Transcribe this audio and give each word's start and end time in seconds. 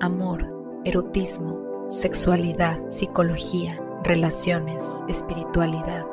amor, 0.00 0.80
erotismo, 0.84 1.86
sexualidad, 1.88 2.78
psicología, 2.88 3.80
relaciones, 4.04 5.02
espiritualidad. 5.08 6.04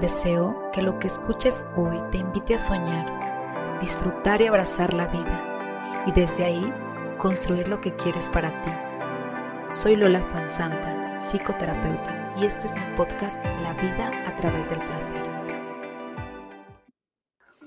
Deseo 0.00 0.70
que 0.72 0.82
lo 0.82 0.98
que 0.98 1.08
escuches 1.08 1.64
hoy 1.76 1.98
te 2.10 2.18
invite 2.18 2.54
a 2.54 2.58
soñar, 2.58 3.78
disfrutar 3.80 4.40
y 4.40 4.46
abrazar 4.46 4.94
la 4.94 5.06
vida 5.08 6.04
y 6.06 6.12
desde 6.12 6.44
ahí 6.44 6.72
construir 7.18 7.68
lo 7.68 7.80
que 7.80 7.94
quieres 7.96 8.30
para 8.30 8.50
ti. 8.62 8.70
Soy 9.72 9.96
Lola 9.96 10.20
Fansanta, 10.20 11.20
psicoterapeuta, 11.20 12.34
y 12.36 12.46
este 12.46 12.66
es 12.68 12.74
mi 12.74 12.96
podcast 12.96 13.44
La 13.62 13.74
vida 13.74 14.10
a 14.26 14.36
través 14.36 14.70
del 14.70 14.78
placer. 14.78 15.47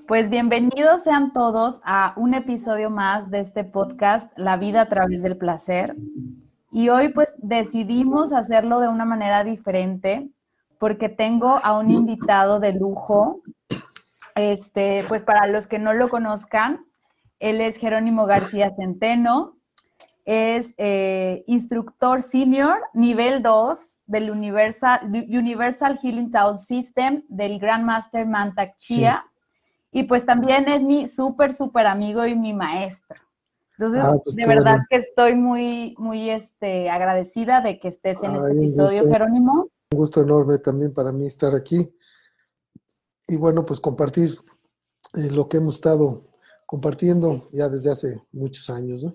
Pues 0.08 0.30
bienvenidos 0.30 1.04
sean 1.04 1.32
todos 1.32 1.80
a 1.84 2.12
un 2.16 2.34
episodio 2.34 2.90
más 2.90 3.30
de 3.30 3.38
este 3.38 3.62
podcast 3.62 4.30
La 4.36 4.56
vida 4.56 4.82
a 4.82 4.88
través 4.88 5.22
del 5.22 5.36
placer. 5.36 5.96
Y 6.72 6.88
hoy 6.88 7.10
pues 7.10 7.34
decidimos 7.38 8.32
hacerlo 8.32 8.80
de 8.80 8.88
una 8.88 9.04
manera 9.04 9.44
diferente 9.44 10.28
porque 10.78 11.08
tengo 11.08 11.60
a 11.62 11.78
un 11.78 11.90
invitado 11.90 12.58
de 12.58 12.72
lujo. 12.72 13.42
Este, 14.34 15.04
pues 15.06 15.22
para 15.22 15.46
los 15.46 15.68
que 15.68 15.78
no 15.78 15.92
lo 15.92 16.08
conozcan, 16.08 16.84
él 17.38 17.60
es 17.60 17.76
Jerónimo 17.76 18.26
García 18.26 18.72
Centeno, 18.74 19.56
es 20.24 20.74
eh, 20.78 21.44
instructor 21.46 22.22
senior 22.22 22.80
nivel 22.92 23.42
2 23.42 24.00
del 24.06 24.30
Universal, 24.30 25.00
Universal 25.28 25.98
Healing 25.98 26.30
Town 26.30 26.58
System 26.58 27.22
del 27.28 27.58
Grandmaster 27.60 28.26
Mantak 28.26 28.76
Chia. 28.78 29.24
Y 29.92 30.04
pues 30.04 30.24
también 30.24 30.68
es 30.68 30.82
mi 30.82 31.06
súper, 31.06 31.52
súper 31.52 31.86
amigo 31.86 32.26
y 32.26 32.34
mi 32.34 32.54
maestro. 32.54 33.20
Entonces, 33.78 34.02
ah, 34.02 34.16
pues 34.24 34.36
de 34.36 34.46
verdad 34.46 34.80
que 34.88 34.96
estoy 34.96 35.34
muy, 35.34 35.94
muy 35.98 36.30
este, 36.30 36.88
agradecida 36.88 37.60
de 37.60 37.78
que 37.78 37.88
estés 37.88 38.22
en 38.22 38.34
este 38.34 38.58
episodio, 38.58 39.08
Jerónimo. 39.08 39.68
Un 39.90 39.98
gusto 39.98 40.22
enorme 40.22 40.58
también 40.58 40.92
para 40.94 41.12
mí 41.12 41.26
estar 41.26 41.54
aquí. 41.54 41.94
Y 43.28 43.36
bueno, 43.36 43.62
pues 43.62 43.80
compartir 43.80 44.36
eh, 45.14 45.30
lo 45.30 45.46
que 45.46 45.58
hemos 45.58 45.76
estado 45.76 46.24
compartiendo 46.64 47.48
ya 47.52 47.68
desde 47.68 47.90
hace 47.90 48.22
muchos 48.32 48.70
años, 48.70 49.04
¿no? 49.04 49.12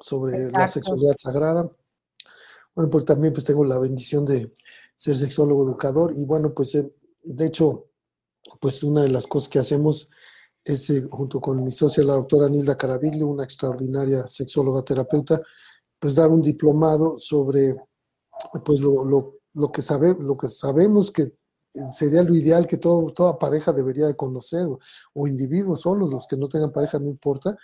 Sobre 0.00 0.50
la 0.50 0.66
sexualidad 0.66 1.14
sagrada. 1.16 1.70
Bueno, 2.74 2.90
pues 2.90 3.04
también 3.04 3.32
pues 3.32 3.44
tengo 3.44 3.64
la 3.64 3.78
bendición 3.78 4.24
de 4.24 4.52
ser 4.96 5.16
sexólogo 5.16 5.64
educador 5.64 6.12
y 6.16 6.24
bueno, 6.24 6.52
pues 6.54 6.74
eh, 6.74 6.92
de 7.22 7.46
hecho, 7.46 7.86
pues 8.60 8.82
una 8.82 9.02
de 9.02 9.08
las 9.08 9.26
cosas 9.26 9.48
que 9.48 9.58
hacemos 9.58 10.10
es, 10.64 10.90
eh, 10.90 11.08
junto 11.10 11.40
con 11.40 11.62
mi 11.62 11.72
socia, 11.72 12.04
la 12.04 12.14
doctora 12.14 12.48
Nilda 12.48 12.76
Caraviglio, 12.76 13.26
una 13.26 13.44
extraordinaria 13.44 14.24
sexóloga 14.28 14.82
terapeuta, 14.82 15.40
pues 15.98 16.14
dar 16.14 16.30
un 16.30 16.42
diplomado 16.42 17.18
sobre 17.18 17.76
pues 18.64 18.80
lo, 18.80 19.04
lo, 19.04 19.38
lo 19.54 19.70
que, 19.70 19.82
sabe, 19.82 20.16
lo 20.18 20.36
que 20.36 20.48
sabemos 20.48 21.10
que 21.10 21.32
sería 21.94 22.22
lo 22.22 22.34
ideal 22.34 22.66
que 22.66 22.76
todo, 22.76 23.12
toda 23.12 23.38
pareja 23.38 23.72
debería 23.72 24.06
de 24.06 24.16
conocer, 24.16 24.66
o, 25.14 25.26
individuos 25.26 25.82
solos, 25.82 26.10
los 26.10 26.26
que 26.26 26.36
no 26.36 26.48
tengan 26.48 26.72
pareja, 26.72 26.98
no 26.98 27.08
importa, 27.08 27.56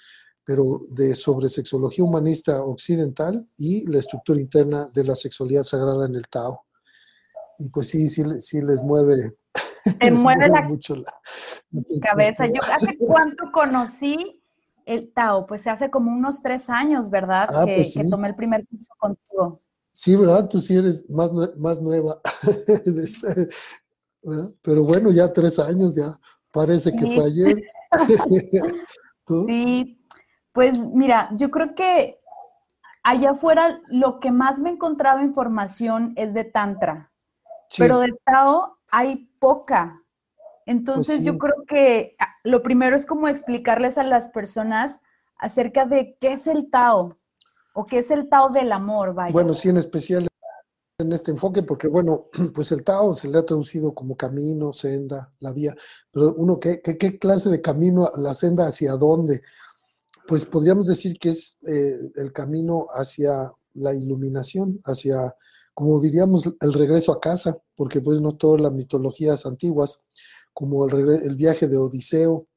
pero 0.44 0.86
de 0.90 1.14
sobre 1.14 1.48
sexología 1.48 2.04
humanista 2.04 2.62
occidental 2.62 3.46
y 3.56 3.86
la 3.86 3.98
estructura 3.98 4.40
interna 4.40 4.90
de 4.94 5.04
la 5.04 5.14
sexualidad 5.14 5.62
sagrada 5.62 6.06
en 6.06 6.14
el 6.14 6.26
Tao. 6.28 6.64
Y 7.58 7.68
pues 7.68 7.88
sí, 7.88 8.08
sí, 8.08 8.22
sí 8.40 8.62
les 8.62 8.82
mueve. 8.82 9.36
Te 10.00 10.10
mueve 10.10 10.48
la, 10.48 10.62
mucho 10.62 10.96
la, 10.96 11.14
cabeza. 12.02 12.46
Yo 12.46 12.60
hace 12.72 12.96
cuánto 12.98 13.50
conocí 13.52 14.42
el 14.86 15.12
Tao, 15.12 15.46
pues 15.46 15.66
hace 15.66 15.90
como 15.90 16.10
unos 16.10 16.42
tres 16.42 16.70
años, 16.70 17.10
¿verdad? 17.10 17.48
Ah, 17.50 17.64
que, 17.66 17.76
pues 17.76 17.94
que 17.94 18.08
tomé 18.08 18.28
el 18.28 18.34
primer 18.34 18.66
curso 18.66 18.92
contigo. 18.98 19.60
Sí, 19.92 20.16
¿verdad? 20.16 20.48
Tú 20.48 20.60
sí 20.60 20.76
eres 20.76 21.08
más, 21.10 21.32
más 21.56 21.82
nueva. 21.82 22.20
Este, 22.86 23.48
pero 24.62 24.84
bueno, 24.84 25.10
ya 25.10 25.32
tres 25.32 25.58
años, 25.58 25.94
ya 25.94 26.18
parece 26.52 26.94
que 26.94 27.06
fue 27.06 27.24
ayer. 27.24 27.62
Sí, 29.46 30.04
pues 30.52 30.78
mira, 30.78 31.28
yo 31.36 31.50
creo 31.50 31.74
que 31.74 32.18
allá 33.02 33.30
afuera 33.30 33.80
lo 33.88 34.20
que 34.20 34.30
más 34.30 34.60
me 34.60 34.70
he 34.70 34.72
encontrado 34.72 35.22
información 35.22 36.12
es 36.16 36.34
de 36.34 36.44
Tantra, 36.44 37.12
pero 37.76 37.98
de 38.00 38.08
Tao 38.24 38.77
hay 38.90 39.28
poca. 39.38 40.02
Entonces 40.66 41.16
pues 41.16 41.26
yo 41.26 41.38
creo 41.38 41.64
que 41.66 42.16
ah, 42.18 42.28
lo 42.44 42.62
primero 42.62 42.96
es 42.96 43.06
como 43.06 43.28
explicarles 43.28 43.98
a 43.98 44.04
las 44.04 44.28
personas 44.28 45.00
acerca 45.36 45.86
de 45.86 46.16
qué 46.20 46.32
es 46.32 46.46
el 46.46 46.70
Tao 46.70 47.18
o 47.74 47.84
qué 47.84 47.98
es 48.00 48.10
el 48.10 48.28
Tao 48.28 48.50
del 48.50 48.72
amor, 48.72 49.14
vaya. 49.14 49.32
Bueno, 49.32 49.54
sí, 49.54 49.68
en 49.68 49.78
especial 49.78 50.28
en 51.00 51.12
este 51.12 51.30
enfoque 51.30 51.62
porque, 51.62 51.86
bueno, 51.86 52.26
pues 52.54 52.72
el 52.72 52.82
Tao 52.82 53.14
se 53.14 53.28
le 53.28 53.38
ha 53.38 53.46
traducido 53.46 53.94
como 53.94 54.16
camino, 54.16 54.72
senda, 54.72 55.32
la 55.38 55.52
vía, 55.52 55.74
pero 56.10 56.34
uno, 56.34 56.58
¿qué, 56.58 56.82
qué, 56.82 57.18
clase 57.18 57.50
de 57.50 57.62
camino, 57.62 58.10
la 58.16 58.34
senda 58.34 58.66
hacia 58.66 58.94
dónde? 58.94 59.42
Pues 60.26 60.44
podríamos 60.44 60.88
decir 60.88 61.16
que 61.18 61.30
es 61.30 61.56
eh, 61.66 61.98
el 62.16 62.32
camino 62.32 62.86
hacia 62.90 63.52
la 63.74 63.94
iluminación, 63.94 64.80
hacia, 64.84 65.34
como 65.72 66.00
diríamos, 66.00 66.52
el 66.60 66.72
regreso 66.72 67.12
a 67.12 67.20
casa, 67.20 67.56
porque 67.78 68.00
pues 68.00 68.20
no 68.20 68.34
todas 68.34 68.60
las 68.60 68.72
mitologías 68.72 69.46
antiguas, 69.46 70.00
como 70.52 70.84
el, 70.88 71.36
viaje 71.36 71.68
de 71.68 71.76
Odiseo, 71.76 72.48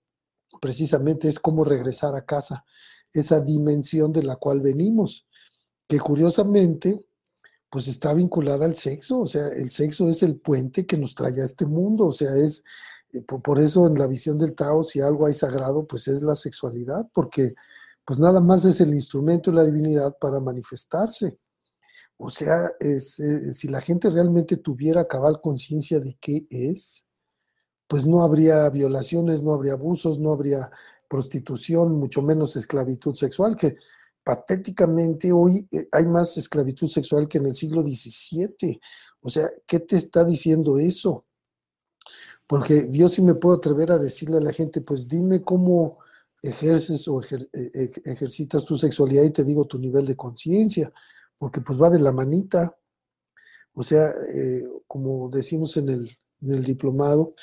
precisamente 0.60 1.30
es 1.30 1.40
como 1.40 1.64
regresar 1.64 2.16
a 2.16 2.26
casa, 2.26 2.66
esa 3.14 3.40
dimensión 3.40 4.12
de 4.12 4.24
la 4.24 4.38
cual 4.38 4.62
venimos, 4.62 5.28
que 5.88 6.00
curiosamente 6.00 7.06
pues 7.70 7.88
está 7.88 8.16
vinculada 8.16 8.66
al 8.66 8.74
sexo, 8.74 9.20
o 9.20 9.28
sea, 9.28 9.48
el 9.50 9.70
sexo 9.70 10.10
es 10.10 10.24
el 10.24 10.40
puente 10.40 10.88
que 10.88 10.98
nos 10.98 11.14
trae 11.14 11.40
a 11.40 11.46
este 11.46 11.68
mundo, 11.68 12.08
o 12.08 12.14
sea, 12.14 12.36
es, 12.36 12.64
eh, 13.14 13.22
por, 13.22 13.60
eso 13.60 13.86
en 13.86 14.00
la 14.00 14.08
visión 14.08 14.40
del 14.40 14.56
Tao, 14.56 14.82
si 14.82 15.02
algo 15.02 15.28
hay 15.28 15.36
sagrado, 15.36 15.86
pues 15.86 16.08
es 16.08 16.24
la 16.24 16.36
sexualidad, 16.36 17.08
porque 17.14 17.54
pues 18.06 18.18
nada 18.18 18.42
más 18.42 18.66
es 18.66 18.82
el 18.82 18.92
instrumento 18.92 19.52
de 19.52 19.58
la 19.58 19.66
divinidad 19.66 20.18
para 20.20 20.40
manifestarse. 20.40 21.38
O 22.24 22.30
sea, 22.30 22.70
es, 22.80 23.20
eh, 23.20 23.52
si 23.52 23.68
la 23.68 23.82
gente 23.82 24.08
realmente 24.12 24.58
tuviera 24.58 25.08
cabal 25.08 25.42
conciencia 25.42 26.00
de 26.00 26.16
qué 26.22 26.46
es, 26.52 27.08
pues 27.88 28.06
no 28.06 28.22
habría 28.22 28.70
violaciones, 28.70 29.42
no 29.42 29.54
habría 29.54 29.74
abusos, 29.74 30.20
no 30.20 30.32
habría 30.32 30.70
prostitución, 31.10 31.94
mucho 31.94 32.22
menos 32.22 32.56
esclavitud 32.56 33.16
sexual, 33.16 33.56
que 33.56 33.76
patéticamente 34.24 35.32
hoy 35.32 35.68
eh, 35.72 35.88
hay 35.92 36.06
más 36.06 36.38
esclavitud 36.38 36.88
sexual 36.88 37.28
que 37.28 37.40
en 37.40 37.48
el 37.48 37.56
siglo 37.56 37.82
XVII. 37.82 38.80
O 39.22 39.30
sea, 39.32 39.50
¿qué 39.66 39.80
te 39.80 39.96
está 39.96 40.24
diciendo 40.24 40.78
eso? 40.78 41.26
Porque 42.46 42.88
yo 42.92 43.10
sí 43.10 43.24
me 43.24 43.34
puedo 43.34 43.56
atrever 43.56 43.92
a 43.92 43.98
decirle 43.98 44.38
a 44.38 44.42
la 44.42 44.54
gente, 44.54 44.82
pues 44.82 45.08
dime 45.08 45.42
cómo 45.42 45.98
ejerces 46.44 47.08
o 47.08 47.20
eh, 47.24 47.92
ejercitas 48.06 48.64
tu 48.64 48.78
sexualidad 48.78 49.24
y 49.24 49.32
te 49.32 49.44
digo 49.44 49.66
tu 49.66 49.80
nivel 49.80 50.06
de 50.06 50.16
conciencia, 50.16 50.94
porque 51.42 51.60
pues 51.60 51.82
va 51.82 51.90
de 51.90 51.98
la 51.98 52.12
manita. 52.12 52.78
O 53.74 53.84
sea, 53.84 54.10
eh, 54.10 54.62
como 54.86 55.28
decimos 55.28 55.76
en 55.76 55.90
el, 55.90 56.64
diplomado, 56.64 57.34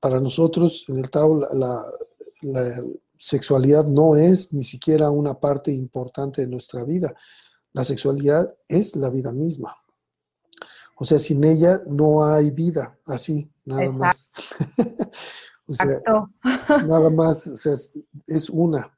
para 0.00 0.18
nosotros 0.18 0.84
en 0.88 0.98
el 0.98 1.08
Tao 1.08 1.36
la, 1.36 2.74
sexualidad 3.16 3.84
no 3.84 4.16
es 4.16 4.52
ni 4.52 4.64
siquiera 4.64 5.10
una 5.10 5.38
parte 5.38 5.70
importante 5.72 6.42
de 6.42 6.48
nuestra 6.48 6.82
vida. 6.82 7.14
La 7.72 7.84
sexualidad 7.84 8.52
es 8.66 8.96
la 8.96 9.10
vida 9.10 9.30
misma. 9.30 9.76
O 10.96 11.04
sea, 11.04 11.20
sin 11.20 11.44
ella 11.44 11.80
no 11.86 12.24
hay 12.24 12.50
vida, 12.50 12.98
así, 13.06 13.48
nada 13.64 13.92
más. 13.92 14.32
o 15.68 15.74
sea, 15.74 16.00
nada 16.84 17.10
más, 17.10 17.46
o 17.46 17.56
sea, 17.56 17.74
es 18.26 18.50
una, 18.50 18.92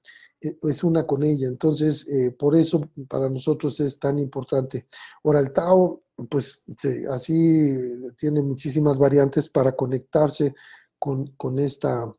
es 0.62 0.84
una 0.84 1.06
con 1.06 1.22
ella. 1.22 1.48
Entonces, 1.48 2.08
eh, 2.08 2.30
por 2.32 2.56
eso 2.56 2.80
para 3.08 3.28
nosotros 3.28 3.80
es 3.80 3.98
tan 3.98 4.18
importante. 4.18 4.86
Ahora, 5.22 5.40
el 5.40 5.52
Tao, 5.52 6.02
pues 6.28 6.62
así 7.10 7.76
tiene 8.16 8.42
muchísimas 8.42 8.98
variantes 8.98 9.48
para 9.48 9.72
conectarse 9.72 10.54
con, 10.98 11.26
con 11.36 11.58
esta 11.58 12.12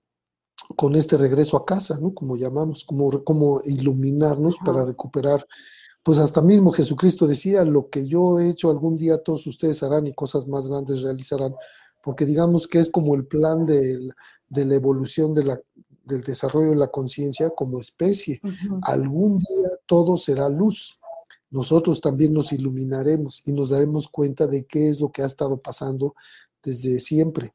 con 0.75 0.95
este 0.95 1.17
regreso 1.17 1.57
a 1.57 1.65
casa, 1.65 1.99
¿no? 1.99 2.13
Como 2.13 2.37
llamamos, 2.37 2.83
como, 2.85 3.23
como 3.23 3.61
iluminarnos 3.65 4.57
para 4.65 4.85
recuperar. 4.85 5.45
Pues 6.01 6.17
hasta 6.17 6.41
mismo 6.41 6.71
Jesucristo 6.71 7.27
decía, 7.27 7.63
lo 7.65 7.89
que 7.89 8.07
yo 8.07 8.39
he 8.39 8.49
hecho 8.49 8.69
algún 8.69 8.95
día 8.95 9.17
todos 9.19 9.45
ustedes 9.47 9.83
harán 9.83 10.07
y 10.07 10.13
cosas 10.13 10.47
más 10.47 10.67
grandes 10.67 11.01
realizarán, 11.01 11.53
porque 12.03 12.25
digamos 12.25 12.67
que 12.67 12.79
es 12.79 12.89
como 12.89 13.15
el 13.15 13.25
plan 13.25 13.65
de, 13.65 13.97
de 14.49 14.65
la 14.65 14.75
evolución 14.75 15.33
de 15.33 15.43
la, 15.43 15.59
del 16.05 16.23
desarrollo 16.23 16.71
de 16.71 16.77
la 16.77 16.87
conciencia 16.87 17.49
como 17.49 17.79
especie. 17.79 18.39
Algún 18.83 19.37
día 19.39 19.69
todo 19.85 20.17
será 20.17 20.49
luz. 20.49 20.99
Nosotros 21.49 22.01
también 22.01 22.33
nos 22.33 22.51
iluminaremos 22.53 23.41
y 23.45 23.53
nos 23.53 23.69
daremos 23.69 24.07
cuenta 24.07 24.47
de 24.47 24.65
qué 24.65 24.89
es 24.89 24.99
lo 24.99 25.11
que 25.11 25.21
ha 25.21 25.25
estado 25.25 25.57
pasando 25.57 26.15
desde 26.61 26.99
siempre 26.99 27.53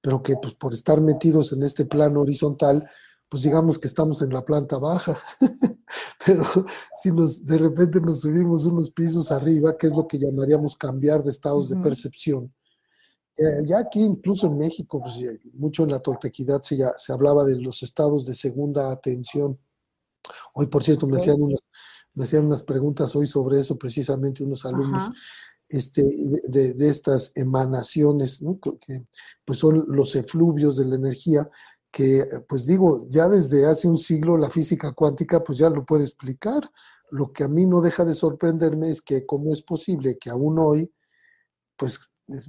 pero 0.00 0.22
que 0.22 0.36
pues 0.40 0.54
por 0.54 0.72
estar 0.74 1.00
metidos 1.00 1.52
en 1.52 1.62
este 1.62 1.84
plano 1.84 2.20
horizontal, 2.20 2.88
pues 3.28 3.42
digamos 3.42 3.78
que 3.78 3.88
estamos 3.88 4.22
en 4.22 4.32
la 4.32 4.44
planta 4.44 4.78
baja, 4.78 5.18
pero 6.26 6.44
si 7.02 7.12
nos 7.12 7.44
de 7.44 7.58
repente 7.58 8.00
nos 8.00 8.20
subimos 8.22 8.64
unos 8.66 8.90
pisos 8.90 9.30
arriba, 9.30 9.76
que 9.76 9.86
es 9.86 9.96
lo 9.96 10.06
que 10.06 10.18
llamaríamos 10.18 10.76
cambiar 10.76 11.22
de 11.22 11.30
estados 11.30 11.68
de 11.68 11.76
percepción. 11.76 12.52
Eh, 13.38 13.64
ya 13.66 13.78
aquí, 13.78 14.00
incluso 14.00 14.48
en 14.48 14.58
México, 14.58 15.00
pues, 15.00 15.14
mucho 15.54 15.84
en 15.84 15.92
la 15.92 16.00
toltequidad 16.00 16.60
se, 16.60 16.76
ya, 16.76 16.92
se 16.98 17.12
hablaba 17.12 17.44
de 17.44 17.60
los 17.60 17.84
estados 17.84 18.26
de 18.26 18.34
segunda 18.34 18.90
atención. 18.90 19.56
Hoy, 20.54 20.66
por 20.66 20.82
cierto, 20.82 21.06
me 21.06 21.18
hacían 21.18 21.40
unas, 21.40 21.68
me 22.14 22.24
hacían 22.24 22.46
unas 22.46 22.62
preguntas 22.62 23.14
hoy 23.14 23.28
sobre 23.28 23.60
eso, 23.60 23.78
precisamente 23.78 24.42
unos 24.42 24.66
alumnos. 24.66 25.10
Este, 25.68 26.02
de, 26.48 26.72
de, 26.72 26.88
estas 26.88 27.30
emanaciones, 27.34 28.40
¿no? 28.40 28.58
que 28.58 29.06
pues 29.44 29.58
son 29.58 29.84
los 29.86 30.16
efluvios 30.16 30.78
de 30.78 30.86
la 30.86 30.96
energía, 30.96 31.48
que 31.90 32.24
pues 32.48 32.64
digo, 32.64 33.06
ya 33.10 33.28
desde 33.28 33.66
hace 33.66 33.86
un 33.86 33.98
siglo 33.98 34.38
la 34.38 34.48
física 34.48 34.92
cuántica 34.92 35.44
pues 35.44 35.58
ya 35.58 35.68
lo 35.68 35.84
puede 35.84 36.04
explicar. 36.04 36.70
Lo 37.10 37.32
que 37.32 37.44
a 37.44 37.48
mí 37.48 37.66
no 37.66 37.82
deja 37.82 38.06
de 38.06 38.14
sorprenderme 38.14 38.90
es 38.90 39.02
que 39.02 39.26
cómo 39.26 39.52
es 39.52 39.60
posible 39.60 40.18
que 40.18 40.30
aún 40.30 40.58
hoy, 40.58 40.90
pues 41.76 41.98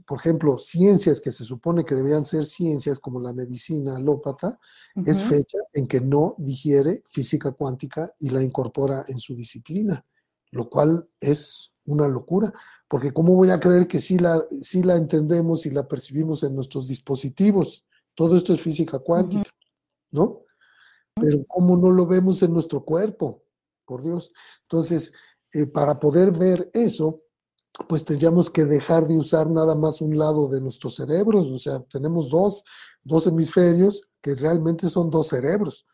por 0.06 0.20
ejemplo, 0.20 0.58
ciencias 0.58 1.22
que 1.22 1.32
se 1.32 1.46
supone 1.46 1.86
que 1.86 1.96
debían 1.96 2.24
ser 2.24 2.46
ciencias 2.46 3.00
como 3.00 3.20
la 3.22 3.34
medicina 3.34 3.96
alópata, 3.96 4.60
es 5.06 5.24
fecha 5.24 5.58
en 5.74 5.88
que 5.88 6.02
no 6.02 6.36
digiere 6.38 7.04
física 7.08 7.52
cuántica 7.52 8.14
y 8.20 8.30
la 8.30 8.44
incorpora 8.44 9.06
en 9.08 9.20
su 9.20 9.36
disciplina, 9.36 10.06
lo 10.52 10.70
cual 10.70 11.08
es 11.20 11.72
una 11.86 12.08
locura, 12.08 12.52
porque 12.90 13.14
¿cómo 13.14 13.36
voy 13.36 13.52
a 13.52 13.60
creer 13.60 13.88
que 13.88 14.00
sí 14.00 14.20
la, 14.20 14.44
sí 14.62 14.84
la 14.84 14.96
entendemos 14.96 15.66
y 15.66 15.72
la 15.72 15.88
percibimos 15.88 16.44
en 16.44 16.56
nuestros 16.56 16.88
dispositivos? 16.88 17.86
Todo 18.16 18.36
esto 18.36 18.54
es 18.54 18.62
física 18.62 19.00
cuántica, 19.00 19.50
¿no? 20.12 20.42
Pero 21.14 21.46
¿cómo 21.48 21.78
no 21.78 21.90
lo 21.90 22.06
vemos 22.06 22.42
en 22.44 22.54
nuestro 22.54 22.84
cuerpo? 22.84 23.44
Por 23.86 24.04
Dios. 24.04 24.32
Entonces, 24.64 25.14
eh, 25.54 25.66
para 25.66 26.00
poder 26.00 26.32
ver 26.32 26.70
eso, 26.74 27.24
pues 27.88 28.06
tendríamos 28.06 28.50
que 28.50 28.66
dejar 28.66 29.08
de 29.08 29.18
usar 29.18 29.50
nada 29.50 29.76
más 29.76 30.02
un 30.02 30.18
lado 30.18 30.48
de 30.48 30.62
nuestros 30.62 30.96
cerebros, 30.96 31.48
o 31.48 31.58
sea, 31.58 31.80
tenemos 31.90 32.30
dos, 32.30 32.64
dos 33.04 33.28
hemisferios 33.28 34.08
que 34.22 34.36
realmente 34.36 34.90
son 34.90 35.10
dos 35.10 35.28
cerebros. 35.28 35.86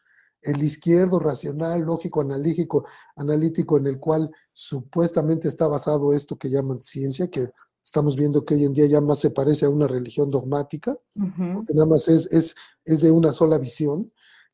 El 0.41 0.61
izquierdo, 0.61 1.19
racional, 1.19 1.81
lógico, 1.81 2.21
analítico, 2.21 2.85
analítico, 3.15 3.77
en 3.77 3.87
el 3.87 3.99
cual 3.99 4.29
supuestamente 4.53 5.47
está 5.47 5.67
basado 5.67 6.13
esto 6.13 6.37
que 6.37 6.49
llaman 6.49 6.81
ciencia, 6.81 7.29
que 7.29 7.49
estamos 7.83 8.15
viendo 8.15 8.45
que 8.45 8.55
hoy 8.55 8.65
en 8.65 8.73
día 8.73 8.85
ya 8.87 9.01
más 9.01 9.19
se 9.19 9.31
parece 9.31 9.65
a 9.65 9.69
una 9.69 9.87
religión 9.87 10.29
dogmática, 10.29 10.97
que 11.13 11.73
nada 11.73 11.87
más 11.87 12.07
es, 12.07 12.27
es, 12.31 12.55
es 12.83 13.01
de 13.01 13.11
una 13.11 13.31
sola 13.31 13.57
visión, 13.57 14.11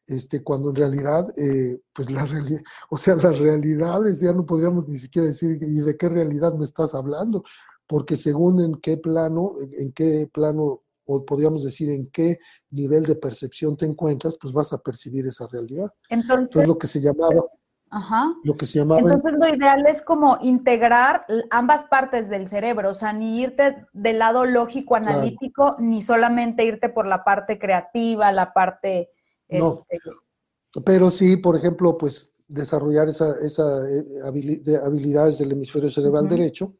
este, 0.08 0.44
cuando 0.44 0.70
en 0.70 0.76
realidad, 0.76 1.26
eh, 1.38 1.80
pues 1.94 2.12
la 2.12 2.26
realidad, 2.26 2.62
o 2.90 2.98
sea, 2.98 3.16
las 3.16 3.40
realidades 3.40 4.20
ya 4.20 4.34
no 4.34 4.46
podríamos 4.46 4.88
ni 4.88 4.98
siquiera 4.98 5.28
decir, 5.28 5.58
¿y 5.62 5.80
de 5.82 5.98
qué 5.98 6.10
realidad 6.10 6.54
me 6.56 6.66
estás 6.66 6.96
hablando? 6.96 7.44
Porque 7.88 8.18
según 8.18 8.62
en 8.62 8.76
qué 8.76 8.98
plano, 8.98 9.54
en 9.80 9.92
qué 9.92 10.30
plano, 10.34 10.82
o 11.06 11.26
podríamos 11.26 11.64
decir 11.64 11.90
en 11.90 12.10
qué 12.12 12.38
nivel 12.70 13.04
de 13.04 13.16
percepción 13.16 13.76
te 13.76 13.86
encuentras, 13.86 14.38
pues 14.40 14.54
vas 14.54 14.74
a 14.74 14.78
percibir 14.78 15.28
esa 15.28 15.48
realidad. 15.48 15.92
Entonces, 16.10 16.68
lo 16.68 16.78
que 16.78 16.88
se 16.88 17.02
llamaba... 17.02 17.44
Ajá. 17.94 18.34
Lo 18.46 18.56
que 18.56 18.66
se 18.66 18.80
llamaba... 18.80 19.02
Entonces 19.02 19.34
lo 19.34 19.54
ideal 19.54 19.86
es 19.86 20.02
como 20.02 20.38
integrar 20.42 21.26
ambas 21.50 21.86
partes 21.88 22.30
del 22.30 22.48
cerebro, 22.48 22.92
o 22.92 22.94
sea, 22.94 23.12
ni 23.12 23.42
irte 23.42 23.76
del 23.92 24.20
lado 24.20 24.46
lógico 24.46 24.96
analítico, 24.96 25.76
ni 25.78 26.02
solamente 26.02 26.64
irte 26.64 26.88
por 26.88 27.06
la 27.06 27.26
parte 27.26 27.60
creativa, 27.60 28.32
la 28.32 28.54
parte 28.54 29.10
no, 29.52 29.86
este, 29.90 30.10
pero 30.86 31.12
sí, 31.12 31.38
por 31.38 31.56
ejemplo, 31.56 31.98
pues 31.98 32.34
desarrollar 32.48 33.10
esa, 33.10 33.34
esa 33.46 33.64
eh, 33.90 34.06
habilidades 34.84 35.38
del 35.38 35.52
hemisferio 35.54 35.90
cerebral 35.90 36.28
derecho, 36.28 36.76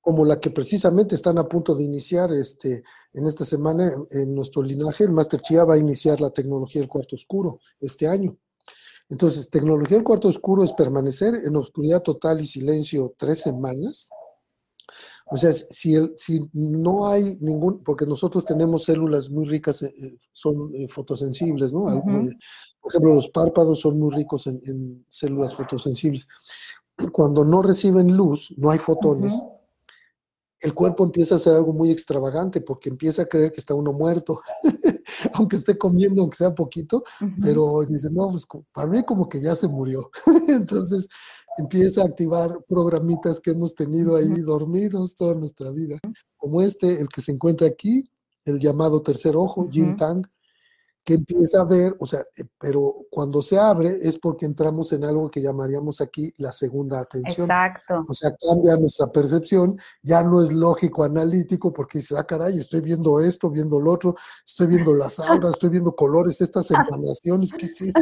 como 0.00 0.24
la 0.24 0.40
que 0.40 0.50
precisamente 0.50 1.14
están 1.14 1.38
a 1.38 1.48
punto 1.48 1.74
de 1.74 1.84
iniciar 1.84 2.32
este, 2.32 2.82
en 3.12 3.26
esta 3.26 3.44
semana 3.44 3.92
en, 4.10 4.34
nuestro 4.34 4.62
linaje. 4.62 5.04
El 5.04 5.12
Master 5.12 5.40
Chia 5.40 5.64
va 5.64 5.74
a 5.74 5.78
iniciar 5.78 6.20
la 6.20 6.30
tecnología 6.30 6.80
del 6.80 6.88
cuarto 6.88 7.14
oscuro 7.14 7.58
este 7.80 8.08
año. 8.08 8.36
Entonces, 9.08 9.50
tecnología 9.50 9.96
del 9.96 10.04
cuarto 10.04 10.28
oscuro 10.28 10.64
es 10.64 10.72
permanecer 10.72 11.34
en 11.34 11.54
oscuridad 11.56 12.02
total 12.02 12.40
y 12.40 12.46
silencio 12.46 13.14
tres 13.16 13.40
semanas 13.40 14.08
o 15.32 15.36
sea, 15.38 15.50
si, 15.50 15.94
el, 15.94 16.12
si 16.18 16.46
no 16.52 17.06
hay 17.08 17.38
ningún, 17.40 17.82
porque 17.82 18.04
nosotros 18.04 18.44
tenemos 18.44 18.84
células 18.84 19.30
muy 19.30 19.46
ricas, 19.46 19.80
eh, 19.80 19.94
eh, 19.98 20.18
son 20.30 20.70
eh, 20.74 20.86
fotosensibles, 20.88 21.72
¿no? 21.72 21.84
Por 21.84 22.90
ejemplo, 22.90 23.14
los 23.14 23.30
párpados 23.30 23.80
son 23.80 23.98
muy 23.98 24.14
ricos 24.14 24.46
en, 24.46 25.06
células 25.08 25.54
fotosensibles. 25.54 26.28
Cuando 27.12 27.46
no 27.46 27.62
reciben 27.62 28.14
luz, 28.14 28.52
no 28.58 28.70
hay 28.70 28.78
fotones, 28.78 29.34
el 30.60 30.74
cuerpo 30.74 31.02
empieza 31.02 31.34
a 31.34 31.38
hacer 31.38 31.54
algo 31.54 31.72
muy 31.72 31.90
extravagante 31.90 32.60
porque 32.60 32.90
empieza 32.90 33.22
a 33.22 33.26
creer 33.26 33.52
que 33.52 33.60
está 33.60 33.74
uno 33.74 33.94
muerto, 33.94 34.42
aunque 35.32 35.56
esté 35.56 35.78
comiendo, 35.78 36.20
aunque 36.20 36.36
sea 36.36 36.54
poquito, 36.54 37.04
pero 37.40 37.80
dice, 37.88 38.10
no, 38.12 38.28
pues 38.28 38.46
para 38.74 38.86
mí 38.86 39.02
como 39.02 39.30
que 39.30 39.40
ya 39.40 39.56
se 39.56 39.66
murió. 39.66 40.10
Entonces, 40.48 41.08
empieza 41.58 42.02
a 42.02 42.06
activar 42.06 42.50
programitas 42.68 43.40
que 43.40 43.50
hemos 43.50 43.74
tenido 43.74 44.16
ahí 44.16 44.40
dormidos 44.40 45.14
toda 45.14 45.34
nuestra 45.34 45.70
vida, 45.70 45.98
como 46.36 46.62
este, 46.62 47.00
el 47.00 47.08
que 47.08 47.22
se 47.22 47.32
encuentra 47.32 47.66
aquí, 47.66 48.08
el 48.44 48.58
llamado 48.58 49.02
tercer 49.02 49.36
ojo, 49.36 49.68
Jin 49.70 49.96
Tang, 49.96 50.26
que 51.04 51.14
empieza 51.14 51.60
a 51.60 51.64
ver, 51.64 51.96
o 51.98 52.06
sea, 52.06 52.20
eh, 52.20 52.44
pero 52.60 52.94
cuando 53.10 53.42
se 53.42 53.58
abre 53.58 53.88
es 54.02 54.18
porque 54.18 54.46
entramos 54.46 54.92
en 54.92 55.04
algo 55.04 55.30
que 55.30 55.42
llamaríamos 55.42 56.00
aquí 56.00 56.32
la 56.38 56.52
segunda 56.52 57.00
atención. 57.00 57.50
Exacto. 57.50 58.04
O 58.08 58.14
sea, 58.14 58.30
cambia 58.36 58.76
nuestra 58.76 59.08
percepción, 59.08 59.76
ya 60.02 60.22
no 60.22 60.40
es 60.42 60.52
lógico 60.52 61.02
analítico 61.02 61.72
porque 61.72 61.98
dice, 61.98 62.14
ah, 62.16 62.24
caray, 62.24 62.56
estoy 62.58 62.82
viendo 62.82 63.20
esto, 63.20 63.50
viendo 63.50 63.80
lo 63.80 63.92
otro, 63.92 64.14
estoy 64.46 64.68
viendo 64.68 64.94
las 64.94 65.18
auras, 65.18 65.54
estoy 65.54 65.70
viendo 65.70 65.94
colores, 65.94 66.40
estas 66.40 66.70
emanaciones, 66.70 67.52
¿qué 67.52 67.66
es 67.66 67.80
esto? 67.80 68.00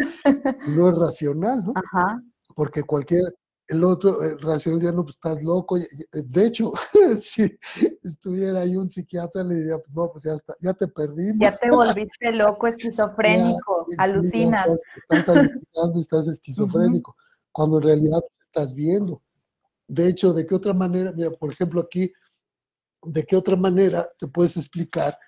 No 0.68 0.90
es 0.90 0.96
racional, 0.96 1.64
¿no? 1.64 1.72
Ajá. 1.76 2.22
Porque 2.60 2.82
cualquier, 2.82 3.22
el 3.68 3.82
otro, 3.84 4.22
el 4.22 4.38
racional 4.38 4.82
ya 4.82 4.92
no, 4.92 5.02
pues 5.02 5.14
estás 5.16 5.42
loco. 5.42 5.78
De 6.12 6.46
hecho, 6.46 6.72
si 7.18 7.58
estuviera 8.02 8.60
ahí 8.60 8.76
un 8.76 8.90
psiquiatra, 8.90 9.42
le 9.42 9.54
diría, 9.54 9.78
pues 9.78 9.94
no, 9.94 10.12
pues 10.12 10.24
ya, 10.24 10.34
está, 10.34 10.54
ya 10.60 10.74
te 10.74 10.86
perdimos. 10.86 11.38
Ya 11.40 11.56
te 11.56 11.70
volviste 11.70 12.32
loco, 12.32 12.66
esquizofrénico, 12.66 13.86
alucinas. 13.96 14.68
estás, 15.08 15.26
alucinando, 15.30 16.00
estás 16.00 16.28
esquizofrénico, 16.28 17.16
cuando 17.50 17.78
en 17.78 17.84
realidad 17.84 18.20
estás 18.42 18.74
viendo. 18.74 19.22
De 19.88 20.08
hecho, 20.08 20.34
¿de 20.34 20.44
qué 20.44 20.54
otra 20.54 20.74
manera? 20.74 21.12
Mira, 21.12 21.30
por 21.30 21.50
ejemplo, 21.50 21.80
aquí, 21.80 22.12
¿de 23.04 23.24
qué 23.24 23.36
otra 23.36 23.56
manera 23.56 24.06
te 24.18 24.28
puedes 24.28 24.58
explicar 24.58 25.18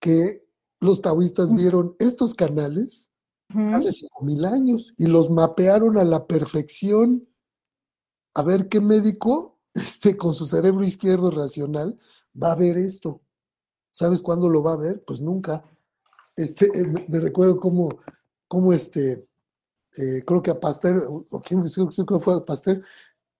que 0.00 0.44
los 0.80 1.00
taoístas 1.00 1.54
vieron 1.54 1.94
estos 2.00 2.34
canales 2.34 3.09
hace 3.74 3.92
cinco 3.92 4.24
mil 4.24 4.44
años 4.44 4.94
y 4.96 5.06
los 5.06 5.30
mapearon 5.30 5.98
a 5.98 6.04
la 6.04 6.26
perfección? 6.26 7.26
a 8.34 8.42
ver 8.42 8.68
qué 8.68 8.80
médico 8.80 9.58
este, 9.74 10.16
con 10.16 10.34
su 10.34 10.46
cerebro 10.46 10.84
izquierdo 10.84 11.30
racional 11.30 11.98
va 12.40 12.52
a 12.52 12.56
ver 12.56 12.76
esto. 12.76 13.20
¿Sabes 13.92 14.22
cuándo 14.22 14.48
lo 14.48 14.62
va 14.62 14.74
a 14.74 14.78
ver? 14.78 15.02
Pues 15.04 15.20
nunca. 15.20 15.64
Este, 16.36 16.66
eh, 16.66 16.86
me, 17.08 17.18
recuerdo 17.18 17.58
cómo, 17.58 17.88
cómo 18.46 18.72
este, 18.72 19.28
eh, 19.96 20.22
creo 20.24 20.42
que 20.42 20.52
a 20.52 20.60
Pasteur, 20.60 21.04
o 21.08 21.40
quién 21.42 21.62
fue 22.20 22.34
a 22.34 22.44
Pasteur, 22.44 22.82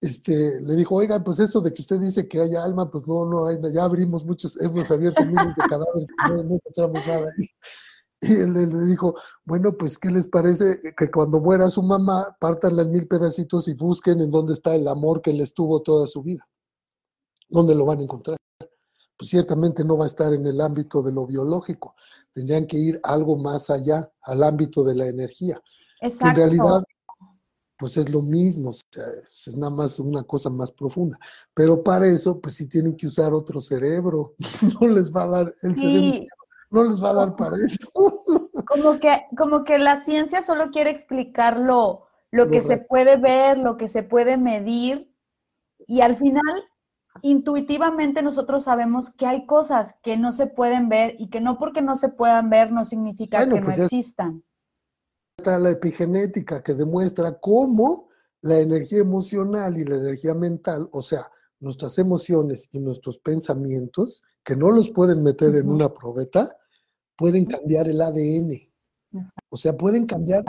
este, 0.01 0.59
le 0.61 0.75
dijo, 0.75 0.95
oiga, 0.95 1.23
pues 1.23 1.39
eso 1.39 1.61
de 1.61 1.73
que 1.73 1.81
usted 1.81 1.99
dice 1.99 2.27
que 2.27 2.41
hay 2.41 2.55
alma, 2.55 2.89
pues 2.89 3.07
no, 3.07 3.25
no 3.25 3.47
hay, 3.47 3.57
ya 3.73 3.83
abrimos 3.83 4.25
muchos, 4.25 4.59
hemos 4.59 4.91
abierto 4.91 5.23
miles 5.23 5.55
de 5.55 5.63
cadáveres, 5.69 6.07
no, 6.27 6.43
no 6.43 6.55
encontramos 6.55 7.07
nada 7.07 7.27
ahí. 7.37 7.47
Y 8.29 8.33
él 8.33 8.53
le 8.53 8.85
dijo, 8.85 9.15
bueno, 9.45 9.75
pues, 9.77 9.97
¿qué 9.97 10.11
les 10.11 10.27
parece 10.27 10.79
que 10.95 11.09
cuando 11.09 11.39
muera 11.39 11.69
su 11.69 11.81
mamá, 11.81 12.37
pártanla 12.39 12.83
en 12.83 12.91
mil 12.91 13.07
pedacitos 13.07 13.67
y 13.67 13.73
busquen 13.73 14.21
en 14.21 14.29
dónde 14.29 14.53
está 14.53 14.75
el 14.75 14.87
amor 14.87 15.21
que 15.21 15.33
les 15.33 15.53
tuvo 15.53 15.81
toda 15.81 16.07
su 16.07 16.21
vida? 16.21 16.47
¿Dónde 17.49 17.73
lo 17.73 17.85
van 17.85 17.99
a 17.99 18.03
encontrar? 18.03 18.37
Pues 19.17 19.29
ciertamente 19.29 19.83
no 19.83 19.97
va 19.97 20.05
a 20.05 20.07
estar 20.07 20.33
en 20.33 20.45
el 20.45 20.61
ámbito 20.61 21.01
de 21.01 21.11
lo 21.11 21.25
biológico. 21.25 21.95
Tendrían 22.31 22.67
que 22.67 22.77
ir 22.77 22.99
algo 23.03 23.37
más 23.37 23.69
allá, 23.69 24.09
al 24.21 24.43
ámbito 24.43 24.83
de 24.83 24.95
la 24.95 25.07
energía. 25.07 25.59
Exacto. 25.99 26.29
en 26.29 26.35
realidad, 26.35 26.83
pues 27.77 27.97
es 27.97 28.11
lo 28.11 28.21
mismo, 28.21 28.69
o 28.69 28.73
sea, 28.73 29.05
es 29.23 29.57
nada 29.57 29.71
más 29.71 29.99
una 29.99 30.23
cosa 30.23 30.49
más 30.49 30.71
profunda. 30.71 31.17
Pero 31.53 31.83
para 31.83 32.07
eso, 32.07 32.39
pues 32.39 32.55
sí 32.55 32.67
tienen 32.67 32.95
que 32.95 33.07
usar 33.07 33.33
otro 33.33 33.61
cerebro. 33.61 34.35
No 34.79 34.87
les 34.87 35.11
va 35.11 35.23
a 35.23 35.27
dar 35.27 35.55
el 35.63 35.75
cerebro 35.75 36.27
no 36.71 36.85
les 36.85 37.03
va 37.03 37.09
a 37.11 37.13
dar 37.13 37.35
para 37.35 37.55
eso. 37.57 37.91
Como 38.65 38.99
que, 38.99 39.25
como 39.37 39.63
que 39.65 39.77
la 39.79 39.99
ciencia 39.99 40.41
solo 40.41 40.69
quiere 40.71 40.91
explicar 40.91 41.59
lo, 41.59 42.07
que 42.31 42.61
se 42.61 42.77
puede 42.77 43.17
ver, 43.17 43.57
lo 43.57 43.75
que 43.75 43.87
se 43.87 44.03
puede 44.03 44.37
medir, 44.37 45.13
y 45.87 46.01
al 46.01 46.15
final, 46.15 46.63
intuitivamente 47.21 48.21
nosotros 48.21 48.63
sabemos 48.63 49.09
que 49.09 49.25
hay 49.25 49.45
cosas 49.45 49.95
que 50.03 50.15
no 50.15 50.31
se 50.31 50.47
pueden 50.47 50.87
ver 50.87 51.15
y 51.19 51.29
que 51.29 51.41
no 51.41 51.57
porque 51.57 51.81
no 51.81 51.95
se 51.97 52.09
puedan 52.09 52.49
ver 52.49 52.71
no 52.71 52.85
significa 52.85 53.39
que 53.39 53.59
no 53.59 53.61
pues 53.61 53.79
existan. 53.79 54.43
Está 55.37 55.59
la 55.59 55.71
epigenética 55.71 56.63
que 56.63 56.73
demuestra 56.73 57.39
cómo 57.39 58.07
la 58.41 58.59
energía 58.59 58.99
emocional 58.99 59.77
y 59.77 59.83
la 59.83 59.95
energía 59.95 60.33
mental, 60.33 60.87
o 60.91 61.01
sea, 61.01 61.29
nuestras 61.59 61.97
emociones 61.99 62.69
y 62.71 62.79
nuestros 62.79 63.19
pensamientos, 63.19 64.23
que 64.43 64.55
no 64.55 64.71
los 64.71 64.89
pueden 64.89 65.23
meter 65.23 65.55
en 65.55 65.69
una 65.69 65.93
probeta, 65.93 66.57
pueden 67.21 67.45
cambiar 67.45 67.87
el 67.87 68.01
ADN. 68.01 68.67
O 69.49 69.55
sea, 69.55 69.77
pueden 69.77 70.07
cambiar 70.07 70.43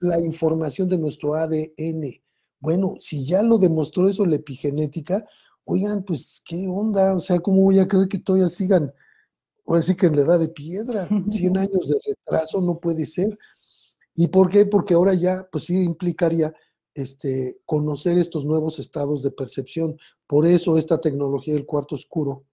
la 0.00 0.20
información 0.20 0.86
de 0.86 0.98
nuestro 0.98 1.32
ADN. 1.32 2.22
Bueno, 2.58 2.96
si 2.98 3.24
ya 3.24 3.42
lo 3.42 3.56
demostró 3.56 4.06
eso 4.06 4.26
la 4.26 4.36
epigenética, 4.36 5.24
oigan, 5.64 6.04
pues, 6.04 6.42
¿qué 6.44 6.68
onda? 6.68 7.14
O 7.14 7.20
sea, 7.20 7.40
¿cómo 7.40 7.62
voy 7.62 7.78
a 7.78 7.88
creer 7.88 8.06
que 8.06 8.18
todavía 8.18 8.50
sigan, 8.50 8.92
ahora 9.66 9.80
sí 9.80 9.96
que 9.96 10.08
en 10.08 10.16
la 10.16 10.22
edad 10.22 10.38
de 10.38 10.50
piedra? 10.50 11.08
100 11.26 11.56
años 11.56 11.88
de 11.88 11.98
retraso 12.06 12.60
no 12.60 12.78
puede 12.78 13.06
ser. 13.06 13.38
¿Y 14.14 14.26
por 14.26 14.50
qué? 14.50 14.66
Porque 14.66 14.92
ahora 14.92 15.14
ya, 15.14 15.48
pues 15.50 15.64
sí 15.64 15.82
implicaría 15.82 16.52
este, 16.92 17.62
conocer 17.64 18.18
estos 18.18 18.44
nuevos 18.44 18.78
estados 18.78 19.22
de 19.22 19.30
percepción. 19.30 19.96
Por 20.26 20.46
eso 20.46 20.76
esta 20.76 21.00
tecnología 21.00 21.54
del 21.54 21.64
cuarto 21.64 21.94
oscuro, 21.94 22.44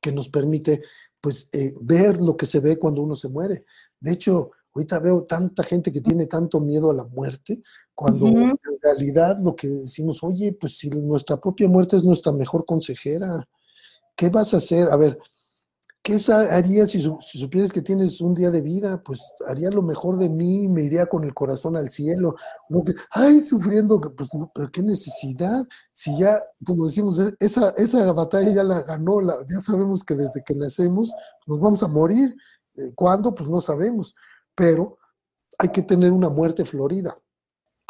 que 0.00 0.12
nos 0.12 0.28
permite, 0.28 0.82
pues, 1.22 1.48
eh, 1.52 1.72
ver 1.80 2.20
lo 2.20 2.36
que 2.36 2.46
se 2.46 2.60
ve 2.60 2.78
cuando 2.78 3.00
uno 3.00 3.14
se 3.14 3.28
muere. 3.28 3.64
De 4.00 4.12
hecho, 4.12 4.50
ahorita 4.74 4.98
veo 4.98 5.24
tanta 5.24 5.62
gente 5.62 5.92
que 5.92 6.00
tiene 6.00 6.26
tanto 6.26 6.60
miedo 6.60 6.90
a 6.90 6.94
la 6.94 7.04
muerte, 7.04 7.62
cuando 7.94 8.26
en 8.26 8.58
realidad 8.82 9.38
lo 9.40 9.54
que 9.54 9.68
decimos, 9.68 10.18
oye, 10.22 10.56
pues 10.60 10.78
si 10.78 10.90
nuestra 10.90 11.40
propia 11.40 11.68
muerte 11.68 11.96
es 11.96 12.02
nuestra 12.02 12.32
mejor 12.32 12.64
consejera, 12.64 13.48
¿qué 14.16 14.30
vas 14.30 14.52
a 14.52 14.56
hacer? 14.56 14.88
A 14.88 14.96
ver, 14.96 15.16
¿qué 16.02 16.18
harías 16.50 16.90
si, 16.90 17.02
supieras 17.20 17.72
que 17.72 17.82
tienes 17.82 18.20
un 18.20 18.34
día 18.34 18.50
de 18.50 18.60
vida? 18.60 19.02
Pues 19.02 19.20
haría 19.46 19.70
lo 19.70 19.82
mejor 19.82 20.18
de 20.18 20.28
mí, 20.28 20.68
me 20.68 20.82
iría 20.82 21.06
con 21.06 21.24
el 21.24 21.34
corazón 21.34 21.76
al 21.76 21.90
cielo. 21.90 22.36
No 22.68 22.82
que, 22.84 22.94
ay, 23.10 23.40
sufriendo, 23.40 24.00
pues 24.00 24.28
no, 24.34 24.50
pero 24.54 24.70
qué 24.70 24.82
necesidad. 24.82 25.66
Si 25.92 26.16
ya, 26.18 26.40
como 26.64 26.86
decimos, 26.86 27.18
e, 27.18 27.34
esa, 27.40 27.70
esa 27.76 28.12
batalla 28.12 28.50
ya 28.50 28.64
la 28.64 28.82
ganó, 28.82 29.20
la, 29.20 29.36
ya 29.48 29.60
sabemos 29.60 30.04
que 30.04 30.14
desde 30.14 30.42
que 30.44 30.54
nacemos 30.54 31.12
nos 31.46 31.60
vamos 31.60 31.82
a 31.82 31.88
morir. 31.88 32.34
Eh, 32.76 32.92
¿Cuándo? 32.94 33.34
Pues 33.34 33.48
no 33.48 33.60
sabemos. 33.60 34.14
Pero 34.54 34.98
hay 35.58 35.70
que 35.70 35.82
tener 35.82 36.12
una 36.12 36.28
muerte 36.30 36.64
florida 36.64 37.16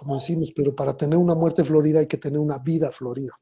como 0.02 0.16
decimos, 0.16 0.52
pero 0.54 0.74
para 0.74 0.96
tener 0.96 1.16
una 1.16 1.34
muerte 1.34 1.64
florida 1.64 2.00
hay 2.00 2.06
que 2.06 2.16
tener 2.16 2.40
una 2.40 2.58
vida 2.58 2.90
florida. 2.90 3.32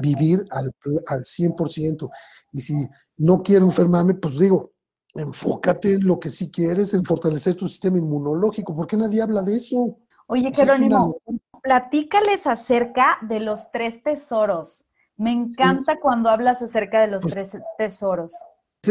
Vivir 0.00 0.46
al, 0.50 0.70
al 1.08 1.24
100%. 1.24 2.08
Y 2.52 2.60
si 2.60 2.88
no 3.16 3.38
quiero 3.38 3.66
enfermarme, 3.66 4.14
pues 4.14 4.38
digo, 4.38 4.72
enfócate 5.14 5.94
en 5.94 6.06
lo 6.06 6.20
que 6.20 6.30
sí 6.30 6.50
quieres, 6.50 6.94
en 6.94 7.04
fortalecer 7.04 7.54
tu 7.54 7.68
sistema 7.68 7.98
inmunológico. 7.98 8.74
¿Por 8.74 8.86
qué 8.86 8.96
nadie 8.96 9.22
habla 9.22 9.42
de 9.42 9.56
eso? 9.56 9.98
Oye, 10.26 10.52
Jerónimo, 10.54 11.18
platícales 11.62 12.46
acerca 12.46 13.18
de 13.22 13.40
los 13.40 13.70
tres 13.70 14.02
tesoros. 14.02 14.86
Me 15.16 15.32
encanta 15.32 15.98
cuando 16.00 16.28
hablas 16.28 16.60
acerca 16.62 17.00
de 17.00 17.06
los 17.06 17.22
pues 17.22 17.34
tres 17.34 17.56
tesoros 17.78 18.32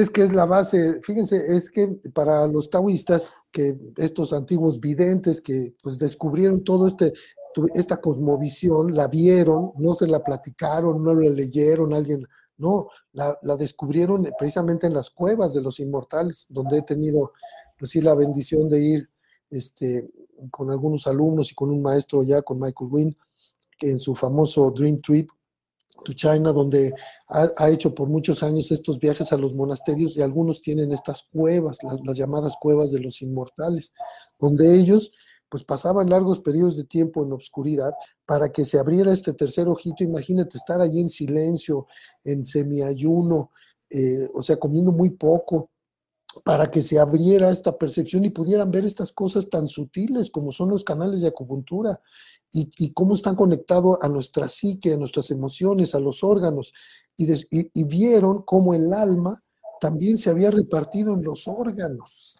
es 0.02 0.10
que 0.10 0.24
es 0.24 0.34
la 0.34 0.46
base, 0.46 1.00
fíjense, 1.04 1.56
es 1.56 1.70
que 1.70 1.88
para 2.14 2.48
los 2.48 2.70
taoístas, 2.70 3.34
que 3.52 3.78
estos 3.98 4.34
antiguos 4.34 4.80
videntes 4.80 5.42
que 5.42 5.76
pues 5.82 5.98
descubrieron 5.98 6.64
todo 6.64 6.88
este, 6.88 7.14
esta 7.74 7.98
cosmovisión, 7.98 8.94
la 8.94 9.08
vieron, 9.08 9.72
no 9.78 9.94
se 9.94 10.08
la 10.08 10.24
platicaron, 10.24 11.04
no 11.04 11.16
la 11.16 11.30
leyeron, 11.30 11.94
alguien, 11.94 12.26
no, 12.58 12.88
la, 13.12 13.38
descubrieron 13.58 14.28
precisamente 14.38 14.88
en 14.88 14.94
las 14.94 15.10
cuevas 15.10 15.54
de 15.54 15.62
los 15.62 15.80
inmortales, 15.80 16.46
donde 16.50 16.80
he 16.80 16.82
tenido, 16.82 17.34
pues 17.78 17.92
sí, 17.92 18.02
la 18.02 18.16
bendición 18.16 18.70
de 18.70 18.82
ir 18.82 19.10
este, 19.50 20.10
con 20.52 20.72
algunos 20.72 21.08
alumnos 21.08 21.52
y 21.52 21.56
con 21.56 21.70
un 21.70 21.82
maestro 21.82 22.24
ya, 22.24 22.42
con 22.42 22.60
Michael 22.60 22.90
Wynn, 22.92 23.18
que 23.78 23.92
en 23.92 24.00
su 24.00 24.16
famoso 24.16 24.72
Dream 24.72 25.02
Trip, 25.02 25.30
to 26.04 26.14
China, 26.14 26.52
donde 26.52 26.94
ha, 27.30 27.70
hecho 27.70 27.94
por 27.96 28.10
muchos 28.10 28.44
años 28.44 28.72
estos 28.72 29.00
viajes 29.00 29.32
a 29.32 29.38
los 29.38 29.54
monasterios 29.54 30.16
y 30.16 30.22
algunos 30.22 30.62
tienen 30.62 30.92
estas 30.92 31.24
cuevas, 31.32 31.80
las, 31.84 32.18
llamadas 32.18 32.56
cuevas 32.60 32.92
de 32.92 33.00
los 33.00 33.22
inmortales, 33.22 33.94
donde 34.40 34.76
ellos 34.76 35.12
pues 35.50 35.64
pasaban 35.64 36.10
largos 36.10 36.40
periodos 36.40 36.78
de 36.78 36.86
tiempo 36.86 37.24
en 37.24 37.32
obscuridad 37.32 37.92
para 38.26 38.52
que 38.52 38.66
se 38.66 38.80
abriera 38.80 39.12
este 39.12 39.34
tercer 39.34 39.68
ojito. 39.68 40.04
Imagínate 40.04 40.58
estar 40.58 40.82
allí 40.82 41.02
en 41.02 41.10
silencio, 41.10 41.88
en 42.24 42.46
semiayuno, 42.46 43.52
eh, 43.90 44.28
o 44.34 44.42
sea, 44.42 44.58
comiendo 44.58 44.92
muy 44.92 45.12
poco, 45.12 45.70
para 46.44 46.70
que 46.70 46.82
se 46.82 47.00
abriera 47.00 47.50
esta 47.50 47.78
percepción 47.78 48.26
y 48.26 48.30
pudieran 48.30 48.72
ver 48.72 48.86
estas 48.86 49.12
cosas 49.12 49.50
tan 49.50 49.68
sutiles 49.68 50.30
como 50.30 50.52
son 50.52 50.70
los 50.70 50.84
canales 50.84 51.22
de 51.22 51.28
acupuntura 51.28 52.02
y, 52.52 52.94
cómo 52.94 53.16
están 53.16 53.36
conectados 53.36 53.98
a 54.02 54.08
nuestra 54.08 54.48
psique, 54.48 54.94
a 54.94 54.98
nuestras 54.98 55.30
emociones, 55.30 55.94
a 55.94 56.00
los 56.00 56.24
órganos, 56.24 56.74
y, 57.18 57.84
vieron 57.84 58.44
cómo 58.44 58.74
el 58.74 58.94
alma 58.94 59.44
también 59.82 60.18
se 60.18 60.30
había 60.30 60.52
repartido 60.52 61.16
en 61.16 61.24
los 61.24 61.48
órganos. 61.50 62.38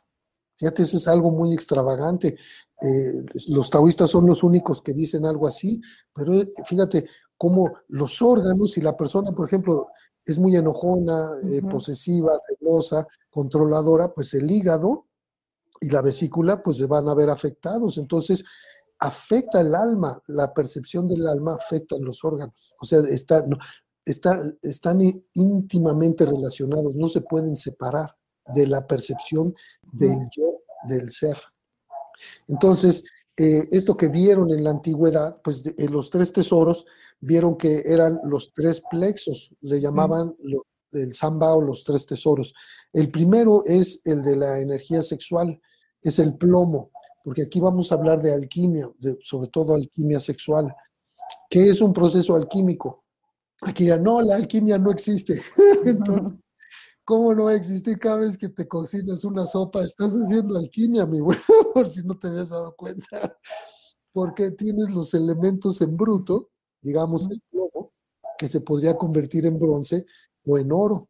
Fíjate, 0.58 0.84
eso 0.84 0.98
es 0.98 1.08
algo 1.10 1.32
muy 1.32 1.54
extravagante. 1.54 2.38
Eh, 2.82 3.26
los 3.50 3.70
taoístas 3.70 4.10
son 4.10 4.26
los 4.26 4.44
únicos 4.44 4.82
que 4.82 4.94
dicen 4.94 5.26
algo 5.26 5.48
así, 5.48 5.82
pero 6.14 6.34
eh, 6.34 6.52
fíjate 6.66 7.06
cómo 7.38 7.74
los 7.88 8.22
órganos, 8.22 8.74
si 8.74 8.82
la 8.82 8.98
persona, 8.98 9.32
por 9.32 9.48
ejemplo, 9.48 9.88
es 10.26 10.40
muy 10.40 10.56
enojona, 10.56 11.38
eh, 11.44 11.62
posesiva, 11.62 12.34
celosa, 12.48 13.08
controladora, 13.30 14.14
pues 14.14 14.34
el 14.34 14.50
hígado 14.50 15.06
y 15.80 15.90
la 15.90 16.02
vesícula 16.02 16.64
pues 16.64 16.78
se 16.78 16.88
van 16.88 17.08
a 17.08 17.14
ver 17.14 17.30
afectados. 17.30 17.98
Entonces, 17.98 18.44
afecta 19.00 19.62
el 19.62 19.76
alma, 19.76 20.22
la 20.28 20.54
percepción 20.54 21.08
del 21.08 21.28
alma 21.28 21.56
afecta 21.56 21.96
a 21.96 22.00
los 22.00 22.24
órganos. 22.24 22.74
O 22.82 22.86
sea, 22.86 23.00
está, 23.10 23.46
están 24.62 25.00
íntimamente 25.34 26.26
relacionados, 26.26 26.96
no 26.96 27.08
se 27.08 27.22
pueden 27.22 27.56
separar 27.56 28.16
de 28.54 28.68
la 28.68 28.86
percepción 28.86 29.54
del 29.94 30.28
yo, 30.36 30.62
del 30.88 31.10
ser. 31.10 31.38
Entonces, 32.48 33.06
eh, 33.38 33.68
esto 33.72 33.98
que 33.98 34.08
vieron 34.08 34.50
en 34.52 34.64
la 34.64 34.72
antigüedad, 34.72 35.42
pues 35.44 35.64
en 35.78 35.92
los 35.92 36.10
tres 36.10 36.32
tesoros, 36.34 36.86
vieron 37.20 37.58
que 37.58 37.84
eran 37.86 38.20
los 38.26 38.54
tres 38.54 38.82
plexos, 38.90 39.54
le 39.62 39.80
llamaban 39.82 40.36
el 40.92 41.14
samba 41.14 41.56
o 41.56 41.62
los 41.62 41.84
tres 41.84 42.06
tesoros. 42.06 42.54
El 42.94 43.10
primero 43.12 43.64
es 43.66 44.02
el 44.06 44.24
de 44.24 44.36
la 44.36 44.60
energía 44.60 45.02
sexual, 45.02 45.60
es 46.02 46.20
el 46.20 46.36
plomo 46.36 46.92
porque 47.26 47.42
aquí 47.42 47.60
vamos 47.60 47.92
a 47.92 47.96
hablar 47.96 48.22
de 48.22 48.32
alquimia, 48.32 48.88
sobre 49.20 49.50
todo 49.50 49.74
alquimia 49.74 50.20
sexual. 50.20 50.72
¿Qué 51.50 51.70
es 51.70 51.82
un 51.82 51.92
proceso 51.92 52.36
alquímico? 52.36 53.04
Aquí 53.64 53.86
ya, 53.86 53.98
no, 53.98 54.22
la 54.22 54.36
alquimia 54.36 54.78
no 54.78 54.92
existe. 54.92 55.42
Entonces, 55.86 56.34
¿cómo 57.06 57.34
no 57.34 57.46
va 57.46 57.52
a 57.52 57.56
existir 57.56 57.98
cada 58.00 58.22
vez 58.22 58.38
que 58.38 58.50
te 58.50 58.68
cocinas 58.68 59.24
una 59.24 59.46
sopa? 59.46 59.84
Estás 59.84 60.12
haciendo 60.14 60.58
alquimia, 60.58 61.06
mi 61.06 61.20
güey, 61.20 61.38
por 61.74 61.90
si 61.90 62.04
no 62.04 62.18
te 62.18 62.28
habías 62.28 62.50
dado 62.50 62.76
cuenta. 62.76 63.38
Porque 64.12 64.52
tienes 64.52 64.94
los 64.94 65.14
elementos 65.14 65.82
en 65.82 65.96
bruto, 65.96 66.50
digamos 66.82 67.30
el 67.30 67.42
plomo, 67.52 67.94
que 68.38 68.48
se 68.48 68.62
podría 68.62 68.98
convertir 68.98 69.46
en 69.46 69.60
bronce 69.60 70.06
o 70.46 70.58
en 70.58 70.72
oro, 70.72 71.10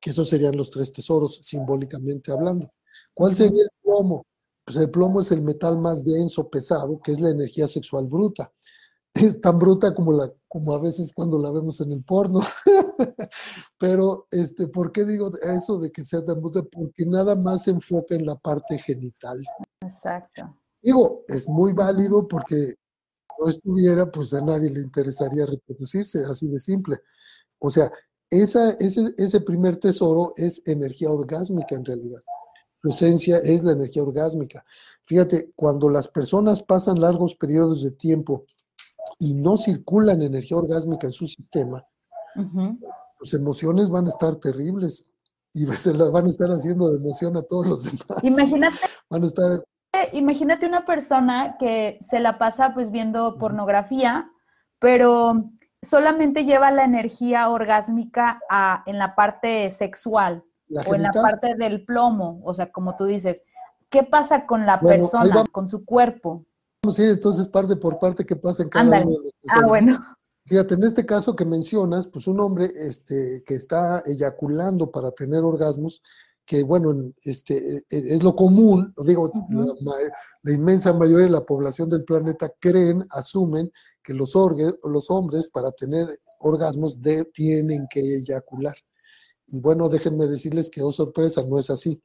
que 0.00 0.10
esos 0.10 0.28
serían 0.28 0.56
los 0.56 0.70
tres 0.70 0.92
tesoros, 0.92 1.38
simbólicamente 1.42 2.32
hablando. 2.32 2.70
¿Cuál 3.14 3.34
sería 3.34 3.62
el 3.62 3.70
plomo? 3.82 4.26
Pues 4.64 4.76
el 4.78 4.90
plomo 4.90 5.20
es 5.20 5.32
el 5.32 5.42
metal 5.42 5.78
más 5.78 6.04
denso, 6.04 6.48
pesado, 6.48 7.00
que 7.00 7.12
es 7.12 7.20
la 7.20 7.30
energía 7.30 7.66
sexual 7.66 8.06
bruta. 8.06 8.52
Es 9.14 9.40
tan 9.40 9.58
bruta 9.58 9.94
como, 9.94 10.12
la, 10.12 10.32
como 10.48 10.72
a 10.72 10.78
veces 10.78 11.12
cuando 11.12 11.38
la 11.38 11.50
vemos 11.50 11.80
en 11.80 11.92
el 11.92 12.04
porno. 12.04 12.40
Pero, 13.78 14.26
este, 14.30 14.68
¿por 14.68 14.92
qué 14.92 15.04
digo 15.04 15.30
eso 15.42 15.78
de 15.80 15.90
que 15.90 16.04
sea 16.04 16.24
tan 16.24 16.40
bruta? 16.40 16.62
Porque 16.62 17.04
nada 17.06 17.34
más 17.34 17.64
se 17.64 17.72
enfoca 17.72 18.14
en 18.14 18.26
la 18.26 18.36
parte 18.36 18.78
genital. 18.78 19.38
Exacto. 19.80 20.56
Digo, 20.82 21.24
es 21.28 21.48
muy 21.48 21.72
válido 21.72 22.26
porque 22.26 22.74
no 23.40 23.48
estuviera, 23.48 24.10
pues 24.10 24.32
a 24.32 24.40
nadie 24.40 24.70
le 24.70 24.80
interesaría 24.80 25.46
reproducirse, 25.46 26.22
así 26.24 26.48
de 26.48 26.60
simple. 26.60 26.96
O 27.58 27.70
sea, 27.70 27.90
esa, 28.30 28.70
ese, 28.72 29.12
ese 29.18 29.40
primer 29.40 29.76
tesoro 29.76 30.32
es 30.36 30.62
energía 30.66 31.10
orgásmica 31.10 31.74
en 31.74 31.84
realidad 31.84 32.20
su 32.82 32.88
esencia 32.88 33.38
es 33.38 33.62
la 33.62 33.72
energía 33.72 34.02
orgásmica. 34.02 34.64
Fíjate, 35.02 35.52
cuando 35.54 35.90
las 35.90 36.08
personas 36.08 36.62
pasan 36.62 37.00
largos 37.00 37.34
periodos 37.34 37.82
de 37.82 37.90
tiempo 37.90 38.46
y 39.20 39.34
no 39.34 39.56
circulan 39.56 40.22
energía 40.22 40.56
orgásmica 40.56 41.06
en 41.06 41.12
su 41.12 41.26
sistema, 41.26 41.86
sus 43.20 43.34
emociones 43.34 43.90
van 43.90 44.06
a 44.06 44.08
estar 44.08 44.34
terribles 44.36 45.12
y 45.52 45.66
se 45.76 45.94
las 45.94 46.10
van 46.10 46.26
a 46.26 46.30
estar 46.30 46.48
haciendo 46.48 46.90
de 46.90 46.96
emoción 46.96 47.36
a 47.36 47.42
todos 47.42 47.66
los 47.66 47.84
demás. 47.84 48.24
Imagínate. 48.24 48.76
Van 49.08 49.22
a 49.22 49.26
estar... 49.26 49.62
Imagínate 50.12 50.66
una 50.66 50.86
persona 50.86 51.56
que 51.58 51.98
se 52.00 52.20
la 52.20 52.38
pasa 52.38 52.72
pues 52.74 52.90
viendo 52.90 53.38
pornografía, 53.38 54.30
pero 54.78 55.50
solamente 55.82 56.44
lleva 56.44 56.70
la 56.70 56.84
energía 56.84 57.50
orgásmica 57.50 58.40
en 58.86 58.98
la 58.98 59.14
parte 59.14 59.70
sexual 59.70 60.44
o 60.86 60.94
en 60.94 61.02
la 61.02 61.10
parte 61.10 61.56
del 61.56 61.84
plomo, 61.84 62.40
o 62.44 62.54
sea, 62.54 62.70
como 62.70 62.96
tú 62.96 63.04
dices, 63.04 63.42
¿qué 63.90 64.04
pasa 64.04 64.46
con 64.46 64.64
la 64.64 64.78
persona, 64.80 65.44
con 65.50 65.68
su 65.68 65.84
cuerpo? 65.84 66.46
Vamos 66.82 66.98
a 66.98 67.02
ir 67.02 67.10
entonces 67.10 67.48
parte 67.48 67.76
por 67.76 67.98
parte 67.98 68.24
qué 68.24 68.36
pasa 68.36 68.62
en 68.62 68.68
cada 68.68 68.84
uno 69.04 69.10
de 69.18 69.22
los 69.24 69.32
Ah, 69.48 69.66
bueno. 69.66 69.98
Fíjate, 70.46 70.74
en 70.74 70.82
este 70.84 71.04
caso 71.06 71.36
que 71.36 71.44
mencionas, 71.44 72.06
pues 72.08 72.26
un 72.26 72.40
hombre 72.40 72.70
este, 72.74 73.42
que 73.46 73.54
está 73.54 74.02
eyaculando 74.06 74.90
para 74.90 75.10
tener 75.12 75.40
orgasmos, 75.44 76.02
que 76.44 76.62
bueno, 76.64 76.90
en- 76.90 77.14
este, 77.22 77.56
e- 77.58 77.82
e- 77.90 78.14
es 78.14 78.22
lo 78.22 78.34
común, 78.34 78.92
lo 78.96 79.04
digo, 79.04 79.30
la 80.42 80.52
inmensa 80.52 80.92
mayoría 80.92 81.26
de 81.26 81.30
la 81.32 81.44
población 81.44 81.88
del 81.90 82.04
planeta 82.04 82.50
creen, 82.58 83.06
asumen 83.10 83.70
que 84.02 84.14
los, 84.14 84.34
orgue- 84.34 84.76
los 84.82 85.10
hombres 85.10 85.48
para 85.48 85.70
tener 85.72 86.18
orgasmos 86.40 87.00
de- 87.02 87.26
tienen 87.26 87.86
que 87.88 88.00
eyacular. 88.16 88.74
Y 89.46 89.60
bueno, 89.60 89.88
déjenme 89.88 90.26
decirles 90.26 90.70
que, 90.70 90.82
oh 90.82 90.90
sorpresa, 90.90 91.42
no 91.46 91.58
es 91.58 91.70
así. 91.70 92.02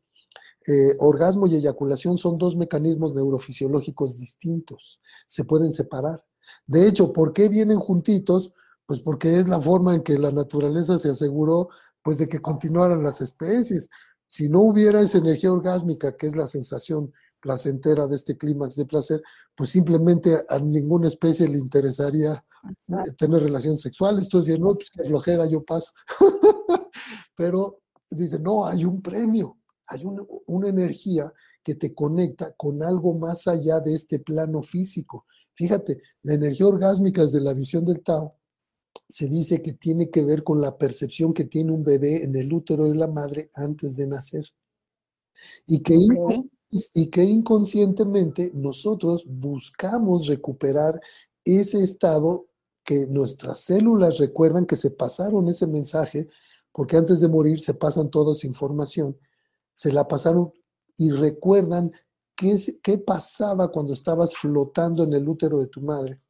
Eh, 0.67 0.95
orgasmo 0.99 1.47
y 1.47 1.55
eyaculación 1.55 2.17
son 2.17 2.37
dos 2.37 2.55
mecanismos 2.55 3.13
neurofisiológicos 3.13 4.17
distintos, 4.19 4.99
se 5.27 5.43
pueden 5.43 5.73
separar. 5.73 6.23
De 6.65 6.87
hecho, 6.87 7.13
¿por 7.13 7.33
qué 7.33 7.49
vienen 7.49 7.79
juntitos? 7.79 8.53
Pues 8.85 8.99
porque 9.01 9.39
es 9.39 9.47
la 9.47 9.59
forma 9.59 9.95
en 9.95 10.03
que 10.03 10.17
la 10.17 10.31
naturaleza 10.31 10.97
se 10.99 11.09
aseguró 11.09 11.69
pues 12.01 12.17
de 12.19 12.29
que 12.29 12.41
continuaran 12.41 13.03
las 13.03 13.21
especies. 13.21 13.89
Si 14.27 14.49
no 14.49 14.61
hubiera 14.61 15.01
esa 15.01 15.17
energía 15.17 15.51
orgásmica, 15.51 16.15
que 16.15 16.27
es 16.27 16.35
la 16.35 16.47
sensación 16.47 17.11
placentera 17.39 18.07
de 18.07 18.15
este 18.15 18.37
clímax 18.37 18.75
de 18.75 18.85
placer, 18.85 19.21
pues 19.55 19.69
simplemente 19.69 20.35
a 20.49 20.59
ninguna 20.59 21.07
especie 21.07 21.47
le 21.47 21.59
interesaría 21.59 22.33
eh, 22.33 23.11
tener 23.17 23.43
relaciones 23.43 23.81
sexuales. 23.81 24.23
Entonces, 24.23 24.59
no, 24.59 24.73
pues 24.73 24.89
qué 24.89 25.03
flojera, 25.03 25.45
yo 25.45 25.63
paso. 25.63 25.91
Pero 27.35 27.81
dice, 28.09 28.39
no, 28.39 28.65
hay 28.65 28.85
un 28.85 29.01
premio, 29.01 29.57
hay 29.87 30.05
un- 30.05 30.27
una 30.47 30.69
energía 30.69 31.31
que 31.63 31.75
te 31.75 31.93
conecta 31.93 32.53
con 32.53 32.83
algo 32.83 33.13
más 33.13 33.47
allá 33.47 33.79
de 33.79 33.93
este 33.93 34.19
plano 34.19 34.61
físico. 34.61 35.25
Fíjate, 35.53 36.01
la 36.23 36.33
energía 36.33 36.67
orgásmica 36.67 37.21
desde 37.21 37.41
la 37.41 37.53
visión 37.53 37.85
del 37.85 38.01
Tao 38.03 38.35
se 39.07 39.27
dice 39.27 39.61
que 39.61 39.73
tiene 39.73 40.09
que 40.09 40.23
ver 40.23 40.43
con 40.43 40.61
la 40.61 40.77
percepción 40.77 41.33
que 41.33 41.45
tiene 41.45 41.71
un 41.71 41.83
bebé 41.83 42.23
en 42.23 42.35
el 42.35 42.51
útero 42.51 42.85
de 42.85 42.95
la 42.95 43.07
madre 43.07 43.49
antes 43.55 43.95
de 43.97 44.07
nacer. 44.07 44.45
Y 45.67 45.81
que, 45.81 45.97
y 46.93 47.07
que 47.09 47.23
inconscientemente 47.23 48.51
nosotros 48.53 49.25
buscamos 49.27 50.27
recuperar 50.27 50.99
ese 51.43 51.83
estado 51.83 52.47
que 52.83 53.07
nuestras 53.07 53.59
células 53.59 54.17
recuerdan 54.17 54.65
que 54.65 54.75
se 54.75 54.91
pasaron 54.91 55.47
ese 55.49 55.67
mensaje, 55.67 56.27
porque 56.71 56.97
antes 56.97 57.19
de 57.19 57.27
morir 57.27 57.59
se 57.59 57.73
pasan 57.73 58.09
toda 58.09 58.33
esa 58.33 58.47
información, 58.47 59.17
se 59.75 59.91
la 59.91 60.07
pasaron 60.07 60.51
y 60.97 61.11
recuerdan 61.11 61.91
qué, 62.35 62.57
qué 62.81 62.97
pasaba 62.97 63.71
cuando 63.71 63.93
estabas 63.93 64.35
flotando 64.35 65.03
en 65.03 65.13
el 65.13 65.27
útero 65.27 65.59
de 65.59 65.67
tu 65.67 65.81
madre. 65.81 66.21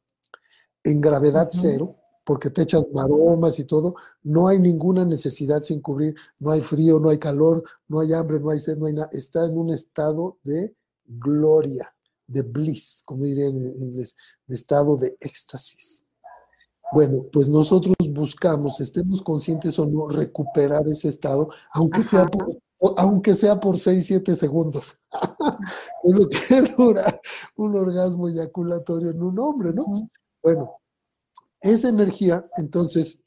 En 0.82 1.00
gravedad 1.00 1.48
cero, 1.50 1.96
porque 2.24 2.50
te 2.50 2.62
echas 2.62 2.88
maromas 2.92 3.58
y 3.60 3.64
todo, 3.64 3.94
no 4.24 4.48
hay 4.48 4.58
ninguna 4.58 5.04
necesidad 5.04 5.60
sin 5.60 5.80
cubrir, 5.80 6.16
no 6.40 6.50
hay 6.50 6.60
frío, 6.60 6.98
no 6.98 7.08
hay 7.08 7.18
calor, 7.18 7.62
no 7.86 8.00
hay 8.00 8.12
hambre, 8.12 8.40
no 8.40 8.50
hay 8.50 8.58
sed, 8.58 8.78
no 8.78 8.86
hay 8.86 8.94
nada, 8.94 9.08
está 9.12 9.46
en 9.46 9.56
un 9.56 9.70
estado 9.70 10.38
de 10.42 10.76
gloria, 11.04 11.94
de 12.26 12.42
bliss, 12.42 13.02
como 13.04 13.24
dirían 13.24 13.56
en 13.62 13.82
inglés, 13.82 14.16
de 14.48 14.56
estado 14.56 14.96
de 14.96 15.16
éxtasis. 15.20 16.04
Bueno, 16.92 17.26
pues 17.32 17.48
nosotros 17.48 17.94
buscamos, 18.10 18.80
estemos 18.80 19.22
conscientes 19.22 19.78
o 19.78 19.86
no, 19.86 20.08
recuperar 20.08 20.86
ese 20.88 21.08
estado, 21.08 21.48
aunque 21.72 22.02
sea 22.02 22.26
por, 22.26 22.48
aunque 22.96 23.34
sea 23.34 23.58
por 23.60 23.78
6, 23.78 24.06
7 24.06 24.36
segundos. 24.36 24.98
es 26.04 26.14
lo 26.14 26.28
que 26.28 26.74
dura 26.76 27.20
un 27.56 27.76
orgasmo 27.76 28.28
eyaculatorio 28.28 29.10
en 29.10 29.22
un 29.22 29.38
hombre, 29.38 29.72
¿no? 29.72 30.10
Bueno, 30.42 30.78
esa 31.60 31.88
energía, 31.88 32.46
entonces, 32.56 33.24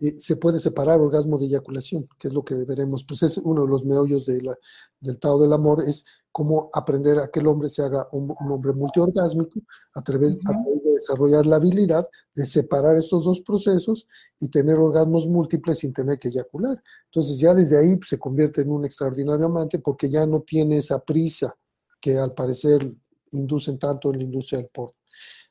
eh, 0.00 0.18
se 0.18 0.36
puede 0.36 0.58
separar 0.60 1.00
orgasmo 1.00 1.38
de 1.38 1.46
eyaculación, 1.46 2.08
que 2.18 2.28
es 2.28 2.34
lo 2.34 2.42
que 2.44 2.54
veremos. 2.64 3.04
Pues 3.04 3.22
es 3.22 3.38
uno 3.38 3.62
de 3.62 3.68
los 3.68 3.84
meollos 3.84 4.26
de 4.26 4.42
la- 4.42 4.56
del 5.00 5.18
Tao 5.18 5.38
del 5.40 5.52
Amor, 5.52 5.82
es 5.86 6.04
cómo 6.32 6.70
aprender 6.72 7.18
a 7.18 7.28
que 7.28 7.40
el 7.40 7.46
hombre 7.48 7.68
se 7.68 7.82
haga 7.82 8.08
un, 8.12 8.34
un 8.40 8.52
hombre 8.52 8.72
multiorgásmico 8.72 9.60
a 9.94 10.02
través, 10.02 10.38
a 10.46 10.50
Ujú. 10.52 10.62
través 10.62 10.84
de 10.84 10.90
desarrollar 10.92 11.46
la 11.46 11.56
habilidad 11.56 12.08
de 12.34 12.46
separar 12.46 12.96
estos 12.96 13.24
dos 13.24 13.40
procesos 13.40 14.06
y 14.38 14.48
tener 14.48 14.76
orgasmos 14.78 15.26
múltiples 15.26 15.78
sin 15.78 15.92
tener 15.92 16.18
que 16.18 16.28
eyacular. 16.28 16.80
Entonces 17.06 17.38
ya 17.38 17.54
desde 17.54 17.78
ahí 17.78 17.96
pues, 17.96 18.10
se 18.10 18.18
convierte 18.18 18.60
en 18.62 18.70
un 18.70 18.84
extraordinario 18.84 19.46
amante 19.46 19.78
porque 19.78 20.08
ya 20.10 20.24
no 20.26 20.42
tiene 20.42 20.76
esa 20.76 20.98
prisa 21.02 21.56
que 22.00 22.18
al 22.18 22.32
parecer 22.34 22.94
inducen 23.32 23.78
tanto 23.78 24.10
en 24.12 24.18
la 24.18 24.24
industria 24.24 24.58
del 24.60 24.68
porno. 24.68 24.94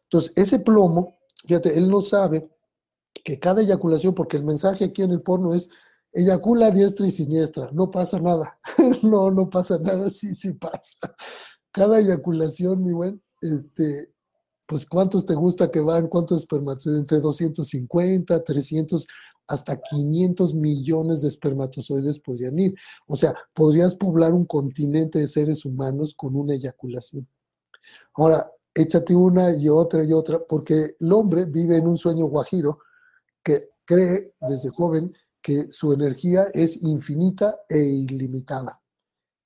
Entonces, 0.04 0.34
ese 0.38 0.60
plomo, 0.60 1.20
fíjate, 1.46 1.78
él 1.78 1.88
no 1.90 2.02
sabe 2.02 2.50
que 3.24 3.40
cada 3.40 3.62
eyaculación, 3.62 4.14
porque 4.16 4.38
el 4.38 4.46
mensaje 4.46 4.86
aquí 4.86 5.02
en 5.02 5.12
el 5.12 5.22
porno 5.22 5.54
es 5.54 5.70
eyacula 6.12 6.72
diestra 6.72 7.08
y 7.08 7.12
siniestra, 7.12 7.70
no 7.74 7.92
pasa 7.92 8.20
nada. 8.20 8.58
no, 9.04 9.32
no 9.32 9.50
pasa 9.50 9.78
nada, 9.80 10.10
sí, 10.10 10.34
sí 10.36 10.54
pasa. 10.54 11.16
Cada 11.72 12.00
eyaculación, 12.00 12.84
mi 12.84 12.94
buen, 12.94 13.22
este, 13.42 14.12
pues 14.66 14.86
cuántos 14.86 15.26
te 15.26 15.36
gusta 15.36 15.72
que 15.72 15.80
van, 15.80 16.08
cuántos 16.08 16.42
espermatozoides, 16.42 17.00
entre 17.00 17.20
250, 17.20 18.44
300, 18.44 19.08
hasta 19.48 19.82
500 19.82 20.54
millones 20.54 21.22
de 21.22 21.28
espermatozoides 21.28 22.20
podrían 22.20 22.58
ir. 22.60 22.76
O 23.08 23.16
sea, 23.16 23.34
podrías 23.54 23.96
poblar 23.96 24.34
un 24.34 24.46
continente 24.46 25.20
de 25.20 25.28
seres 25.28 25.66
humanos 25.66 26.14
con 26.16 26.36
una 26.36 26.54
eyaculación. 26.54 27.28
Ahora, 28.14 28.52
échate 28.76 29.16
una 29.16 29.56
y 29.56 29.68
otra 29.70 30.04
y 30.04 30.14
otra, 30.14 30.40
porque 30.48 30.96
el 31.00 31.12
hombre 31.12 31.46
vive 31.46 31.78
en 31.78 31.88
un 31.88 31.98
sueño 31.98 32.26
guajiro 32.26 32.80
que 33.44 33.70
cree 33.86 34.34
desde 34.42 34.70
joven 34.70 35.14
que 35.42 35.72
su 35.72 35.94
energía 35.94 36.46
es 36.54 36.82
infinita 36.84 37.56
e 37.70 37.80
ilimitada. 37.80 38.82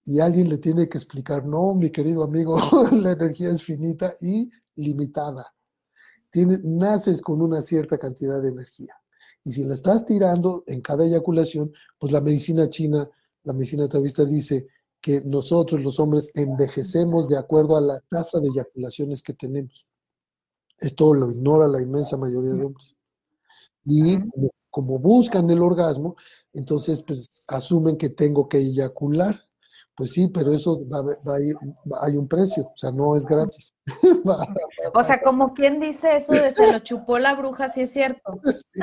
Y 0.06 0.20
alguien 0.20 0.50
le 0.50 0.58
tiene 0.58 0.90
que 0.90 0.98
explicar, 0.98 1.46
no, 1.46 1.76
mi 1.76 1.90
querido 1.90 2.24
amigo, 2.24 2.58
la 2.92 3.12
energía 3.12 3.50
es 3.50 3.64
finita 3.64 4.14
y 4.20 4.52
limitada. 4.76 5.54
Tienes, 6.30 6.64
naces 6.64 7.22
con 7.22 7.42
una 7.42 7.62
cierta 7.62 7.98
cantidad 7.98 8.42
de 8.42 8.50
energía. 8.50 8.94
Y 9.46 9.54
si 9.54 9.64
la 9.64 9.76
estás 9.76 10.06
tirando 10.06 10.64
en 10.68 10.82
cada 10.82 11.06
eyaculación, 11.06 11.72
pues 12.00 12.12
la 12.12 12.22
medicina 12.22 12.70
china, 12.70 13.10
la 13.44 13.54
medicina 13.54 13.88
taoísta 13.88 14.26
dice 14.26 14.68
que 15.00 15.22
nosotros 15.22 15.84
los 15.84 16.00
hombres 16.00 16.32
envejecemos 16.34 17.28
de 17.28 17.38
acuerdo 17.38 17.78
a 17.78 17.82
la 17.82 18.00
tasa 18.10 18.40
de 18.40 18.48
eyaculaciones 18.48 19.22
que 19.22 19.34
tenemos. 19.34 19.86
Esto 20.80 21.14
lo 21.14 21.30
ignora 21.30 21.68
la 21.68 21.82
inmensa 21.82 22.18
mayoría 22.18 22.54
de 22.54 22.64
hombres. 22.64 22.96
Y 23.86 24.20
como, 24.30 24.50
como 24.70 25.00
buscan 25.00 25.50
el 25.50 25.62
orgasmo, 25.62 26.16
entonces 26.54 27.02
pues 27.02 27.46
asumen 27.48 27.98
que 27.98 28.10
tengo 28.10 28.48
que 28.48 28.58
eyacular. 28.60 29.40
Pues 29.96 30.10
sí, 30.12 30.28
pero 30.28 30.52
eso 30.52 30.80
va, 30.90 31.04
va 31.04 31.14
va- 31.24 32.00
hay 32.02 32.18
un 32.18 32.28
precio, 32.28 32.64
o 32.64 32.74
sea, 32.76 32.92
no 32.92 33.16
es 33.16 33.26
gratis. 33.28 33.74
O 34.96 35.04
sea, 35.04 35.22
como 35.22 35.54
quien 35.54 35.80
dice 35.80 36.16
eso 36.18 36.34
de 36.34 36.52
se 36.52 36.72
lo 36.72 36.80
chupó 36.80 37.20
la 37.20 37.36
bruja, 37.36 37.70
sí 37.70 37.82
es 37.82 37.92
cierto. 37.92 38.22
Sí, 38.66 38.80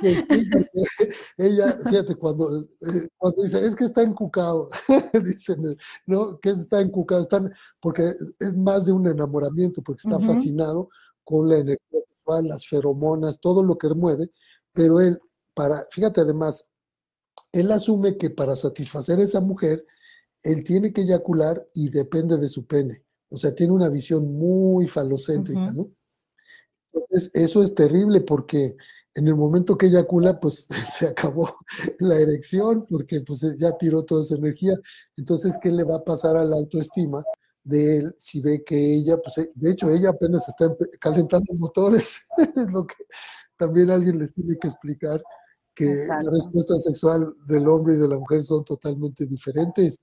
pues 0.00 0.24
sí, 0.28 0.50
porque 0.50 1.14
ella, 1.36 1.72
fíjate, 1.88 2.14
cuando, 2.16 2.58
eh, 2.58 3.08
cuando 3.18 3.42
dice, 3.42 3.64
es 3.64 3.76
que 3.76 3.84
está 3.84 4.02
encucado, 4.02 4.68
dicen, 5.24 5.76
¿no? 6.06 6.38
Que 6.40 6.50
está 6.50 6.80
encucado, 6.80 7.22
están, 7.22 7.52
porque 7.80 8.14
es 8.40 8.56
más 8.56 8.86
de 8.86 8.92
un 8.92 9.06
enamoramiento, 9.06 9.82
porque 9.82 10.00
está 10.04 10.18
fascinado 10.20 10.88
con 11.22 11.48
la 11.48 11.58
energía 11.58 12.00
sexual, 12.24 12.48
las 12.48 12.66
feromonas, 12.66 13.40
todo 13.40 13.62
lo 13.62 13.76
que 13.76 13.88
mueve, 13.88 14.30
pero 14.72 15.00
él, 15.00 15.18
para, 15.54 15.86
fíjate 15.90 16.20
además, 16.22 16.70
él 17.52 17.70
asume 17.70 18.16
que 18.16 18.30
para 18.30 18.56
satisfacer 18.56 19.18
a 19.18 19.22
esa 19.22 19.40
mujer, 19.40 19.84
él 20.42 20.64
tiene 20.64 20.92
que 20.92 21.02
eyacular 21.02 21.66
y 21.74 21.90
depende 21.90 22.36
de 22.36 22.48
su 22.48 22.66
pene. 22.66 23.04
O 23.30 23.36
sea, 23.36 23.54
tiene 23.54 23.72
una 23.72 23.88
visión 23.88 24.34
muy 24.34 24.86
falocéntrica. 24.86 25.72
¿no? 25.72 25.90
Entonces, 26.92 27.30
eso 27.34 27.62
es 27.62 27.74
terrible 27.74 28.20
porque 28.20 28.76
en 29.14 29.28
el 29.28 29.36
momento 29.36 29.78
que 29.78 29.86
eyacula, 29.86 30.38
pues 30.40 30.66
se 30.98 31.06
acabó 31.06 31.56
la 32.00 32.16
erección 32.16 32.84
porque 32.88 33.20
pues 33.20 33.40
ya 33.56 33.72
tiró 33.78 34.02
toda 34.02 34.22
esa 34.22 34.34
energía. 34.34 34.76
Entonces, 35.16 35.56
¿qué 35.62 35.70
le 35.70 35.84
va 35.84 35.96
a 35.96 36.04
pasar 36.04 36.36
a 36.36 36.44
la 36.44 36.56
autoestima 36.56 37.24
de 37.64 37.98
él 37.98 38.14
si 38.18 38.40
ve 38.40 38.62
que 38.64 38.76
ella, 38.76 39.16
pues 39.16 39.38
eh, 39.38 39.48
de 39.56 39.72
hecho, 39.72 39.90
ella 39.90 40.10
apenas 40.10 40.48
está 40.48 40.74
calentando 41.00 41.54
motores? 41.54 42.20
es 42.56 42.70
lo 42.70 42.86
que 42.86 42.94
también 43.56 43.90
alguien 43.90 44.18
les 44.18 44.34
tiene 44.34 44.56
que 44.58 44.68
explicar 44.68 45.22
que 45.74 45.90
Exacto. 45.90 46.24
la 46.24 46.30
respuesta 46.30 46.78
sexual 46.78 47.34
del 47.46 47.66
hombre 47.66 47.94
y 47.94 47.98
de 47.98 48.08
la 48.08 48.18
mujer 48.18 48.44
son 48.44 48.64
totalmente 48.64 49.26
diferentes. 49.26 50.00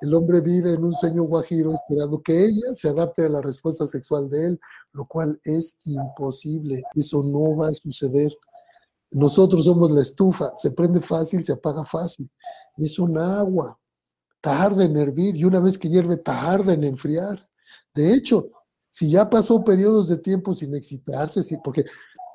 El 0.00 0.14
hombre 0.14 0.40
vive 0.40 0.72
en 0.72 0.84
un 0.84 0.92
sueño 0.92 1.22
guajiro 1.22 1.72
esperando 1.72 2.20
que 2.22 2.44
ella 2.44 2.74
se 2.74 2.88
adapte 2.88 3.24
a 3.24 3.28
la 3.28 3.40
respuesta 3.40 3.86
sexual 3.86 4.28
de 4.28 4.46
él, 4.46 4.60
lo 4.92 5.06
cual 5.06 5.40
es 5.44 5.78
imposible. 5.84 6.82
Eso 6.96 7.22
no 7.22 7.56
va 7.56 7.68
a 7.68 7.72
suceder. 7.72 8.32
Nosotros 9.12 9.64
somos 9.64 9.92
la 9.92 10.00
estufa, 10.00 10.52
se 10.56 10.72
prende 10.72 11.00
fácil, 11.00 11.44
se 11.44 11.52
apaga 11.52 11.84
fácil. 11.84 12.28
Es 12.76 12.98
un 12.98 13.16
agua, 13.16 13.78
tarda 14.42 14.84
en 14.84 14.96
hervir 14.96 15.36
y 15.36 15.44
una 15.44 15.60
vez 15.60 15.78
que 15.78 15.88
hierve, 15.88 16.18
tarda 16.18 16.74
en 16.74 16.84
enfriar. 16.84 17.48
De 17.94 18.12
hecho, 18.12 18.50
si 18.90 19.08
ya 19.08 19.30
pasó 19.30 19.64
periodos 19.64 20.08
de 20.08 20.18
tiempo 20.18 20.54
sin 20.54 20.74
excitarse, 20.74 21.42
sí, 21.42 21.56
porque 21.64 21.84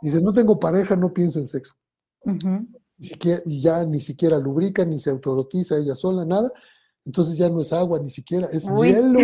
dice, 0.01 0.21
no 0.21 0.33
tengo 0.33 0.59
pareja, 0.59 0.95
no 0.95 1.13
pienso 1.13 1.37
en 1.37 1.45
sexo. 1.45 1.75
siquiera, 2.99 3.41
y 3.45 3.61
ya 3.61 3.83
ni 3.85 4.01
siquiera 4.01 4.39
lubrica, 4.39 4.83
ni 4.83 4.97
se 4.97 5.11
autorotiza 5.11 5.77
ella 5.77 5.93
sola, 5.93 6.25
nada. 6.25 6.51
Entonces 7.05 7.37
ya 7.37 7.49
no 7.49 7.61
es 7.61 7.71
agua, 7.73 7.99
ni 7.99 8.09
siquiera, 8.09 8.47
es 8.51 8.63
hielo. 8.63 9.19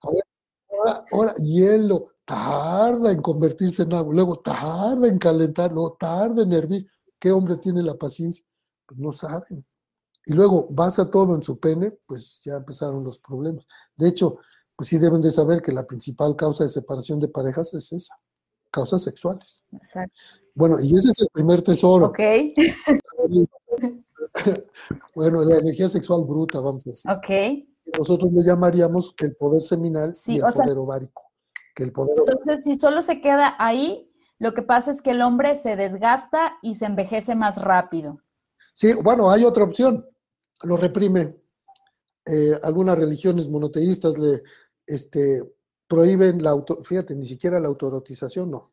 Ahora, 0.70 1.04
ahora, 1.10 1.34
hielo, 1.34 2.06
tarda 2.24 3.10
en 3.10 3.20
convertirse 3.20 3.82
en 3.82 3.94
agua, 3.94 4.14
luego 4.14 4.36
tarda 4.36 5.08
en 5.08 5.18
calentar, 5.18 5.72
luego 5.72 5.96
tarda 5.98 6.42
en 6.42 6.52
hervir. 6.52 6.86
¿Qué 7.18 7.32
hombre 7.32 7.56
tiene 7.56 7.82
la 7.82 7.94
paciencia? 7.94 8.44
Pues 8.86 9.00
no 9.00 9.10
saben. 9.10 9.66
Y 10.28 10.34
luego 10.34 10.68
basa 10.70 11.10
todo 11.10 11.34
en 11.34 11.42
su 11.42 11.58
pene, 11.58 11.98
pues 12.06 12.42
ya 12.44 12.56
empezaron 12.56 13.02
los 13.02 13.18
problemas. 13.18 13.66
De 13.96 14.08
hecho, 14.08 14.36
pues 14.76 14.90
sí 14.90 14.98
deben 14.98 15.22
de 15.22 15.30
saber 15.30 15.62
que 15.62 15.72
la 15.72 15.86
principal 15.86 16.36
causa 16.36 16.64
de 16.64 16.70
separación 16.70 17.18
de 17.18 17.28
parejas 17.28 17.72
es 17.72 17.90
esa, 17.92 18.14
causas 18.70 19.02
sexuales. 19.02 19.64
Exacto. 19.72 20.18
Bueno, 20.54 20.78
y 20.80 20.94
ese 20.94 21.12
es 21.12 21.22
el 21.22 21.28
primer 21.32 21.62
tesoro. 21.62 22.06
Ok. 22.06 22.18
bueno, 25.14 25.44
la 25.44 25.56
energía 25.56 25.88
sexual 25.88 26.24
bruta, 26.24 26.60
vamos 26.60 26.86
a 26.86 26.90
decir. 26.90 27.10
Ok. 27.10 27.30
Nosotros 27.98 28.30
le 28.34 28.44
llamaríamos 28.44 29.14
el 29.20 29.34
poder 29.34 29.62
seminal 29.62 30.12
y 30.26 30.36
el 30.36 30.42
poder 30.42 30.76
ovárico. 30.76 31.22
Que 31.74 31.84
el 31.84 31.92
poder 31.92 32.18
entonces, 32.18 32.64
si 32.64 32.78
solo 32.78 33.00
se 33.00 33.22
queda 33.22 33.54
ahí, 33.58 34.12
lo 34.38 34.52
que 34.52 34.62
pasa 34.62 34.90
es 34.90 35.00
que 35.00 35.12
el 35.12 35.22
hombre 35.22 35.56
se 35.56 35.76
desgasta 35.76 36.58
y 36.60 36.74
se 36.74 36.84
envejece 36.84 37.34
más 37.34 37.56
rápido. 37.56 38.18
Sí, 38.74 38.92
bueno, 39.02 39.30
hay 39.30 39.44
otra 39.44 39.64
opción. 39.64 40.04
Lo 40.62 40.76
reprime. 40.76 41.36
Eh, 42.26 42.58
algunas 42.62 42.98
religiones 42.98 43.48
monoteístas 43.48 44.18
le, 44.18 44.42
este, 44.86 45.42
prohíben 45.86 46.42
la 46.42 46.50
auto, 46.50 46.82
fíjate, 46.82 47.14
ni 47.14 47.26
siquiera 47.26 47.58
la 47.58 47.68
autorotización, 47.68 48.50
no. 48.50 48.72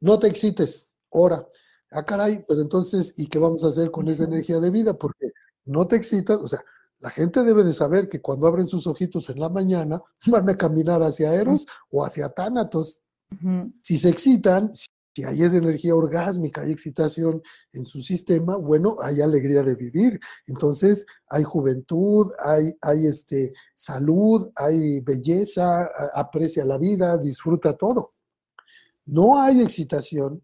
No 0.00 0.18
te 0.18 0.28
excites, 0.28 0.88
ora. 1.10 1.46
Ah, 1.90 2.04
caray, 2.04 2.44
pero 2.46 2.60
entonces, 2.60 3.14
¿y 3.16 3.26
qué 3.26 3.38
vamos 3.38 3.64
a 3.64 3.68
hacer 3.68 3.90
con 3.90 4.08
esa 4.08 4.24
energía 4.24 4.60
de 4.60 4.70
vida? 4.70 4.94
Porque 4.94 5.32
no 5.64 5.86
te 5.88 5.96
excitas, 5.96 6.38
o 6.38 6.46
sea, 6.46 6.64
la 7.00 7.10
gente 7.10 7.42
debe 7.42 7.64
de 7.64 7.72
saber 7.72 8.08
que 8.08 8.20
cuando 8.20 8.46
abren 8.46 8.66
sus 8.66 8.86
ojitos 8.86 9.28
en 9.30 9.40
la 9.40 9.48
mañana 9.48 10.00
van 10.26 10.48
a 10.48 10.56
caminar 10.56 11.02
hacia 11.02 11.34
Eros 11.34 11.66
o 11.90 12.04
hacia 12.04 12.28
Tánatos. 12.28 13.02
Si 13.82 13.96
se 13.96 14.08
excitan, 14.08 14.72
si 15.20 15.26
hay 15.26 15.42
energía 15.42 15.94
orgásmica, 15.94 16.62
hay 16.62 16.72
excitación 16.72 17.42
en 17.72 17.84
su 17.84 18.00
sistema, 18.00 18.56
bueno, 18.56 18.96
hay 19.02 19.20
alegría 19.20 19.62
de 19.62 19.74
vivir. 19.74 20.18
Entonces, 20.46 21.06
hay 21.28 21.42
juventud, 21.42 22.30
hay, 22.44 22.76
hay 22.80 23.06
este, 23.06 23.52
salud, 23.74 24.50
hay 24.56 25.00
belleza, 25.00 25.90
aprecia 26.14 26.64
la 26.64 26.78
vida, 26.78 27.18
disfruta 27.18 27.76
todo. 27.76 28.14
No 29.06 29.40
hay 29.40 29.60
excitación, 29.60 30.42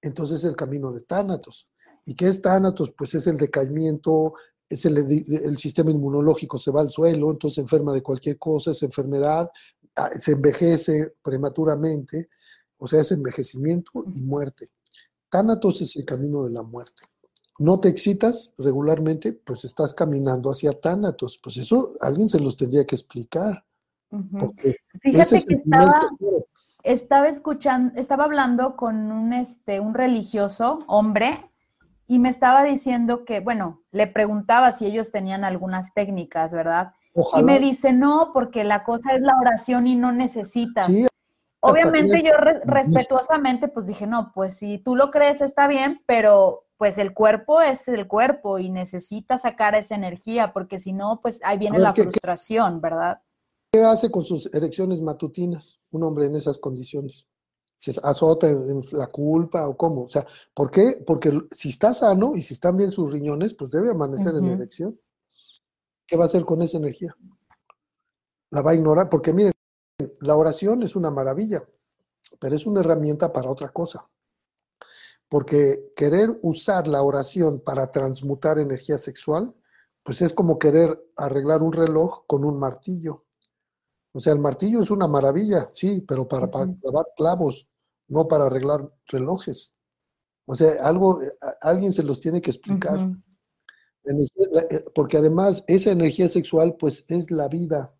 entonces 0.00 0.44
el 0.44 0.56
camino 0.56 0.92
de 0.92 1.02
Tánatos. 1.02 1.68
¿Y 2.06 2.14
qué 2.14 2.28
es 2.28 2.40
Tánatos? 2.40 2.92
Pues 2.96 3.14
es 3.14 3.26
el 3.26 3.36
decaimiento, 3.36 4.34
es 4.68 4.84
el, 4.84 4.98
el 4.98 5.56
sistema 5.58 5.90
inmunológico 5.90 6.58
se 6.58 6.70
va 6.70 6.80
al 6.80 6.90
suelo, 6.90 7.30
entonces 7.30 7.56
se 7.56 7.60
enferma 7.62 7.92
de 7.92 8.02
cualquier 8.02 8.38
cosa, 8.38 8.70
es 8.70 8.82
enfermedad, 8.82 9.50
ah, 9.96 10.10
se 10.18 10.32
envejece 10.32 11.14
prematuramente 11.22 12.28
o 12.84 12.86
sea, 12.86 13.00
es 13.00 13.12
envejecimiento 13.12 14.04
y 14.12 14.22
muerte. 14.24 14.68
Tánatos 15.30 15.80
es 15.80 15.96
el 15.96 16.04
camino 16.04 16.44
de 16.44 16.50
la 16.50 16.62
muerte. 16.62 17.04
No 17.58 17.80
te 17.80 17.88
excitas 17.88 18.52
regularmente, 18.58 19.32
pues 19.32 19.64
estás 19.64 19.94
caminando 19.94 20.50
hacia 20.50 20.78
Tánatos. 20.78 21.40
Pues 21.42 21.56
eso 21.56 21.94
alguien 22.02 22.28
se 22.28 22.40
los 22.40 22.58
tendría 22.58 22.84
que 22.84 22.94
explicar. 22.94 23.64
Fíjate 25.00 25.42
que 25.44 25.54
estaba, 25.54 26.02
estaba, 26.82 27.28
escuchando, 27.28 27.98
estaba 27.98 28.24
hablando 28.24 28.76
con 28.76 29.10
un, 29.10 29.32
este, 29.32 29.80
un 29.80 29.94
religioso, 29.94 30.80
hombre, 30.86 31.50
y 32.06 32.18
me 32.18 32.28
estaba 32.28 32.64
diciendo 32.64 33.24
que, 33.24 33.40
bueno, 33.40 33.82
le 33.92 34.08
preguntaba 34.08 34.72
si 34.72 34.84
ellos 34.84 35.10
tenían 35.10 35.42
algunas 35.42 35.94
técnicas, 35.94 36.52
¿verdad? 36.52 36.92
Y 37.38 37.42
me 37.44 37.60
dice, 37.60 37.94
no, 37.94 38.32
porque 38.34 38.62
la 38.62 38.84
cosa 38.84 39.14
es 39.14 39.22
la 39.22 39.38
oración 39.40 39.86
y 39.86 39.96
no 39.96 40.12
necesitas. 40.12 40.84
Sí, 40.84 41.06
Obviamente 41.66 42.22
yo 42.22 42.32
respetuosamente 42.64 43.68
pues 43.68 43.86
dije, 43.86 44.06
no, 44.06 44.32
pues 44.34 44.54
si 44.54 44.78
tú 44.78 44.96
lo 44.96 45.10
crees 45.10 45.40
está 45.40 45.66
bien, 45.66 46.02
pero 46.06 46.66
pues 46.76 46.98
el 46.98 47.14
cuerpo 47.14 47.62
es 47.62 47.88
el 47.88 48.06
cuerpo 48.06 48.58
y 48.58 48.68
necesita 48.70 49.38
sacar 49.38 49.74
esa 49.74 49.94
energía 49.94 50.52
porque 50.52 50.78
si 50.78 50.92
no, 50.92 51.20
pues 51.22 51.40
ahí 51.42 51.56
viene 51.56 51.78
la 51.78 51.94
frustración, 51.94 52.80
¿verdad? 52.80 53.22
¿Qué 53.72 53.82
hace 53.82 54.10
con 54.10 54.24
sus 54.24 54.52
erecciones 54.54 55.00
matutinas 55.00 55.80
un 55.90 56.02
hombre 56.04 56.26
en 56.26 56.36
esas 56.36 56.58
condiciones? 56.58 57.28
¿Se 57.76 57.92
azota 58.02 58.48
en 58.48 58.84
la 58.92 59.06
culpa 59.06 59.66
o 59.66 59.76
cómo? 59.76 60.02
O 60.02 60.08
sea, 60.08 60.26
¿por 60.54 60.70
qué? 60.70 61.02
Porque 61.06 61.32
si 61.50 61.70
está 61.70 61.94
sano 61.94 62.36
y 62.36 62.42
si 62.42 62.54
están 62.54 62.76
bien 62.76 62.90
sus 62.90 63.10
riñones, 63.10 63.54
pues 63.54 63.70
debe 63.70 63.90
amanecer 63.90 64.34
en 64.36 64.44
erección. 64.44 65.00
¿Qué 66.06 66.16
va 66.16 66.24
a 66.24 66.26
hacer 66.26 66.44
con 66.44 66.60
esa 66.62 66.76
energía? 66.76 67.16
La 68.50 68.62
va 68.62 68.72
a 68.72 68.74
ignorar, 68.74 69.08
porque 69.08 69.32
miren, 69.32 69.54
la 70.20 70.36
oración 70.36 70.82
es 70.82 70.96
una 70.96 71.10
maravilla, 71.10 71.64
pero 72.40 72.56
es 72.56 72.66
una 72.66 72.80
herramienta 72.80 73.32
para 73.32 73.50
otra 73.50 73.70
cosa. 73.70 74.08
Porque 75.28 75.92
querer 75.96 76.38
usar 76.42 76.86
la 76.86 77.02
oración 77.02 77.60
para 77.60 77.90
transmutar 77.90 78.58
energía 78.58 78.98
sexual, 78.98 79.54
pues 80.02 80.20
es 80.20 80.32
como 80.32 80.58
querer 80.58 81.02
arreglar 81.16 81.62
un 81.62 81.72
reloj 81.72 82.24
con 82.26 82.44
un 82.44 82.58
martillo. 82.58 83.24
O 84.12 84.20
sea, 84.20 84.32
el 84.32 84.38
martillo 84.38 84.82
es 84.82 84.90
una 84.90 85.08
maravilla, 85.08 85.70
sí, 85.72 86.04
pero 86.06 86.28
para, 86.28 86.48
clavar 86.50 87.06
clavos, 87.16 87.68
no 88.06 88.28
para 88.28 88.46
arreglar 88.46 88.92
relojes. 89.06 89.72
O 90.46 90.54
sea, 90.54 90.86
algo, 90.86 91.20
alguien 91.62 91.92
se 91.92 92.02
los 92.02 92.20
tiene 92.20 92.40
que 92.40 92.50
explicar. 92.50 92.98
Eh, 94.04 94.84
porque 94.94 95.16
además 95.16 95.64
esa 95.66 95.90
energía 95.90 96.28
sexual, 96.28 96.76
pues 96.78 97.04
es 97.08 97.30
la 97.30 97.48
vida. 97.48 97.94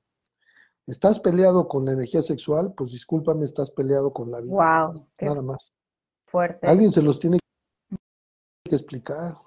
¿Estás 0.87 1.19
peleado 1.19 1.67
con 1.67 1.87
la 1.87 1.93
energía 1.93 2.23
sexual? 2.23 2.75
Pues 2.75 2.91
discúlpame, 2.91 3.45
estás 3.45 3.71
peleado 3.71 4.13
con 4.13 4.31
la 4.31 4.41
vida. 4.41 4.55
Wow. 4.55 5.07
Nada 5.21 5.43
más. 5.43 5.73
Fuerte. 6.27 6.67
Alguien 6.67 6.91
se 6.91 7.03
los 7.03 7.19
tiene 7.19 7.39
que 8.65 8.75
explicar. 8.75 9.39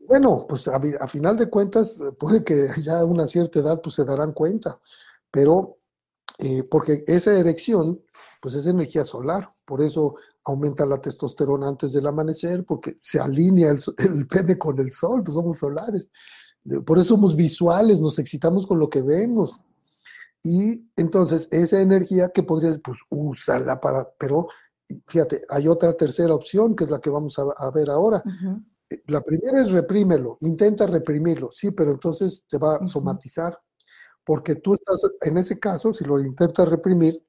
Bueno, 0.00 0.46
pues 0.48 0.68
a, 0.68 0.80
final 1.06 1.36
de 1.36 1.50
cuentas, 1.50 2.00
puede 2.18 2.44
que 2.44 2.68
ya 2.82 3.00
a 3.00 3.04
una 3.04 3.26
cierta 3.26 3.58
edad 3.58 3.80
pues 3.82 3.96
se 3.96 4.04
darán 4.04 4.32
cuenta, 4.32 4.80
pero 5.30 5.78
eh, 6.38 6.62
porque 6.64 7.04
esa 7.06 7.38
erección, 7.38 8.02
pues 8.40 8.54
es 8.54 8.66
energía 8.66 9.04
solar, 9.04 9.52
por 9.64 9.82
eso 9.82 10.14
aumenta 10.44 10.86
la 10.86 11.00
testosterona 11.00 11.68
antes 11.68 11.92
del 11.92 12.06
amanecer, 12.06 12.64
porque 12.64 12.96
se 13.00 13.20
alinea 13.20 13.70
el, 13.70 13.78
el 13.98 14.26
pene 14.26 14.56
con 14.56 14.78
el 14.78 14.90
sol, 14.92 15.22
pues 15.22 15.34
somos 15.34 15.58
solares. 15.58 16.10
Por 16.86 16.98
eso 16.98 17.08
somos 17.08 17.34
visuales, 17.34 18.00
nos 18.00 18.18
excitamos 18.18 18.66
con 18.66 18.78
lo 18.78 18.88
que 18.88 19.02
vemos. 19.02 19.60
Y 20.42 20.90
entonces 20.96 21.48
esa 21.52 21.80
energía 21.80 22.28
que 22.28 22.42
podrías, 22.42 22.78
pues 22.82 22.98
úsala 23.10 23.80
para, 23.80 24.08
pero 24.18 24.48
fíjate, 25.06 25.42
hay 25.48 25.68
otra 25.68 25.92
tercera 25.94 26.34
opción 26.34 26.74
que 26.74 26.84
es 26.84 26.90
la 26.90 27.00
que 27.00 27.10
vamos 27.10 27.38
a, 27.38 27.70
ver 27.70 27.90
ahora. 27.90 28.22
Eh, 28.90 29.02
la 29.06 29.22
primera 29.22 29.60
es 29.60 29.70
reprímelo, 29.70 30.36
intenta 30.40 30.86
reprimirlo, 30.86 31.50
sí, 31.50 31.70
pero 31.70 31.92
entonces 31.92 32.44
te 32.48 32.58
va 32.58 32.76
a 32.76 32.86
somatizar, 32.86 33.58
porque 34.24 34.56
tú 34.56 34.74
estás, 34.74 35.00
en 35.20 35.38
ese 35.38 35.58
caso, 35.58 35.92
si 35.92 36.04
lo 36.04 36.20
intentas 36.20 36.68
reprimir, 36.68 37.24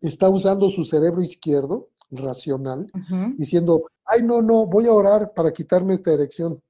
está 0.00 0.28
usando 0.28 0.70
su 0.70 0.84
cerebro 0.84 1.22
izquierdo, 1.22 1.90
racional, 2.10 2.90
diciendo, 3.36 3.84
ay, 4.04 4.22
no, 4.22 4.42
no, 4.42 4.66
voy 4.66 4.86
a 4.86 4.92
orar 4.92 5.32
para 5.34 5.52
quitarme 5.52 5.94
esta 5.94 6.12
erección 6.12 6.62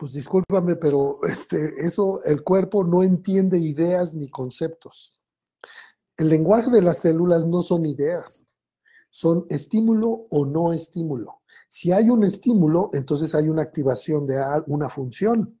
pues 0.00 0.14
discúlpame, 0.14 0.76
pero 0.76 1.18
este, 1.28 1.74
eso, 1.86 2.24
el 2.24 2.42
cuerpo 2.42 2.84
no 2.84 3.02
entiende 3.02 3.58
ideas 3.58 4.14
ni 4.14 4.30
conceptos. 4.30 5.20
El 6.16 6.30
lenguaje 6.30 6.70
de 6.70 6.80
las 6.80 7.00
células 7.00 7.46
no 7.46 7.62
son 7.62 7.84
ideas, 7.84 8.46
son 9.10 9.44
estímulo 9.50 10.26
o 10.30 10.46
no 10.46 10.72
estímulo. 10.72 11.42
Si 11.68 11.92
hay 11.92 12.08
un 12.08 12.24
estímulo, 12.24 12.88
entonces 12.94 13.34
hay 13.34 13.50
una 13.50 13.60
activación 13.60 14.26
de 14.26 14.42
una 14.68 14.88
función. 14.88 15.60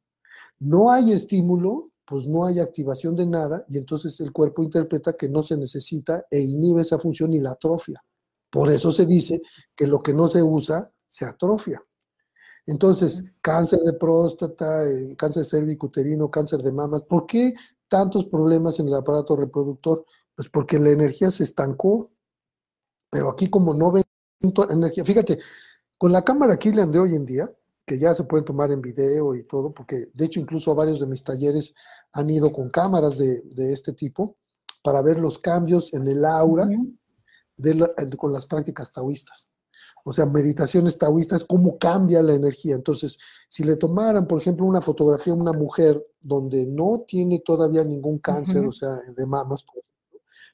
No 0.58 0.90
hay 0.90 1.12
estímulo, 1.12 1.90
pues 2.06 2.26
no 2.26 2.46
hay 2.46 2.60
activación 2.60 3.14
de 3.16 3.26
nada 3.26 3.62
y 3.68 3.76
entonces 3.76 4.18
el 4.20 4.32
cuerpo 4.32 4.62
interpreta 4.62 5.12
que 5.12 5.28
no 5.28 5.42
se 5.42 5.58
necesita 5.58 6.24
e 6.30 6.40
inhibe 6.40 6.80
esa 6.80 6.98
función 6.98 7.34
y 7.34 7.40
la 7.40 7.52
atrofia. 7.52 8.02
Por 8.48 8.72
eso 8.72 8.90
se 8.90 9.04
dice 9.04 9.42
que 9.76 9.86
lo 9.86 9.98
que 9.98 10.14
no 10.14 10.28
se 10.28 10.42
usa 10.42 10.90
se 11.06 11.26
atrofia. 11.26 11.82
Entonces, 12.66 13.32
cáncer 13.40 13.80
de 13.80 13.92
próstata, 13.94 14.84
eh, 14.88 15.16
cáncer 15.16 15.44
cervicuterino, 15.44 16.30
cáncer 16.30 16.62
de 16.62 16.72
mamas, 16.72 17.02
¿por 17.02 17.26
qué 17.26 17.54
tantos 17.88 18.26
problemas 18.26 18.78
en 18.80 18.88
el 18.88 18.94
aparato 18.94 19.36
reproductor? 19.36 20.04
Pues 20.34 20.48
porque 20.48 20.78
la 20.78 20.90
energía 20.90 21.30
se 21.30 21.44
estancó. 21.44 22.10
Pero 23.10 23.28
aquí 23.28 23.48
como 23.48 23.74
no 23.74 23.90
ven 23.90 24.04
energía, 24.70 25.04
fíjate, 25.04 25.38
con 25.98 26.12
la 26.12 26.22
cámara 26.22 26.56
Killian 26.56 26.92
de 26.92 27.00
hoy 27.00 27.14
en 27.14 27.24
día, 27.24 27.52
que 27.84 27.98
ya 27.98 28.14
se 28.14 28.24
pueden 28.24 28.44
tomar 28.44 28.70
en 28.70 28.80
video 28.80 29.34
y 29.34 29.42
todo, 29.44 29.74
porque 29.74 30.10
de 30.14 30.24
hecho 30.26 30.38
incluso 30.38 30.74
varios 30.74 31.00
de 31.00 31.06
mis 31.06 31.24
talleres 31.24 31.74
han 32.12 32.30
ido 32.30 32.52
con 32.52 32.70
cámaras 32.70 33.18
de, 33.18 33.42
de 33.42 33.72
este 33.72 33.92
tipo, 33.92 34.36
para 34.82 35.02
ver 35.02 35.18
los 35.18 35.38
cambios 35.38 35.92
en 35.92 36.06
el 36.06 36.24
aura 36.24 36.66
con 38.16 38.32
las 38.32 38.46
prácticas 38.46 38.92
taoístas. 38.92 39.49
O 40.04 40.12
sea, 40.12 40.26
meditaciones 40.26 40.98
taoístas, 40.98 41.44
cómo 41.44 41.78
cambia 41.78 42.22
la 42.22 42.34
energía. 42.34 42.74
Entonces, 42.74 43.18
si 43.48 43.64
le 43.64 43.76
tomaran, 43.76 44.26
por 44.26 44.40
ejemplo, 44.40 44.66
una 44.66 44.80
fotografía 44.80 45.32
a 45.32 45.36
una 45.36 45.52
mujer 45.52 46.04
donde 46.20 46.66
no 46.66 47.04
tiene 47.06 47.40
todavía 47.40 47.84
ningún 47.84 48.18
cáncer, 48.18 48.66
o 48.66 48.72
sea, 48.72 48.96
de 49.16 49.26
mamas, 49.26 49.64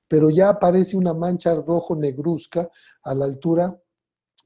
pero 0.08 0.30
ya 0.30 0.50
aparece 0.50 0.96
una 0.96 1.14
mancha 1.14 1.54
rojo 1.54 1.96
negruzca 1.96 2.70
a 3.02 3.14
la 3.14 3.24
altura 3.24 3.78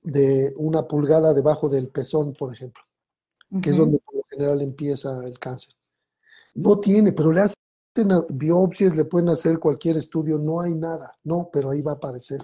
de 0.03 0.53
una 0.57 0.83
pulgada 0.87 1.35
debajo 1.35 1.69
del 1.69 1.89
pezón, 1.89 2.33
por 2.33 2.53
ejemplo, 2.53 2.83
que 3.63 3.71
es 3.71 3.77
donde 3.77 3.99
por 4.01 4.17
lo 4.17 4.23
general 4.31 4.63
empieza 4.63 5.23
el 5.25 5.39
cáncer. 5.39 5.75
No 6.55 6.81
tiene, 6.81 7.13
pero 7.13 7.33
le 7.33 7.43
hacen 7.43 7.55
biopsias, 8.35 8.97
le 8.97 9.05
pueden 9.05 9.29
hacer 9.29 9.59
cualquier 9.59 9.97
estudio, 9.97 10.39
no 10.39 10.61
hay 10.61 10.75
nada, 10.75 11.19
no, 11.25 11.51
pero 11.53 11.71
ahí 11.71 11.83
va 11.83 11.93
a 11.93 11.97
aparecer. 11.97 12.41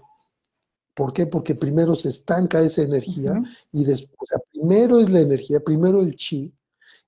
¿Por 0.96 1.12
qué? 1.12 1.26
Porque 1.26 1.54
primero 1.54 1.94
se 1.94 2.08
estanca 2.08 2.58
esa 2.62 2.80
energía 2.80 3.34
y 3.70 3.84
después, 3.84 4.16
o 4.18 4.26
sea, 4.26 4.38
primero 4.50 4.98
es 4.98 5.10
la 5.10 5.20
energía, 5.20 5.60
primero 5.60 6.00
el 6.00 6.16
chi, 6.16 6.56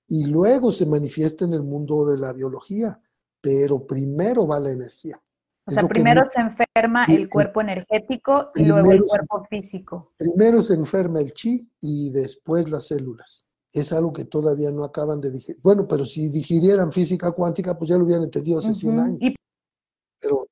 y 0.07 0.27
luego 0.27 0.71
se 0.73 0.85
manifiesta 0.85 1.47
en 1.47 1.55
el 1.55 1.63
mundo 1.63 2.05
de 2.05 2.19
la 2.19 2.35
biología, 2.35 3.01
pero 3.41 3.87
primero 3.87 4.47
va 4.47 4.61
la 4.61 4.73
energía. 4.73 5.19
O 5.67 5.71
sea, 5.71 5.85
primero 5.85 6.23
se 6.31 6.39
enferma 6.39 7.07
el 7.07 7.31
cuerpo 7.31 7.63
energético 7.63 8.51
y 8.55 8.67
luego 8.67 8.93
el 8.93 9.05
cuerpo 9.05 9.47
físico. 9.49 10.13
Primero 10.19 10.61
se 10.61 10.75
enferma 10.75 11.21
el 11.21 11.33
chi 11.33 11.71
y 11.81 12.11
después 12.11 12.71
las 12.71 12.89
células. 12.89 13.47
Es 13.73 13.95
algo 13.95 14.13
que 14.13 14.27
todavía 14.27 14.71
no 14.71 14.85
acaban 14.85 15.19
de 15.23 15.31
digerir. 15.31 15.63
Bueno, 15.63 15.89
pero 15.89 16.05
si 16.05 16.29
digirieran 16.29 16.93
física 16.93 17.33
cuántica, 17.33 17.79
pues 17.79 17.89
ya 17.89 17.97
lo 17.97 18.05
hubieran 18.05 18.25
entendido 18.25 18.59
hace 18.59 18.75
100 18.75 18.99
años. 18.99 19.19
Y 19.21 19.35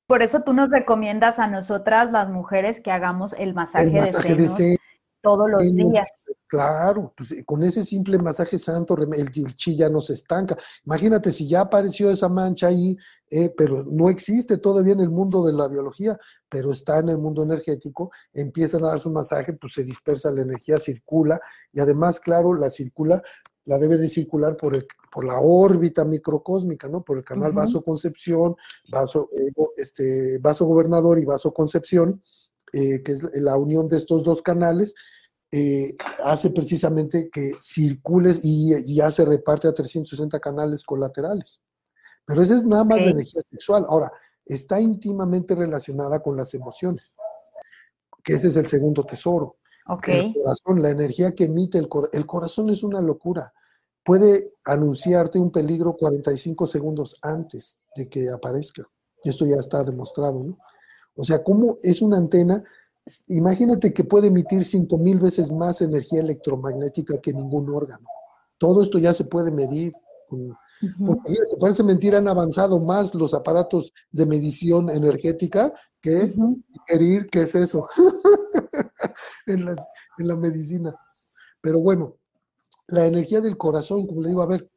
por 0.06 0.22
eso 0.22 0.40
tú 0.40 0.52
nos 0.52 0.70
recomiendas 0.70 1.38
a 1.38 1.46
nosotras, 1.46 2.10
las 2.12 2.28
mujeres, 2.28 2.80
que 2.80 2.90
hagamos 2.90 3.34
el 3.38 3.54
masaje, 3.54 3.90
de, 3.90 4.06
senos 4.06 4.78
todos 5.26 5.50
los 5.50 5.62
días. 5.62 6.08
Claro, 6.46 7.12
pues 7.16 7.32
eh, 7.32 7.44
con 7.44 7.64
ese 7.64 7.84
simple 7.84 8.16
masaje 8.18 8.56
santo 8.58 8.96
el, 8.96 9.30
chi 9.56 9.76
ya 9.76 9.88
no 9.88 10.00
se 10.00 10.14
estanca. 10.14 10.56
Imagínate 10.84 11.32
si 11.32 11.48
ya 11.48 11.62
apareció 11.62 12.08
esa 12.08 12.28
mancha 12.28 12.68
ahí, 12.68 12.96
eh, 13.28 13.52
pero 13.56 13.82
no 13.82 14.08
existe 14.08 14.58
todavía 14.58 14.92
en 14.92 15.00
el 15.00 15.10
mundo 15.10 15.44
de 15.44 15.52
la 15.52 15.66
biología, 15.66 16.16
pero 16.48 16.70
está 16.70 17.00
en 17.00 17.08
el 17.08 17.18
mundo 17.18 17.42
energético, 17.42 18.12
empiezan 18.32 18.84
a 18.84 18.88
dar 18.88 19.00
su 19.00 19.10
masaje, 19.10 19.54
pues 19.54 19.72
se 19.72 19.82
dispersa 19.82 20.30
la 20.30 20.42
energía, 20.42 20.76
circula, 20.76 21.40
y 21.72 21.80
además, 21.80 22.20
claro, 22.20 22.54
la 22.54 22.70
circula, 22.70 23.20
la 23.66 23.78
debe 23.78 23.98
de 23.98 24.08
circular 24.08 24.56
por, 24.56 24.74
el, 24.74 24.86
por 25.10 25.24
la 25.24 25.38
órbita 25.40 26.04
microcósmica, 26.04 26.88
¿no? 26.88 27.04
Por 27.04 27.18
el 27.18 27.24
canal 27.24 27.52
vaso-concepción, 27.52 28.56
vaso, 28.90 29.28
eh, 29.32 29.52
este, 29.76 30.38
vaso 30.38 30.64
gobernador 30.66 31.18
y 31.18 31.24
vaso 31.24 31.52
concepción, 31.52 32.22
que 32.72 33.02
es 33.06 33.22
la 33.36 33.56
unión 33.56 33.88
de 33.88 33.96
estos 33.96 34.22
dos 34.22 34.42
canales, 34.42 34.94
eh, 35.52 35.96
hace 36.24 36.50
precisamente 36.50 37.30
que 37.30 37.52
circules 37.60 38.40
y, 38.42 38.94
ya 38.94 39.10
se 39.10 39.24
reparte 39.24 39.68
a 39.68 39.72
360 39.72 40.40
canales 40.40 40.84
colaterales. 40.84 41.62
Pero 42.26 42.42
esa 42.42 42.56
es 42.56 42.66
nada 42.66 42.84
más 42.84 43.00
la 43.00 43.10
energía 43.10 43.42
sexual. 43.48 43.86
Ahora, 43.88 44.12
está 44.44 44.80
íntimamente 44.80 45.54
relacionada 45.54 46.20
con 46.20 46.36
las 46.36 46.52
emociones, 46.54 47.14
que 48.24 48.34
ese 48.34 48.48
es 48.48 48.56
el 48.56 48.66
segundo 48.66 49.04
tesoro. 49.04 49.56
El 50.06 50.34
corazón, 50.34 50.82
la 50.82 50.90
energía 50.90 51.34
que 51.34 51.44
emite 51.44 51.78
el 51.78 51.88
corazón. 51.88 52.18
El 52.18 52.26
corazón 52.26 52.70
es 52.70 52.82
una 52.82 53.00
locura. 53.00 53.52
Puede 54.04 54.52
anunciarte 54.64 55.38
un 55.38 55.50
peligro 55.50 55.96
45 55.96 56.66
segundos 56.66 57.16
antes 57.22 57.80
de 57.94 58.08
que 58.08 58.30
aparezca. 58.30 58.84
Esto 59.22 59.44
ya 59.46 59.56
está 59.56 59.82
demostrado, 59.82 60.42
¿no? 60.44 60.58
O 61.16 61.22
sea, 61.22 61.42
cómo 61.42 61.78
es 61.82 62.02
una 62.02 62.18
antena 62.18 62.62
imagínate 63.28 63.92
que 63.92 64.04
puede 64.04 64.28
emitir 64.28 64.64
cinco 64.64 64.98
mil 64.98 65.20
veces 65.20 65.52
más 65.52 65.80
energía 65.80 66.20
electromagnética 66.20 67.18
que 67.20 67.32
ningún 67.32 67.68
órgano. 67.70 68.06
Todo 68.58 68.82
esto 68.82 68.98
ya 68.98 69.12
se 69.12 69.24
puede 69.24 69.50
medir. 69.50 69.92
Porque 71.04 71.34
parece 71.60 71.82
mentira, 71.82 72.18
han 72.18 72.28
avanzado 72.28 72.78
más 72.78 73.14
los 73.14 73.34
aparatos 73.34 73.92
de 74.10 74.26
medición 74.26 74.90
energética 74.90 75.72
que 76.00 76.34
querer, 76.86 77.26
¿qué 77.26 77.42
es 77.42 77.54
eso? 77.54 77.88
en, 79.46 79.64
la, 79.64 80.36
medicina. 80.36 80.94
Pero 81.60 81.80
bueno, 81.80 82.16
la 82.88 83.06
energía 83.06 83.40
del 83.40 83.56
corazón, 83.56 84.06
como 84.06 84.22
le 84.22 84.28
digo, 84.28 84.42
a 84.42 84.46
ver, 84.46 84.70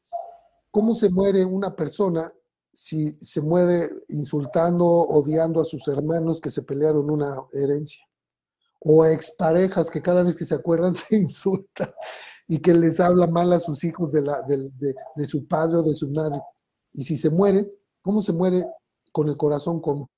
¿cómo 0.71 0.93
se 0.93 1.09
muere 1.09 1.43
una 1.45 1.75
persona 1.75 2.31
si 2.73 3.11
se 3.19 3.41
muere 3.41 3.89
insultando, 4.09 4.85
odiando 4.85 5.59
a 5.59 5.65
sus 5.65 5.87
hermanos 5.87 6.39
que 6.39 6.51
se 6.51 6.63
pelearon 6.63 7.09
una 7.09 7.35
herencia? 7.51 8.03
o 8.81 9.05
exparejas 9.05 9.91
que 9.91 10.01
cada 10.01 10.23
vez 10.23 10.35
que 10.35 10.45
se 10.45 10.55
acuerdan 10.55 10.95
se 10.95 11.17
insultan 11.17 11.91
y 12.51 12.59
que 12.59 12.73
les 12.73 12.99
habla 12.99 13.27
mal 13.27 13.53
a 13.53 13.59
sus 13.59 13.83
hijos 13.83 14.11
de, 14.11 14.23
la, 14.23 14.41
de, 14.41 15.25
su 15.25 15.47
padre 15.47 15.77
o 15.77 15.83
de 15.83 15.93
su 15.93 16.09
madre. 16.09 16.41
Y 16.91 17.03
si 17.03 17.15
se 17.15 17.29
muere, 17.29 17.71
¿cómo 18.01 18.23
se 18.23 18.33
muere 18.33 18.65
con 19.11 19.29
el 19.29 19.37
corazón? 19.37 19.79
¿Cómo? 19.79 20.09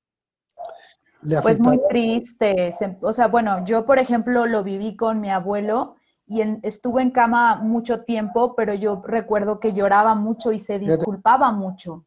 pues 1.44 1.60
muy 1.60 1.78
triste. 1.89 2.74
o 3.02 3.12
sea, 3.12 3.28
bueno, 3.28 3.65
yo 3.65 3.86
por 3.86 4.00
ejemplo 4.00 4.48
lo 4.48 4.63
viví 4.63 4.96
con 4.96 5.20
mi 5.20 5.30
abuelo 5.30 5.98
y 6.26 6.41
estuve 6.63 7.02
en 7.02 7.12
cama 7.12 7.58
mucho 7.58 8.04
tiempo, 8.06 8.56
pero 8.56 8.74
yo 8.74 9.04
recuerdo 9.06 9.60
que 9.60 9.74
lloraba 9.74 10.15
mucho 10.15 10.54
y 10.54 10.60
se 10.60 10.80
disculpaba 10.80 11.52
mucho. 11.52 12.06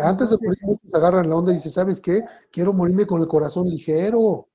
Antes 0.00 0.30
de 0.30 0.38
morir, 0.42 0.58
muchos 0.64 0.92
agarran 0.92 1.30
la 1.30 1.36
onda 1.36 1.52
y 1.52 1.54
dicen, 1.54 1.70
¿sabes 1.70 2.00
qué? 2.00 2.24
Quiero 2.50 2.72
morirme 2.72 3.06
con 3.06 3.20
el 3.22 3.28
corazón 3.28 3.68
ligero 3.68 4.48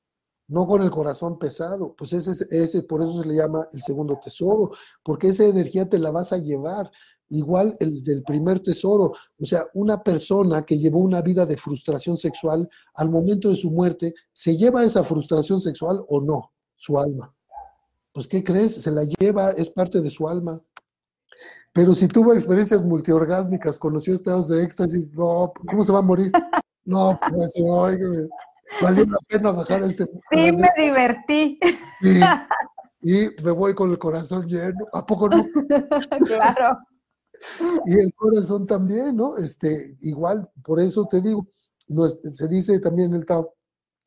no 0.51 0.67
con 0.67 0.83
el 0.83 0.91
corazón 0.91 1.39
pesado. 1.39 1.95
Pues 1.95 2.11
ese, 2.11 2.45
ese, 2.51 2.83
por 2.83 3.01
eso 3.01 3.21
se 3.21 3.27
le 3.29 3.35
llama 3.35 3.67
el 3.71 3.81
segundo 3.81 4.19
tesoro, 4.21 4.71
porque 5.01 5.29
esa 5.29 5.45
energía 5.45 5.89
te 5.89 5.97
la 5.97 6.11
vas 6.11 6.33
a 6.33 6.37
llevar. 6.37 6.91
Igual 7.29 7.77
el 7.79 8.03
del 8.03 8.21
primer 8.23 8.59
tesoro, 8.59 9.13
o 9.39 9.45
sea, 9.45 9.65
una 9.73 10.03
persona 10.03 10.63
que 10.63 10.77
llevó 10.77 10.99
una 10.99 11.21
vida 11.21 11.45
de 11.45 11.55
frustración 11.55 12.17
sexual, 12.17 12.69
al 12.95 13.09
momento 13.09 13.47
de 13.49 13.55
su 13.55 13.71
muerte, 13.71 14.13
¿se 14.33 14.57
lleva 14.57 14.83
esa 14.83 15.05
frustración 15.05 15.61
sexual 15.61 16.03
o 16.09 16.19
no? 16.19 16.51
Su 16.75 16.99
alma. 16.99 17.33
Pues, 18.11 18.27
¿qué 18.27 18.43
crees? 18.43 18.75
Se 18.75 18.91
la 18.91 19.05
lleva, 19.05 19.51
es 19.51 19.69
parte 19.69 20.01
de 20.01 20.09
su 20.09 20.27
alma. 20.27 20.61
Pero 21.71 21.93
si 21.93 22.09
tuvo 22.09 22.33
experiencias 22.33 22.83
multiorgásmicas, 22.83 23.79
conoció 23.79 24.13
estados 24.13 24.49
de 24.49 24.61
éxtasis, 24.63 25.09
no, 25.13 25.53
¿cómo 25.65 25.85
se 25.85 25.93
va 25.93 25.99
a 25.99 26.03
morir? 26.03 26.33
No, 26.83 27.17
pues, 27.29 27.53
oígame 27.55 28.27
valió 28.81 29.05
la 29.05 29.17
pena 29.27 29.51
bajar 29.51 29.83
a 29.83 29.85
este. 29.85 30.05
Sí, 30.31 30.51
me 30.51 30.69
divertí. 30.77 31.59
y 33.01 33.27
me 33.43 33.51
voy 33.51 33.73
con 33.73 33.91
el 33.91 33.99
corazón 33.99 34.47
lleno. 34.47 34.85
¿A 34.93 35.05
poco 35.05 35.29
no? 35.29 35.43
claro. 36.27 36.77
Y 37.85 37.93
el 37.93 38.13
corazón 38.13 38.67
también, 38.67 39.15
¿no? 39.15 39.37
Este, 39.37 39.95
igual, 40.01 40.47
por 40.63 40.79
eso 40.79 41.05
te 41.05 41.21
digo, 41.21 41.47
se 42.31 42.47
dice 42.47 42.79
también 42.79 43.11
en 43.11 43.17
el 43.17 43.25
Tao, 43.25 43.55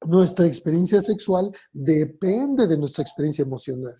nuestra 0.06 0.46
experiencia 0.46 1.00
sexual 1.00 1.50
depende 1.72 2.66
de 2.66 2.78
nuestra 2.78 3.02
experiencia 3.02 3.42
emocional. 3.42 3.94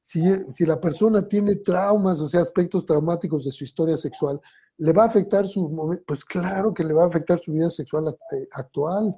Si, 0.00 0.20
si, 0.50 0.66
la 0.66 0.80
persona 0.80 1.26
tiene 1.26 1.56
traumas, 1.56 2.20
o 2.20 2.28
sea, 2.28 2.40
aspectos 2.40 2.84
traumáticos 2.84 3.44
de 3.44 3.52
su 3.52 3.64
historia 3.64 3.96
sexual, 3.96 4.40
¿le 4.78 4.92
va 4.92 5.04
a 5.04 5.06
afectar 5.06 5.46
su 5.46 6.00
Pues 6.06 6.24
claro 6.24 6.74
que 6.74 6.84
le 6.84 6.92
va 6.92 7.04
a 7.04 7.06
afectar 7.06 7.38
su 7.38 7.52
vida 7.52 7.70
sexual 7.70 8.08
eh, 8.08 8.48
actual. 8.52 9.16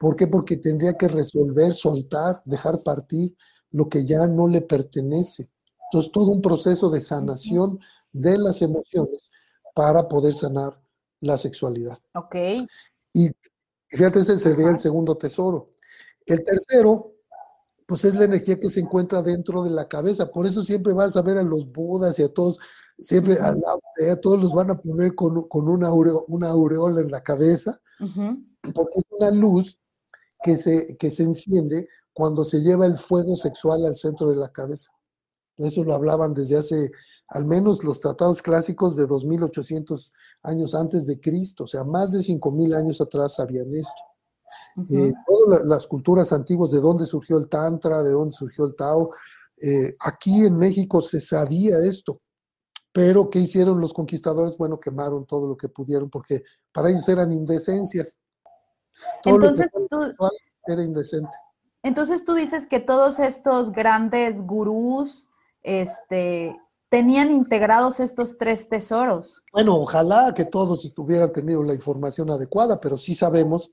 ¿Por 0.00 0.16
qué? 0.16 0.26
Porque 0.26 0.56
tendría 0.56 0.94
que 0.94 1.08
resolver, 1.08 1.74
soltar, 1.74 2.40
dejar 2.46 2.82
partir 2.82 3.36
lo 3.70 3.86
que 3.86 4.06
ya 4.06 4.26
no 4.26 4.48
le 4.48 4.62
pertenece. 4.62 5.50
Entonces, 5.84 6.10
todo 6.10 6.28
un 6.28 6.40
proceso 6.40 6.88
de 6.88 7.02
sanación 7.02 7.78
de 8.10 8.38
las 8.38 8.62
emociones 8.62 9.30
para 9.74 10.08
poder 10.08 10.32
sanar 10.32 10.80
la 11.20 11.36
sexualidad. 11.36 11.98
Ok. 12.14 12.34
Y 13.12 13.30
fíjate, 13.88 14.20
ese 14.20 14.38
sería 14.38 14.70
el 14.70 14.78
segundo 14.78 15.16
tesoro. 15.18 15.68
El 16.24 16.42
tercero, 16.46 17.12
pues 17.84 18.06
es 18.06 18.14
la 18.14 18.24
energía 18.24 18.58
que 18.58 18.70
se 18.70 18.80
encuentra 18.80 19.20
dentro 19.20 19.62
de 19.62 19.70
la 19.70 19.86
cabeza. 19.86 20.30
Por 20.30 20.46
eso 20.46 20.62
siempre 20.64 20.94
vas 20.94 21.14
a 21.14 21.20
ver 21.20 21.36
a 21.36 21.42
los 21.42 21.70
budas 21.70 22.18
y 22.18 22.22
a 22.22 22.32
todos, 22.32 22.58
siempre 22.98 23.36
a, 23.38 23.54
a 24.10 24.16
todos 24.16 24.40
los 24.40 24.54
van 24.54 24.70
a 24.70 24.80
poner 24.80 25.14
con, 25.14 25.44
una, 25.52 25.92
una 25.92 26.48
aureola 26.48 27.02
en 27.02 27.10
la 27.10 27.22
cabeza, 27.22 27.78
porque 27.98 28.94
es 28.96 29.04
una 29.10 29.30
luz 29.30 29.76
que 30.42 30.56
se, 30.56 30.96
que 30.96 31.10
se 31.10 31.24
enciende 31.24 31.88
cuando 32.12 32.44
se 32.44 32.60
lleva 32.60 32.86
el 32.86 32.98
fuego 32.98 33.36
sexual 33.36 33.84
al 33.86 33.96
centro 33.96 34.28
de 34.28 34.36
la 34.36 34.48
cabeza. 34.48 34.90
Eso 35.56 35.84
lo 35.84 35.94
hablaban 35.94 36.34
desde 36.34 36.56
hace 36.56 36.90
al 37.28 37.44
menos 37.46 37.84
los 37.84 38.00
tratados 38.00 38.42
clásicos 38.42 38.96
de 38.96 39.06
2800 39.06 40.12
años 40.42 40.74
antes 40.74 41.06
de 41.06 41.20
Cristo, 41.20 41.64
o 41.64 41.66
sea, 41.66 41.84
más 41.84 42.10
de 42.12 42.22
5000 42.22 42.74
años 42.74 43.00
atrás 43.00 43.34
sabían 43.34 43.72
esto. 43.74 44.02
Eh, 44.92 45.12
todas 45.26 45.64
las 45.64 45.86
culturas 45.86 46.32
antiguas, 46.32 46.70
de 46.70 46.80
dónde 46.80 47.06
surgió 47.06 47.38
el 47.38 47.48
Tantra, 47.48 48.02
de 48.02 48.10
dónde 48.10 48.34
surgió 48.34 48.64
el 48.64 48.74
Tao, 48.74 49.10
eh, 49.62 49.94
aquí 50.00 50.44
en 50.44 50.56
México 50.56 51.00
se 51.02 51.20
sabía 51.20 51.76
esto, 51.78 52.20
pero 52.92 53.30
¿qué 53.30 53.40
hicieron 53.40 53.80
los 53.80 53.92
conquistadores? 53.92 54.56
Bueno, 54.56 54.80
quemaron 54.80 55.24
todo 55.26 55.46
lo 55.46 55.56
que 55.56 55.68
pudieron 55.68 56.10
porque 56.10 56.42
para 56.72 56.90
ellos 56.90 57.08
eran 57.08 57.32
indecencias. 57.32 58.18
Entonces, 59.24 59.68
tú, 59.90 59.98
era 60.66 60.82
indecente. 60.82 61.30
Entonces 61.82 62.24
tú 62.24 62.34
dices 62.34 62.66
que 62.66 62.80
todos 62.80 63.18
estos 63.18 63.72
grandes 63.72 64.42
gurús 64.42 65.28
este, 65.62 66.56
tenían 66.90 67.30
integrados 67.30 68.00
estos 68.00 68.36
tres 68.36 68.68
tesoros. 68.68 69.42
Bueno, 69.52 69.76
ojalá 69.76 70.34
que 70.34 70.44
todos 70.44 70.84
estuvieran 70.84 71.32
tenido 71.32 71.62
la 71.62 71.74
información 71.74 72.30
adecuada, 72.30 72.80
pero 72.80 72.98
sí 72.98 73.14
sabemos 73.14 73.72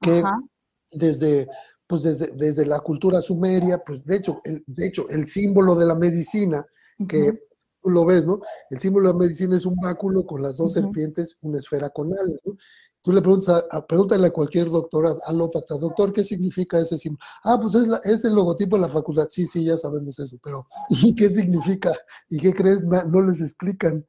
que 0.00 0.22
desde 0.90 1.48
pues 1.90 2.04
desde, 2.04 2.28
desde, 2.36 2.66
la 2.66 2.78
cultura 2.78 3.20
sumeria, 3.20 3.82
pues 3.84 4.04
de 4.04 4.16
hecho, 4.16 4.40
el, 4.44 4.62
de 4.64 4.86
hecho, 4.86 5.08
el 5.10 5.26
símbolo 5.26 5.74
de 5.74 5.86
la 5.86 5.96
medicina, 5.96 6.64
que 7.08 7.32
tú 7.82 7.90
lo 7.90 8.04
ves, 8.04 8.24
¿no? 8.24 8.38
El 8.70 8.78
símbolo 8.78 9.08
de 9.08 9.14
la 9.14 9.18
medicina 9.18 9.56
es 9.56 9.66
un 9.66 9.74
báculo 9.74 10.24
con 10.24 10.40
las 10.40 10.58
dos 10.58 10.74
serpientes, 10.74 11.36
una 11.40 11.58
esfera 11.58 11.90
con 11.90 12.12
alas, 12.12 12.42
¿no? 12.44 12.56
Tú 13.02 13.12
le 13.12 13.22
preguntas, 13.22 13.64
a, 13.70 13.86
pregúntale 13.86 14.26
a 14.26 14.30
cualquier 14.30 14.68
doctor 14.68 15.18
alópata, 15.26 15.76
doctor, 15.76 16.12
¿qué 16.12 16.22
significa 16.22 16.78
ese 16.78 16.98
símbolo? 16.98 17.24
Ah, 17.44 17.58
pues 17.60 17.74
es, 17.74 17.86
la, 17.86 17.96
es 18.04 18.24
el 18.24 18.34
logotipo 18.34 18.76
de 18.76 18.82
la 18.82 18.88
facultad. 18.88 19.26
Sí, 19.30 19.46
sí, 19.46 19.64
ya 19.64 19.78
sabemos 19.78 20.18
eso, 20.18 20.36
pero 20.42 20.66
¿qué 21.16 21.30
significa? 21.30 21.92
¿Y 22.28 22.38
qué 22.38 22.52
crees? 22.52 22.82
No 22.82 23.22
les 23.22 23.40
explican. 23.40 24.06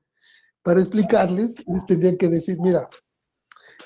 Para 0.63 0.79
explicarles, 0.79 1.55
les 1.67 1.85
tendrían 1.85 2.17
que 2.17 2.29
decir, 2.29 2.59
mira, 2.59 2.87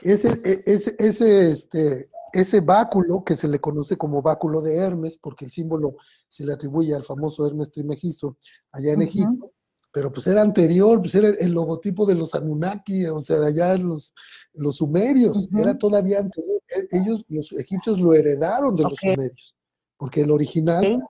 ese, 0.02 0.42
e, 0.44 0.64
ese, 0.66 0.96
ese, 1.00 1.52
este, 1.52 2.08
ese 2.34 2.60
báculo 2.60 3.24
que 3.24 3.36
se 3.36 3.48
le 3.48 3.60
conoce 3.60 3.96
como 3.98 4.22
báculo 4.22 4.62
de 4.62 4.76
Hermes, 4.76 5.18
porque 5.18 5.46
el 5.46 5.52
símbolo 5.52 5.96
se 6.28 6.46
le 6.46 6.54
atribuye 6.54 6.94
al 6.94 7.04
famoso 7.04 7.48
Hermes 7.48 7.72
Trimegisto 7.72 8.38
allá 8.72 8.92
en 8.92 9.04
Egipto, 9.04 9.54
pero 9.96 10.12
pues 10.12 10.28
era 10.28 10.42
anterior, 10.42 11.00
pues 11.00 11.16
era 11.16 11.30
el 11.30 11.54
logotipo 11.54 12.06
de 12.06 12.16
los 12.16 12.36
Anunnaki, 12.36 13.06
o 13.06 13.22
sea, 13.22 13.40
de 13.40 13.48
allá 13.48 13.78
los, 13.78 14.14
los 14.52 14.76
sumerios, 14.76 15.48
era 15.58 15.74
todavía 15.78 16.20
anterior. 16.20 16.62
E, 16.68 16.98
ellos, 16.98 17.24
los 17.30 17.54
egipcios 17.54 17.98
lo 18.02 18.14
heredaron 18.14 18.76
de 18.76 18.84
los 18.84 19.00
sumerios, 19.00 19.56
porque 19.96 20.20
el 20.20 20.32
original, 20.32 21.02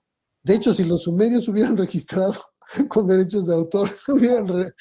de 0.44 0.54
hecho, 0.54 0.72
si 0.72 0.84
los 0.84 1.02
sumerios 1.02 1.48
hubieran 1.48 1.76
registrado 1.76 2.36
con 2.88 3.08
derechos 3.08 3.48
de 3.48 3.54
autor, 3.54 3.90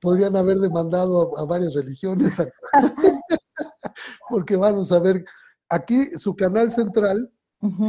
podrían 0.00 0.34
haber 0.34 0.58
demandado 0.58 1.38
a, 1.38 1.44
varias 1.44 1.74
religiones, 1.74 2.32
porque 4.28 4.56
vamos 4.56 4.90
a 4.90 4.98
ver, 4.98 5.24
aquí 5.68 6.04
su 6.18 6.34
canal 6.34 6.72
central 6.72 7.32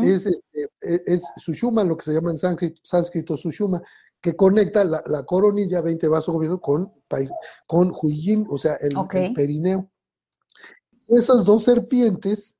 es, 0.04 0.28
este, 0.28 0.70
e, 0.82 1.02
es, 1.08 1.24
Sushuma, 1.38 1.84
lo 1.84 1.98
que 1.98 2.06
se 2.06 2.13
llama 2.13 2.30
en 2.30 2.38
sánscrito, 2.84 3.36
Sushuma, 3.36 3.82
que 4.22 4.36
conecta 4.36 4.84
la, 4.84 5.24
coronilla 5.26 5.82
20 5.82 6.08
vaso 6.08 6.34
gobierno 6.34 6.60
con, 6.60 6.92
con 7.68 7.94
o 7.94 8.58
sea, 8.58 8.76
el, 8.82 8.96
perineo. 9.34 9.90
Esas 11.08 11.46
dos 11.46 11.64
serpientes 11.64 12.58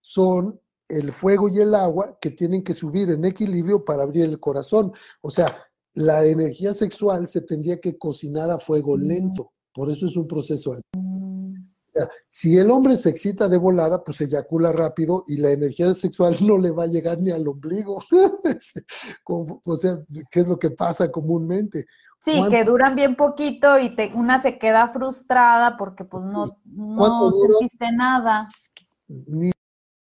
son 0.00 0.60
el 0.88 1.12
fuego 1.12 1.48
y 1.48 1.60
el 1.60 1.74
agua 1.74 2.18
que 2.20 2.30
tienen 2.30 2.62
que 2.62 2.74
subir 2.74 3.10
en 3.10 3.24
equilibrio 3.24 3.84
para 3.84 4.02
abrir 4.02 4.24
el 4.24 4.40
corazón. 4.40 4.92
O 5.20 5.30
sea, 5.30 5.56
la 5.94 6.24
energía 6.24 6.74
sexual 6.74 7.28
se 7.28 7.42
tendría 7.42 7.80
que 7.80 7.98
cocinar 7.98 8.50
a 8.50 8.58
fuego 8.58 8.96
mm. 8.96 9.00
lento. 9.00 9.52
Por 9.72 9.90
eso 9.90 10.06
es 10.06 10.16
un 10.16 10.26
proceso 10.26 10.76
si 12.28 12.56
el 12.58 12.70
hombre 12.70 12.96
se 12.96 13.10
excita 13.10 13.48
de 13.48 13.58
volada, 13.58 14.02
pues 14.02 14.20
eyacula 14.20 14.72
rápido 14.72 15.24
y 15.26 15.36
la 15.36 15.50
energía 15.50 15.92
sexual 15.94 16.36
no 16.40 16.58
le 16.58 16.70
va 16.70 16.84
a 16.84 16.88
llegar 16.88 17.18
ni 17.20 17.30
al 17.30 17.46
ombligo. 17.46 18.02
o 19.64 19.76
sea, 19.76 19.98
¿qué 20.30 20.40
es 20.40 20.48
lo 20.48 20.58
que 20.58 20.70
pasa 20.70 21.10
comúnmente? 21.10 21.86
Sí, 22.18 22.38
que 22.50 22.64
duran 22.64 22.96
bien 22.96 23.16
poquito 23.16 23.78
y 23.78 23.96
te, 23.96 24.12
una 24.14 24.38
se 24.38 24.58
queda 24.58 24.88
frustrada 24.88 25.78
porque 25.78 26.04
pues 26.04 26.22
no, 26.24 26.58
no 26.66 27.32
sentiste 27.32 27.90
nada. 27.92 28.46
Ni, 29.08 29.50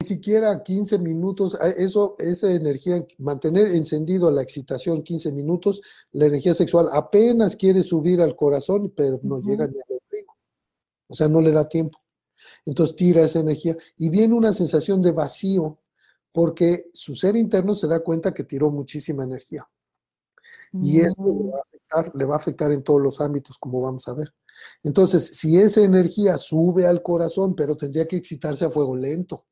siquiera 0.04 0.62
15 0.62 1.00
minutos, 1.00 1.58
eso, 1.78 2.16
esa 2.18 2.52
energía, 2.52 3.06
mantener 3.20 3.68
encendido 3.68 4.30
la 4.32 4.42
excitación 4.42 5.02
15 5.02 5.32
minutos, 5.32 5.82
la 6.12 6.26
energía 6.26 6.54
sexual 6.54 6.88
apenas 6.92 7.56
quiere 7.56 7.82
subir 7.82 8.22
al 8.22 8.36
corazón, 8.36 8.94
pero 8.96 9.22
no 9.24 9.40
llega 9.40 9.66
ni 9.66 9.78
al 9.78 10.00
ombligo. 10.02 10.33
O 11.08 11.16
sea, 11.16 11.28
no 11.28 11.42
le 11.42 11.52
da 11.52 11.68
tiempo. 11.68 12.00
Entonces 12.66 12.96
tira 12.96 13.22
esa 13.22 13.40
energía 13.40 13.76
y 13.98 14.10
viene 14.10 14.34
una 14.34 14.52
sensación 14.52 15.02
de 15.02 15.12
vacío 15.12 15.80
porque 16.32 16.90
su 16.94 17.16
ser 17.16 17.36
interno 17.36 17.76
se 17.76 17.88
da 17.88 18.00
cuenta 18.00 18.34
que 18.34 18.44
tiró 18.44 18.70
muchísima 18.70 19.24
energía. 19.24 19.68
Y 20.74 21.02
eso 21.02 21.14
le 21.22 21.52
va, 21.52 21.58
a 21.58 21.62
afectar, 21.62 22.16
le 22.16 22.26
va 22.26 22.34
a 22.34 22.38
afectar 22.38 22.72
en 22.72 22.84
todos 22.84 23.00
los 23.00 23.22
ámbitos, 23.22 23.60
como 23.60 23.80
vamos 23.80 24.08
a 24.08 24.16
ver. 24.16 24.34
Entonces, 24.82 25.38
si 25.38 25.60
esa 25.60 25.82
energía 25.82 26.38
sube 26.38 26.88
al 26.88 27.04
corazón, 27.04 27.56
pero 27.56 27.78
tendría 27.78 28.08
que 28.08 28.16
excitarse 28.16 28.66
a 28.66 28.72
fuego 28.72 28.96
lento. 28.96 29.46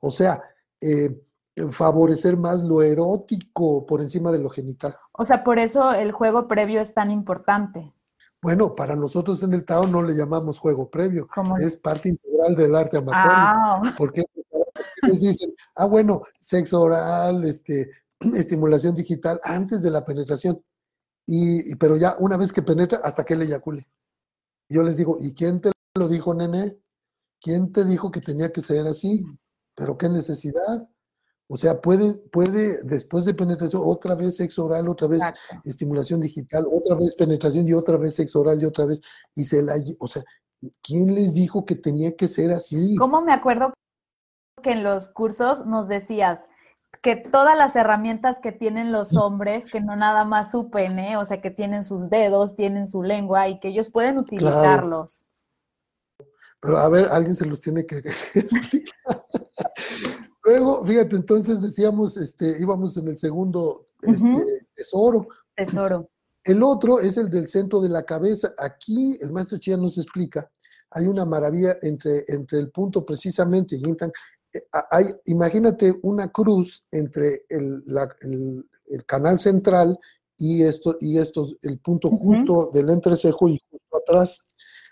O 0.00 0.10
sea, 0.10 0.42
eh, 0.80 1.22
favorecer 1.70 2.36
más 2.36 2.60
lo 2.60 2.82
erótico 2.82 3.86
por 3.86 4.00
encima 4.00 4.30
de 4.30 4.38
lo 4.38 4.48
genital. 4.48 4.96
O 5.12 5.24
sea, 5.24 5.44
por 5.44 5.58
eso 5.58 5.92
el 5.92 6.12
juego 6.12 6.48
previo 6.48 6.80
es 6.80 6.94
tan 6.94 7.10
importante. 7.10 7.94
Bueno, 8.40 8.74
para 8.74 8.94
nosotros 8.94 9.42
en 9.42 9.52
el 9.52 9.64
Tao 9.64 9.86
no 9.86 10.02
le 10.02 10.14
llamamos 10.14 10.58
juego 10.58 10.88
previo, 10.88 11.28
es 11.60 11.76
parte 11.76 12.10
integral 12.10 12.54
del 12.54 12.74
arte 12.74 12.98
amatorio. 12.98 13.32
Ah. 13.32 13.94
Porque 13.98 14.22
les 15.02 15.20
dicen, 15.20 15.54
ah, 15.74 15.86
bueno, 15.86 16.22
sexo 16.38 16.80
oral, 16.82 17.44
este, 17.44 17.90
estimulación 18.34 18.94
digital 18.94 19.40
antes 19.42 19.82
de 19.82 19.90
la 19.90 20.04
penetración. 20.04 20.62
Y, 21.26 21.74
pero 21.76 21.96
ya 21.96 22.16
una 22.20 22.36
vez 22.36 22.52
que 22.52 22.62
penetra, 22.62 23.00
hasta 23.02 23.24
que 23.24 23.36
le 23.36 23.44
eyacule. 23.44 23.86
Yo 24.68 24.82
les 24.82 24.96
digo, 24.96 25.16
¿y 25.20 25.34
quién 25.34 25.60
te 25.60 25.72
lo 25.96 26.08
dijo, 26.08 26.32
nene? 26.32 26.78
¿Quién 27.40 27.72
te 27.72 27.84
dijo 27.84 28.10
que 28.10 28.20
tenía 28.20 28.52
que 28.52 28.60
ser 28.60 28.86
así? 28.86 29.24
¿Pero 29.74 29.98
qué 29.98 30.08
necesidad? 30.08 30.88
O 31.50 31.56
sea, 31.56 31.80
puede, 31.80 32.12
puede 32.30 32.82
después 32.84 33.24
de 33.24 33.32
penetración, 33.32 33.80
otra 33.84 34.14
vez 34.14 34.36
sexo 34.36 34.66
oral, 34.66 34.86
otra 34.86 35.08
vez 35.08 35.22
estimulación 35.64 36.20
digital, 36.20 36.66
otra 36.70 36.94
vez 36.94 37.14
penetración 37.14 37.66
y 37.66 37.72
otra 37.72 37.96
vez 37.96 38.16
sexo 38.16 38.40
oral 38.40 38.60
y 38.60 38.66
otra 38.66 38.84
vez, 38.84 39.00
y 39.34 39.44
se 39.44 39.62
la, 39.62 39.74
o 39.98 40.06
sea, 40.06 40.22
¿quién 40.82 41.14
les 41.14 41.32
dijo 41.32 41.64
que 41.64 41.74
tenía 41.74 42.14
que 42.14 42.28
ser 42.28 42.50
así? 42.50 42.96
¿Cómo 42.96 43.22
me 43.22 43.32
acuerdo 43.32 43.72
que 44.62 44.72
en 44.72 44.82
los 44.82 45.08
cursos 45.08 45.64
nos 45.64 45.88
decías 45.88 46.48
que 47.02 47.16
todas 47.16 47.56
las 47.56 47.76
herramientas 47.76 48.40
que 48.40 48.52
tienen 48.52 48.92
los 48.92 49.16
hombres, 49.16 49.72
que 49.72 49.80
no 49.80 49.96
nada 49.96 50.26
más 50.26 50.50
su 50.50 50.68
pene, 50.68 51.16
o 51.16 51.24
sea, 51.24 51.40
que 51.40 51.50
tienen 51.50 51.82
sus 51.82 52.10
dedos, 52.10 52.56
tienen 52.56 52.86
su 52.86 53.02
lengua 53.02 53.48
y 53.48 53.58
que 53.58 53.68
ellos 53.68 53.90
pueden 53.90 54.18
utilizarlos? 54.18 55.26
Pero 56.60 56.76
a 56.76 56.88
ver, 56.90 57.06
alguien 57.10 57.36
se 57.36 57.46
los 57.46 57.60
tiene 57.60 57.86
que 57.86 57.96
explicar. 58.34 59.24
Luego, 60.48 60.82
fíjate, 60.86 61.14
entonces 61.14 61.60
decíamos, 61.60 62.16
este, 62.16 62.56
íbamos 62.58 62.96
en 62.96 63.08
el 63.08 63.18
segundo 63.18 63.84
este, 64.00 64.66
tesoro. 64.74 65.28
Tesoro. 65.54 66.08
El 66.42 66.62
otro 66.62 67.00
es 67.00 67.18
el 67.18 67.28
del 67.28 67.46
centro 67.48 67.82
de 67.82 67.90
la 67.90 68.02
cabeza. 68.04 68.54
Aquí 68.56 69.18
el 69.20 69.30
maestro 69.30 69.58
Chia 69.58 69.76
nos 69.76 69.98
explica, 69.98 70.50
hay 70.92 71.06
una 71.06 71.26
maravilla 71.26 71.76
entre, 71.82 72.24
entre 72.28 72.60
el 72.60 72.70
punto 72.70 73.04
precisamente, 73.04 73.78
Yintan, 73.78 74.10
eh, 74.54 74.60
hay, 74.90 75.04
imagínate 75.26 75.94
una 76.00 76.32
cruz 76.32 76.82
entre 76.92 77.44
el, 77.50 77.84
canal 79.04 79.38
central 79.38 79.98
y 80.38 80.62
esto, 80.62 80.96
y 80.98 81.18
estos, 81.18 81.56
el 81.60 81.78
punto 81.80 82.08
justo 82.08 82.70
del 82.72 82.88
entrecejo 82.88 83.50
y 83.50 83.60
justo 83.70 83.96
atrás. 83.98 84.38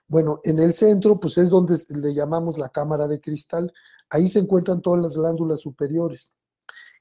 Bueno, 0.07 0.41
en 0.45 0.59
el 0.59 0.75
centro, 0.75 1.19
pues 1.19 1.39
es 1.39 1.49
donde 1.49 1.79
le 1.89 2.13
llamamos 2.13 2.59
la 2.59 2.69
cámara 2.69 3.09
de 3.09 3.21
cristal. 3.21 3.73
Ahí 4.11 4.29
se 4.29 4.39
encuentran 4.39 4.83
todas 4.83 5.03
las 5.03 5.17
glándulas 5.17 5.61
superiores. 5.61 6.33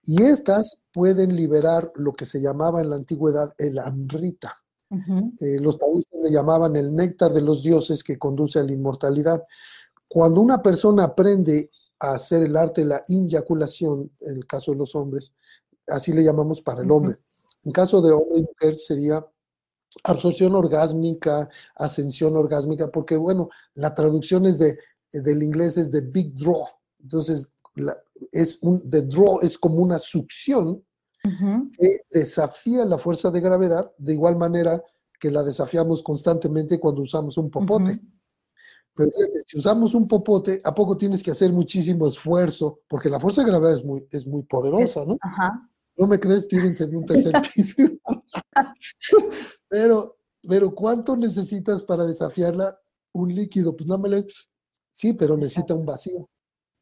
Y 0.03 0.21
estas 0.21 0.81
pueden 0.93 1.35
liberar 1.35 1.91
lo 1.95 2.13
que 2.13 2.25
se 2.25 2.41
llamaba 2.41 2.81
en 2.81 2.89
la 2.89 2.95
antigüedad 2.95 3.51
el 3.57 3.79
amrita. 3.79 4.55
Eh, 4.91 5.59
los 5.59 5.77
taoístas 5.77 6.19
le 6.21 6.31
llamaban 6.31 6.75
el 6.75 6.95
néctar 6.95 7.33
de 7.33 7.41
los 7.41 7.63
dioses 7.63 8.03
que 8.03 8.17
conduce 8.17 8.59
a 8.59 8.63
la 8.63 8.71
inmortalidad. 8.71 9.43
Cuando 10.07 10.41
una 10.41 10.61
persona 10.61 11.05
aprende 11.05 11.71
a 11.99 12.13
hacer 12.13 12.43
el 12.43 12.55
arte 12.55 12.81
de 12.81 12.87
la 12.87 13.03
inyaculación, 13.07 14.11
en 14.21 14.37
el 14.37 14.45
caso 14.45 14.71
de 14.71 14.77
los 14.77 14.95
hombres, 14.95 15.33
así 15.87 16.13
le 16.13 16.23
llamamos 16.23 16.61
para 16.61 16.81
el 16.81 16.91
hombre. 16.91 17.17
En 17.63 17.71
caso 17.71 18.01
de 18.01 18.11
hombre 18.11 18.39
y 18.39 18.43
mujer 18.43 18.77
sería 18.77 19.25
absorción 20.03 20.55
orgásmica, 20.55 21.49
ascensión 21.75 22.35
orgásmica, 22.35 22.89
porque 22.91 23.17
bueno, 23.17 23.49
la 23.73 23.93
traducción 23.93 24.45
es 24.45 24.59
de, 24.59 24.77
del 25.11 25.41
inglés 25.41 25.77
es 25.77 25.91
de 25.91 26.01
big 26.01 26.35
draw, 26.35 26.65
entonces, 27.05 27.53
es 28.31 28.57
un, 28.63 28.89
the 28.89 29.03
draw 29.03 29.39
es 29.41 29.57
como 29.57 29.75
una 29.75 29.99
succión 29.99 30.83
que 31.77 32.01
desafía 32.11 32.85
la 32.85 32.99
fuerza 32.99 33.31
de 33.31 33.41
gravedad 33.41 33.91
de 33.97 34.13
igual 34.13 34.35
manera 34.35 34.83
que 35.19 35.31
la 35.31 35.43
desafiamos 35.43 36.03
constantemente 36.03 36.79
cuando 36.79 37.01
usamos 37.01 37.37
un 37.37 37.49
popote. 37.49 37.99
Pero 38.95 39.09
si 39.45 39.57
usamos 39.57 39.93
un 39.93 40.07
popote, 40.07 40.61
¿a 40.63 40.73
poco 40.73 40.95
tienes 40.95 41.21
que 41.21 41.31
hacer 41.31 41.51
muchísimo 41.51 42.07
esfuerzo? 42.07 42.79
Porque 42.87 43.09
la 43.09 43.19
fuerza 43.19 43.41
de 43.41 43.49
gravedad 43.49 43.73
es 43.73 43.83
muy, 43.83 44.07
es 44.11 44.25
muy 44.25 44.43
poderosa, 44.43 45.03
¿no? 45.05 45.17
¿No 45.97 46.07
me 46.07 46.19
crees? 46.19 46.47
Tírense 46.47 46.87
de 46.87 46.97
un 46.97 47.05
tercer 47.05 47.33
piso. 47.55 47.75
pero, 49.67 50.17
pero 50.47 50.73
¿cuánto 50.73 51.17
necesitas 51.17 51.83
para 51.83 52.05
desafiarla? 52.05 52.79
Un 53.13 53.33
líquido, 53.33 53.75
pues 53.75 53.87
no 53.87 53.97
me 53.97 54.09
le... 54.09 54.27
Sí, 54.91 55.13
pero 55.13 55.37
necesita 55.37 55.73
un 55.73 55.85
vacío. 55.85 56.29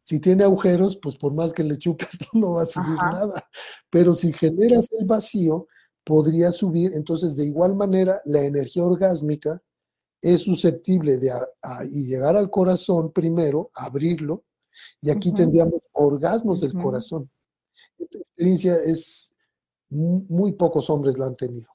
Si 0.04 0.20
tiene 0.20 0.43
agujeros, 0.43 0.97
pues 0.97 1.18
por 1.18 1.34
más 1.34 1.54
que 1.54 1.64
le 1.64 1.78
chupes, 1.78 2.10
no 2.34 2.54
va 2.54 2.64
a 2.64 2.68
subir 2.68 2.95
nada. 2.95 3.43
Pero 3.89 4.14
si 4.14 4.32
generas 4.34 4.89
el 4.99 5.08
vacío, 5.08 5.68
podría 6.04 6.51
subir. 6.51 6.91
Entonces, 6.93 7.36
de 7.36 7.45
igual 7.45 7.76
manera, 7.76 8.22
la 8.26 8.41
energía 8.41 8.84
orgásmica 8.84 9.62
es 10.22 10.41
susceptible 10.41 11.18
de 11.18 11.32
llegar 11.91 12.36
al 12.36 12.49
corazón 12.49 13.12
primero, 13.12 13.72
abrirlo, 13.74 14.43
y 15.01 15.10
aquí 15.10 15.34
tendríamos 15.34 15.82
orgasmos 15.91 16.62
del 16.62 16.74
corazón. 16.74 17.30
Esta 17.97 18.20
experiencia 18.20 18.76
es, 18.86 19.34
muy 19.89 20.54
pocos 20.54 20.89
hombres 20.89 21.20
la 21.20 21.28
han 21.28 21.36
tenido. 21.36 21.68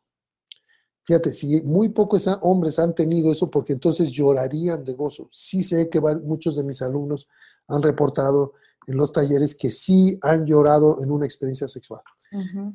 Fíjate, 1.04 1.32
si 1.32 1.62
muy 1.62 1.90
pocos 1.90 2.28
hombres 2.42 2.78
han 2.78 2.94
tenido 2.94 3.32
eso, 3.32 3.50
porque 3.50 3.72
entonces 3.72 4.10
llorarían 4.10 4.84
de 4.84 4.94
gozo. 4.94 5.28
Sí 5.30 5.62
sé 5.62 5.88
que 5.88 6.00
muchos 6.00 6.56
de 6.56 6.64
mis 6.64 6.82
alumnos 6.82 7.28
han 7.68 7.82
reportado 7.82 8.54
en 8.86 8.96
los 8.96 9.12
talleres 9.12 9.54
que 9.54 9.70
sí 9.70 10.18
han 10.22 10.46
llorado 10.46 11.02
en 11.02 11.10
una 11.10 11.26
experiencia 11.26 11.68
sexual, 11.68 12.00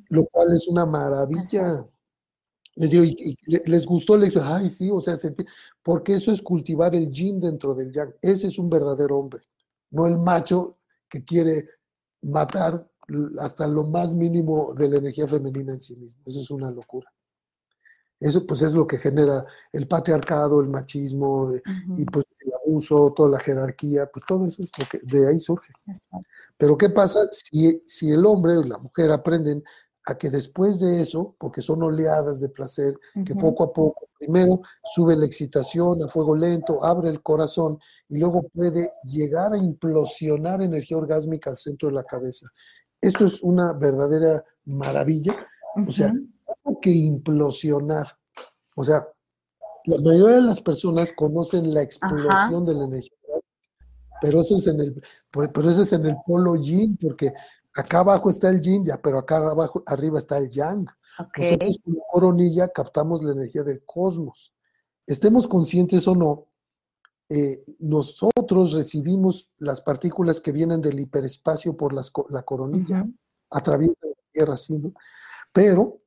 lo 0.09 0.25
cual 0.25 0.55
es 0.55 0.67
una 0.67 0.85
maravilla. 0.85 1.87
Les 2.75 2.91
digo, 2.91 3.03
y, 3.03 3.37
les 3.65 3.85
gustó, 3.85 4.17
les 4.17 4.33
digo, 4.33 4.45
ay, 4.45 4.69
sí, 4.69 4.89
o 4.91 5.01
sea, 5.01 5.15
porque 5.83 6.15
eso 6.15 6.31
es 6.31 6.41
cultivar 6.41 6.95
el 6.95 7.11
yin 7.11 7.39
dentro 7.39 7.75
del 7.75 7.91
yang. 7.91 8.13
Ese 8.21 8.47
es 8.47 8.57
un 8.57 8.69
verdadero 8.69 9.17
hombre, 9.17 9.41
no 9.91 10.07
el 10.07 10.17
macho 10.17 10.77
que 11.09 11.23
quiere 11.23 11.67
matar 12.21 12.87
hasta 13.39 13.67
lo 13.67 13.83
más 13.83 14.15
mínimo 14.15 14.73
de 14.75 14.89
la 14.89 14.97
energía 14.97 15.27
femenina 15.27 15.73
en 15.73 15.81
sí 15.81 15.95
mismo. 15.97 16.21
Eso 16.25 16.39
es 16.39 16.51
una 16.51 16.71
locura. 16.71 17.11
Eso 18.19 18.45
pues 18.47 18.61
es 18.61 18.73
lo 18.73 18.87
que 18.87 18.97
genera 18.97 19.45
el 19.71 19.87
patriarcado, 19.87 20.61
el 20.61 20.69
machismo 20.69 21.51
eh, 21.51 21.61
y 21.97 22.05
pues 22.05 22.23
abuso, 22.65 23.13
toda 23.15 23.29
la 23.29 23.39
jerarquía, 23.39 24.09
pues 24.11 24.25
todo 24.25 24.45
eso 24.45 24.63
es 24.63 24.71
lo 24.77 24.85
que 24.85 24.99
de 25.03 25.29
ahí 25.29 25.39
surge. 25.39 25.73
Pero 26.57 26.77
¿qué 26.77 26.89
pasa 26.89 27.19
si, 27.31 27.83
si 27.85 28.11
el 28.11 28.25
hombre 28.25 28.57
o 28.57 28.63
la 28.63 28.77
mujer 28.77 29.11
aprenden 29.11 29.63
a 30.05 30.17
que 30.17 30.29
después 30.29 30.79
de 30.79 31.01
eso, 31.01 31.35
porque 31.39 31.61
son 31.61 31.81
oleadas 31.81 32.39
de 32.41 32.49
placer, 32.49 32.93
que 33.25 33.35
poco 33.35 33.63
a 33.63 33.73
poco, 33.73 34.09
primero 34.19 34.59
sube 34.83 35.15
la 35.15 35.25
excitación 35.25 36.03
a 36.03 36.09
fuego 36.09 36.35
lento, 36.35 36.83
abre 36.83 37.09
el 37.09 37.21
corazón 37.21 37.79
y 38.09 38.19
luego 38.19 38.43
puede 38.53 38.91
llegar 39.05 39.53
a 39.53 39.57
implosionar 39.57 40.61
energía 40.61 40.97
orgásmica 40.97 41.51
al 41.51 41.57
centro 41.57 41.89
de 41.89 41.95
la 41.95 42.03
cabeza. 42.03 42.47
Esto 42.99 43.25
es 43.25 43.41
una 43.43 43.73
verdadera 43.73 44.43
maravilla. 44.65 45.35
O 45.87 45.91
sea, 45.91 46.13
¿cómo 46.45 46.79
que 46.79 46.89
implosionar? 46.89 48.07
O 48.75 48.83
sea, 48.83 49.07
la 49.85 49.97
mayoría 49.97 50.37
de 50.37 50.41
las 50.43 50.61
personas 50.61 51.11
conocen 51.13 51.73
la 51.73 51.81
explosión 51.81 52.65
de 52.65 52.73
la 52.73 52.85
energía, 52.85 53.17
pero 54.21 54.41
eso 54.41 54.57
es 54.57 54.67
en 54.67 54.79
el, 54.79 55.01
pero 55.31 55.69
eso 55.69 55.81
es 55.81 55.93
en 55.93 56.05
el 56.05 56.15
polo 56.25 56.55
yin, 56.55 56.97
porque 56.97 57.33
acá 57.75 57.99
abajo 57.99 58.29
está 58.29 58.49
el 58.49 58.61
yin, 58.61 58.85
ya, 58.85 59.01
pero 59.01 59.19
acá 59.19 59.37
abajo, 59.37 59.83
arriba 59.85 60.19
está 60.19 60.37
el 60.37 60.49
yang. 60.49 60.87
Nosotros 61.37 61.79
como 61.83 62.01
coronilla 62.11 62.67
captamos 62.69 63.23
la 63.23 63.33
energía 63.33 63.63
del 63.63 63.83
cosmos. 63.85 64.53
Estemos 65.05 65.47
conscientes 65.47 66.07
o 66.07 66.15
no, 66.15 66.47
eh, 67.29 67.63
nosotros 67.79 68.73
recibimos 68.73 69.51
las 69.57 69.81
partículas 69.81 70.39
que 70.39 70.51
vienen 70.51 70.81
del 70.81 70.99
hiperespacio 70.99 71.75
por 71.75 71.93
la 71.93 72.41
coronilla, 72.43 73.05
a 73.49 73.61
través 73.61 73.89
de 74.01 74.09
la 74.09 74.15
Tierra, 74.31 74.57
¿sí, 74.57 74.81
pero 75.51 76.02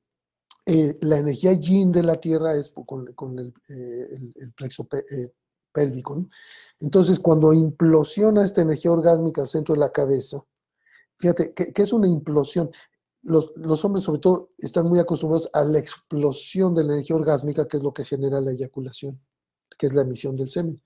eh, 0.66 0.98
la 1.00 1.18
energía 1.18 1.52
yin 1.52 1.92
de 1.92 2.02
la 2.02 2.16
Tierra 2.20 2.54
es 2.54 2.72
con, 2.86 3.38
eh, 3.38 4.32
el, 4.34 4.52
plexo 4.52 4.88
pélvico. 5.72 6.26
Entonces, 6.80 7.18
cuando 7.18 7.52
implosiona 7.52 8.44
esta 8.44 8.62
energía 8.62 8.92
orgásmica 8.92 9.42
al 9.42 9.48
centro 9.48 9.74
de 9.74 9.80
la 9.80 9.92
cabeza, 9.92 10.44
Fíjate, 11.18 11.54
¿qué, 11.54 11.82
es 11.82 11.92
una 11.92 12.08
implosión? 12.08 12.70
Los, 13.22 13.84
hombres 13.84 14.04
sobre 14.04 14.20
todo 14.20 14.50
están 14.58 14.86
muy 14.86 14.98
acostumbrados 14.98 15.48
a 15.52 15.64
la 15.64 15.78
explosión 15.78 16.74
de 16.74 16.84
la 16.84 16.94
energía 16.94 17.16
orgásmica, 17.16 17.66
que 17.66 17.78
es 17.78 17.82
lo 17.82 17.92
que 17.92 18.04
genera 18.04 18.40
la 18.40 18.52
eyaculación, 18.52 19.20
que 19.78 19.86
es 19.86 19.94
la 19.94 20.02
emisión 20.02 20.36
del 20.36 20.48
semen. 20.48 20.80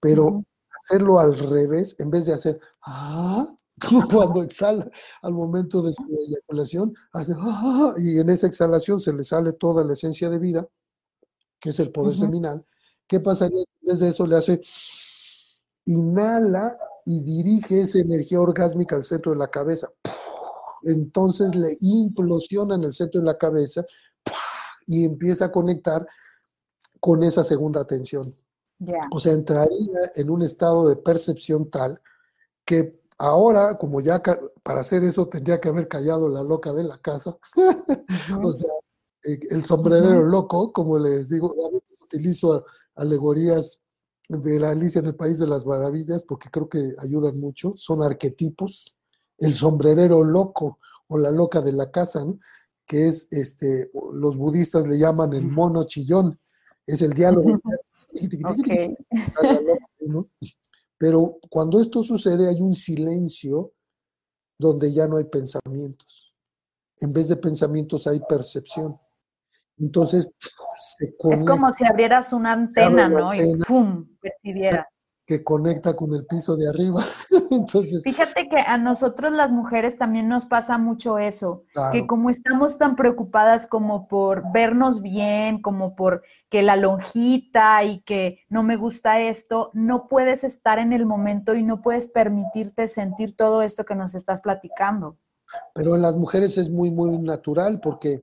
Pero 0.00 0.44
hacerlo 0.82 1.18
al 1.18 1.36
revés, 1.38 1.96
en 1.98 2.10
vez 2.10 2.26
de 2.26 2.34
hacer, 2.34 2.60
ah, 2.82 3.48
como 3.78 4.06
cuando 4.08 4.42
exhala 4.42 4.88
al 5.22 5.32
momento 5.32 5.82
de 5.82 5.92
su 5.92 6.02
eyaculación, 6.02 6.94
hace, 7.12 7.34
ah, 7.36 7.94
y 7.98 8.18
en 8.18 8.30
esa 8.30 8.46
exhalación 8.46 9.00
se 9.00 9.12
le 9.12 9.24
sale 9.24 9.52
toda 9.52 9.84
la 9.84 9.92
esencia 9.92 10.28
de 10.28 10.38
vida, 10.38 10.66
que 11.60 11.70
es 11.70 11.80
el 11.80 11.90
poder 11.90 12.16
seminal. 12.16 12.64
¿Qué 13.06 13.20
pasaría 13.20 13.60
en 13.60 13.88
vez 13.88 14.00
de 14.00 14.08
eso 14.08 14.26
le 14.26 14.36
hace, 14.36 14.60
inhala 15.86 16.78
y 17.04 17.20
dirige 17.20 17.80
esa 17.80 17.98
energía 18.00 18.40
orgásmica 18.40 18.94
al 18.94 19.02
centro 19.02 19.32
de 19.32 19.38
la 19.38 19.48
cabeza. 19.48 19.88
Entonces 20.82 21.54
le 21.54 21.76
implosiona 21.80 22.74
en 22.74 22.84
el 22.84 22.92
centro 22.92 23.20
de 23.20 23.26
la 23.26 23.38
cabeza 23.38 23.84
y 24.86 25.04
empieza 25.04 25.46
a 25.46 25.52
conectar 25.52 26.06
con 27.00 27.22
esa 27.22 27.42
segunda 27.44 27.80
atención. 27.80 28.36
O 29.10 29.18
sea, 29.18 29.32
entraría 29.32 30.12
en 30.14 30.30
un 30.30 30.42
estado 30.42 30.88
de 30.88 30.96
percepción 30.96 31.70
tal 31.70 32.00
que 32.64 32.97
ahora, 33.18 33.76
como 33.76 34.00
ya 34.00 34.22
para 34.62 34.80
hacer 34.80 35.04
eso 35.04 35.28
tendría 35.28 35.60
que 35.60 35.68
haber 35.68 35.88
callado 35.88 36.28
la 36.28 36.42
loca 36.42 36.72
de 36.72 36.84
la 36.84 36.98
casa, 36.98 37.36
o 38.42 38.52
sea, 38.52 38.72
eh, 39.24 39.38
el 39.50 39.64
sombrerero 39.64 40.22
loco, 40.22 40.72
como 40.72 40.98
les 40.98 41.28
digo, 41.28 41.52
utilizo 42.00 42.64
alegorías 42.94 43.82
de 44.28 44.60
la 44.60 44.70
Alicia 44.70 45.00
en 45.00 45.06
el 45.06 45.14
País 45.14 45.38
de 45.38 45.46
las 45.46 45.66
Maravillas, 45.66 46.22
porque 46.22 46.48
creo 46.50 46.68
que 46.68 46.94
ayudan 46.98 47.38
mucho, 47.38 47.74
son 47.76 48.02
arquetipos. 48.02 48.94
El 49.38 49.54
sombrerero 49.54 50.24
loco 50.24 50.78
o 51.06 51.18
la 51.18 51.30
loca 51.30 51.60
de 51.60 51.72
la 51.72 51.90
casa, 51.90 52.26
que 52.86 53.06
es, 53.06 53.28
este, 53.30 53.90
los 54.12 54.36
budistas 54.36 54.86
le 54.86 54.98
llaman 54.98 55.32
el 55.32 55.44
mono 55.44 55.84
chillón, 55.84 56.38
es 56.86 57.02
el 57.02 57.12
diálogo. 57.12 57.60
Pero 60.98 61.38
cuando 61.48 61.80
esto 61.80 62.02
sucede 62.02 62.48
hay 62.48 62.60
un 62.60 62.74
silencio 62.74 63.72
donde 64.58 64.92
ya 64.92 65.06
no 65.06 65.16
hay 65.16 65.24
pensamientos. 65.24 66.34
En 67.00 67.12
vez 67.12 67.28
de 67.28 67.36
pensamientos 67.36 68.06
hay 68.08 68.20
percepción. 68.28 68.98
Entonces, 69.78 70.28
es 71.30 71.44
como 71.44 71.72
si 71.72 71.86
abrieras 71.86 72.32
una 72.32 72.52
antena, 72.52 73.08
¿no? 73.08 73.32
y 73.32 73.56
¡pum! 73.66 74.08
percibieras. 74.20 74.86
Que 75.28 75.44
conecta 75.44 75.94
con 75.94 76.14
el 76.14 76.24
piso 76.24 76.56
de 76.56 76.68
arriba. 76.70 77.04
Entonces, 77.50 78.02
Fíjate 78.02 78.48
que 78.48 78.58
a 78.58 78.78
nosotros 78.78 79.30
las 79.30 79.52
mujeres 79.52 79.98
también 79.98 80.26
nos 80.26 80.46
pasa 80.46 80.78
mucho 80.78 81.18
eso, 81.18 81.64
que 81.92 82.06
como 82.06 82.30
estamos 82.30 82.78
tan 82.78 82.96
preocupadas 82.96 83.66
como 83.66 84.08
por 84.08 84.42
vernos 84.52 85.02
bien, 85.02 85.60
como 85.60 85.94
por 85.94 86.22
que 86.48 86.62
la 86.62 86.76
lonjita 86.76 87.84
y 87.84 88.00
que 88.00 88.40
no 88.48 88.62
me 88.62 88.76
gusta 88.76 89.20
esto, 89.20 89.70
no 89.74 90.08
puedes 90.08 90.44
estar 90.44 90.78
en 90.78 90.94
el 90.94 91.04
momento 91.04 91.54
y 91.54 91.62
no 91.62 91.82
puedes 91.82 92.06
permitirte 92.06 92.88
sentir 92.88 93.36
todo 93.36 93.60
esto 93.60 93.84
que 93.84 93.94
nos 93.94 94.14
estás 94.14 94.40
platicando. 94.40 95.18
Pero 95.74 95.94
en 95.94 96.02
las 96.02 96.16
mujeres 96.16 96.56
es 96.56 96.70
muy, 96.70 96.90
muy 96.90 97.18
natural 97.18 97.80
porque 97.80 98.22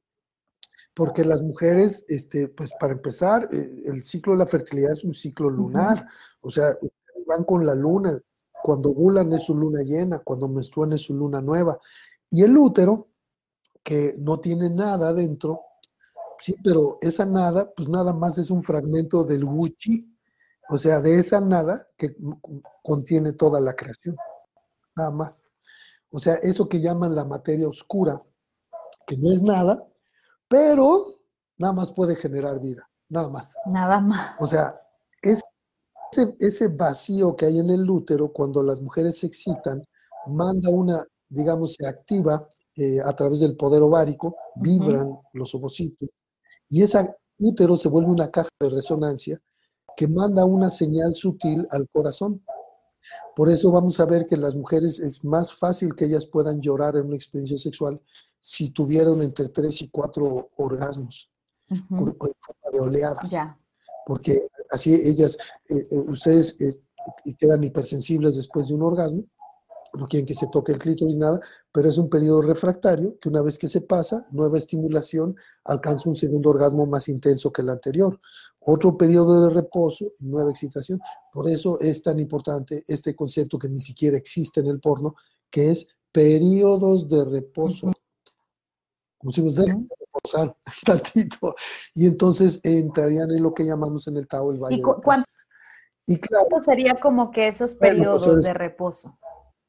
porque 0.96 1.26
las 1.26 1.42
mujeres, 1.42 2.06
este, 2.08 2.48
pues 2.48 2.72
para 2.80 2.94
empezar, 2.94 3.50
eh, 3.52 3.82
el 3.86 4.02
ciclo 4.02 4.34
de 4.34 4.40
la 4.40 4.48
fertilidad 4.48 4.94
es 4.94 5.04
un 5.04 5.14
ciclo 5.14 5.50
lunar, 5.50 6.08
o 6.40 6.50
sea, 6.50 6.70
van 7.26 7.44
con 7.44 7.66
la 7.66 7.76
luna, 7.76 8.20
cuando 8.64 8.90
ovulan 8.90 9.32
es 9.34 9.44
su 9.44 9.56
luna 9.56 9.82
llena, 9.84 10.20
cuando 10.20 10.48
menstruan 10.48 10.94
es 10.94 11.02
su 11.02 11.14
luna 11.14 11.42
nueva. 11.42 11.78
Y 12.30 12.44
el 12.44 12.58
útero, 12.58 13.10
que 13.84 14.16
no 14.18 14.40
tiene 14.40 14.70
nada 14.70 15.14
dentro, 15.14 15.62
sí, 16.40 16.56
pero 16.64 16.98
esa 17.02 17.26
nada, 17.26 17.72
pues 17.76 17.88
nada 17.88 18.14
más 18.14 18.38
es 18.38 18.50
un 18.50 18.64
fragmento 18.64 19.24
del 19.24 19.44
Wuchi, 19.44 20.12
o 20.70 20.78
sea, 20.78 21.00
de 21.00 21.20
esa 21.20 21.40
nada 21.40 21.88
que 21.96 22.16
contiene 22.84 23.34
toda 23.34 23.60
la 23.60 23.76
creación, 23.76 24.16
nada 24.96 25.12
más. 25.12 25.48
O 26.10 26.20
sea, 26.20 26.36
eso 26.36 26.68
que 26.68 26.82
llaman 26.82 27.14
la 27.14 27.26
materia 27.26 27.68
oscura, 27.68 28.22
que 29.06 29.18
no 29.18 29.32
es 29.32 29.44
nada, 29.44 29.86
pero 30.48 31.20
nada 31.58 31.74
más 31.74 31.92
puede 31.92 32.16
generar 32.16 32.60
vida, 32.60 32.90
nada 33.10 33.30
más. 33.30 33.54
Nada 33.68 34.00
más. 34.00 34.36
O 34.40 34.48
sea, 34.48 34.74
ese 36.40 36.68
vacío 36.70 37.36
que 37.36 37.46
hay 37.46 37.60
en 37.60 37.70
el 37.70 37.90
útero 37.90 38.32
cuando 38.32 38.62
las 38.64 38.82
mujeres 38.82 39.20
se 39.20 39.28
excitan, 39.28 39.84
manda 40.28 40.70
una, 40.70 41.04
digamos, 41.30 41.76
se 41.76 41.88
activa 41.88 42.48
eh, 42.76 43.00
a 43.04 43.14
través 43.14 43.40
del 43.40 43.56
poder 43.56 43.82
ovárico, 43.82 44.36
vibran 44.56 45.18
los 45.34 45.54
ovocitos, 45.56 46.10
y 46.70 46.82
ese 46.82 47.16
útero 47.40 47.78
se 47.78 47.90
vuelve 47.90 48.12
una 48.12 48.30
caja 48.30 48.50
de 48.60 48.70
resonancia 48.70 49.42
que 49.96 50.08
manda 50.08 50.46
una 50.46 50.70
señal 50.70 51.16
sutil 51.16 51.66
al 51.72 51.88
corazón. 51.90 52.44
Por 53.36 53.50
eso 53.50 53.72
vamos 53.72 54.00
a 54.00 54.06
ver 54.06 54.26
que 54.26 54.36
las 54.36 54.56
mujeres 54.56 55.00
es 55.00 55.24
más 55.24 55.54
fácil 55.54 55.96
que 55.96 56.06
ellas 56.06 56.26
puedan 56.26 56.60
llorar 56.60 56.96
en 56.96 57.06
una 57.06 57.16
experiencia 57.16 57.58
sexual 57.58 58.02
si 58.42 58.72
tuvieron 58.72 59.22
entre 59.22 59.50
tres 59.50 59.82
y 59.82 59.90
cuatro 59.90 60.50
orgasmos 60.58 61.32
de 62.74 62.80
oleadas. 62.80 63.32
Porque 64.06 64.40
así 64.72 64.94
ellas, 64.94 65.38
eh, 65.70 65.88
eh, 65.90 66.00
ustedes 66.08 66.60
eh, 66.60 66.80
quedan 67.40 67.64
hipersensibles 67.64 68.36
después 68.36 68.68
de 68.68 68.76
un 68.76 68.84
orgasmo 68.84 69.26
no 69.98 70.08
quieren 70.08 70.26
que 70.26 70.36
se 70.36 70.48
toque 70.48 70.74
el 70.74 70.80
clítoris, 70.80 71.18
nada, 71.18 71.40
pero 71.72 71.90
es 71.90 71.98
un 71.98 72.10
periodo 72.10 72.42
refractario 72.42 73.18
que 73.20 73.30
una 73.30 73.42
vez 73.42 73.58
que 73.58 73.68
se 73.68 73.82
pasa, 73.82 74.28
nueva 74.32 74.58
estimulación, 74.58 75.36
alcanza 75.64 76.10
un 76.10 76.16
segundo 76.16 76.50
orgasmo 76.50 76.86
más 76.86 77.08
intenso 77.10 77.52
que 77.52 77.62
el 77.62 77.70
anterior. 77.70 78.20
Otro 78.60 78.98
periodo 78.98 79.48
de 79.48 79.54
reposo, 79.54 80.14
nueva 80.20 80.52
excitación. 80.52 81.00
Por 81.32 81.50
eso 81.50 81.80
es 81.80 82.02
tan 82.02 82.20
importante 82.20 82.84
este 82.88 83.16
concepto 83.16 83.60
que 83.60 83.70
ni 83.70 83.80
siquiera 83.80 84.18
existe 84.18 84.60
en 84.60 84.68
el 84.68 84.80
porno, 84.80 85.16
que 85.50 85.72
es 85.72 85.88
periodos 86.12 87.08
de 87.10 87.26
reposo. 87.26 87.92
Como 89.18 89.32
si 89.32 89.42
nos 89.42 89.56
reposar 90.26 90.56
tantito. 90.86 91.56
Y 91.94 92.08
entonces 92.08 92.60
entrarían 92.64 93.32
en 93.32 93.44
lo 93.44 93.54
que 93.54 93.64
llamamos 93.64 94.08
en 94.08 94.18
el 94.18 94.28
Tao 94.28 94.52
el 94.52 94.60
valle. 94.60 94.82
¿Y, 96.08 96.14
y 96.14 96.20
claro, 96.20 96.62
sería 96.64 97.00
como 97.00 97.32
que 97.32 97.48
esos 97.48 97.76
pues, 97.76 97.92
periodos 97.92 98.44
de 98.44 98.54
reposo? 98.54 99.18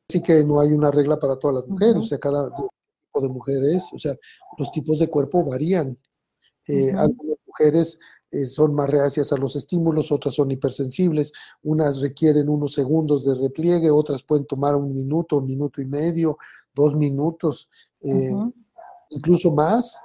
sí 0.08 0.22
que 0.22 0.44
no 0.44 0.60
hay 0.60 0.72
una 0.72 0.90
regla 0.90 1.18
para 1.18 1.36
todas 1.36 1.56
las 1.56 1.68
mujeres, 1.68 1.96
o 1.96 2.02
sea, 2.02 2.18
cada 2.18 2.48
tipo 2.54 3.20
de 3.20 3.28
mujeres, 3.28 3.88
o 3.92 3.98
sea, 3.98 4.14
los 4.58 4.70
tipos 4.72 4.98
de 4.98 5.08
cuerpo 5.08 5.44
varían. 5.44 5.98
Eh, 6.68 6.92
algunas 6.92 7.38
mujeres 7.46 7.98
eh, 8.30 8.44
son 8.44 8.74
más 8.74 8.90
reacias 8.90 9.32
a 9.32 9.36
los 9.36 9.56
estímulos, 9.56 10.12
otras 10.12 10.34
son 10.34 10.50
hipersensibles, 10.50 11.32
unas 11.62 12.00
requieren 12.00 12.48
unos 12.48 12.74
segundos 12.74 13.24
de 13.24 13.34
repliegue, 13.36 13.90
otras 13.90 14.22
pueden 14.22 14.46
tomar 14.46 14.74
un 14.74 14.92
minuto, 14.92 15.38
un 15.38 15.46
minuto 15.46 15.80
y 15.80 15.86
medio, 15.86 16.36
dos 16.74 16.94
minutos, 16.96 17.68
eh, 18.02 18.32
incluso 19.10 19.52
más, 19.52 20.00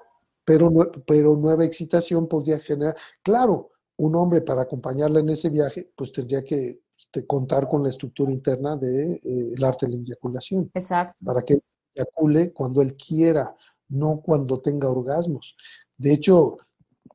pero, 0.52 0.92
pero 1.08 1.38
nueva 1.38 1.64
excitación 1.64 2.28
podría 2.28 2.60
generar, 2.60 2.94
claro, 3.24 3.72
un 3.98 4.16
hombre 4.18 4.42
para 4.42 4.64
acompañarla 4.64 5.22
en 5.22 5.30
ese 5.30 5.50
viaje, 5.50 5.90
pues 5.96 6.12
tendría 6.12 6.44
que 6.44 6.82
este, 6.98 7.26
contar 7.26 7.70
con 7.70 7.84
la 7.84 7.90
estructura 7.90 8.34
interna 8.34 8.76
del 8.76 9.22
de, 9.22 9.54
eh, 9.54 9.66
arte 9.66 9.86
de 9.86 9.94
la 9.94 9.98
eyaculación. 10.00 10.70
Exacto. 10.74 11.24
Para 11.24 11.42
que 11.44 11.62
eyacule 11.96 12.52
cuando 12.52 12.82
él 12.82 12.98
quiera, 12.98 13.56
no 13.88 14.22
cuando 14.22 14.60
tenga 14.60 14.90
orgasmos. 14.90 15.56
De 15.98 16.12
hecho, 16.12 16.58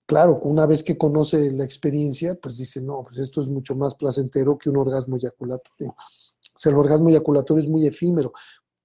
claro, 0.07 0.41
una 0.43 0.65
vez 0.65 0.83
que 0.83 0.97
conoce 0.97 1.53
la 1.53 1.65
experiencia, 1.65 2.39
pues 2.41 2.57
dice, 2.57 2.81
no, 2.81 3.03
pues 3.03 3.19
esto 3.19 3.43
es 3.43 3.49
mucho 3.49 3.75
más 3.75 3.97
placentero 3.97 4.57
que 4.57 4.71
un 4.71 4.79
orgasmo 4.79 5.17
eyaculatorio. 5.17 5.91
O 5.91 6.59
sea, 6.59 6.73
el 6.73 6.79
orgasmo 6.79 7.11
eyaculatorio 7.11 7.63
es 7.63 7.69
muy 7.69 7.87
efímero, 7.87 8.33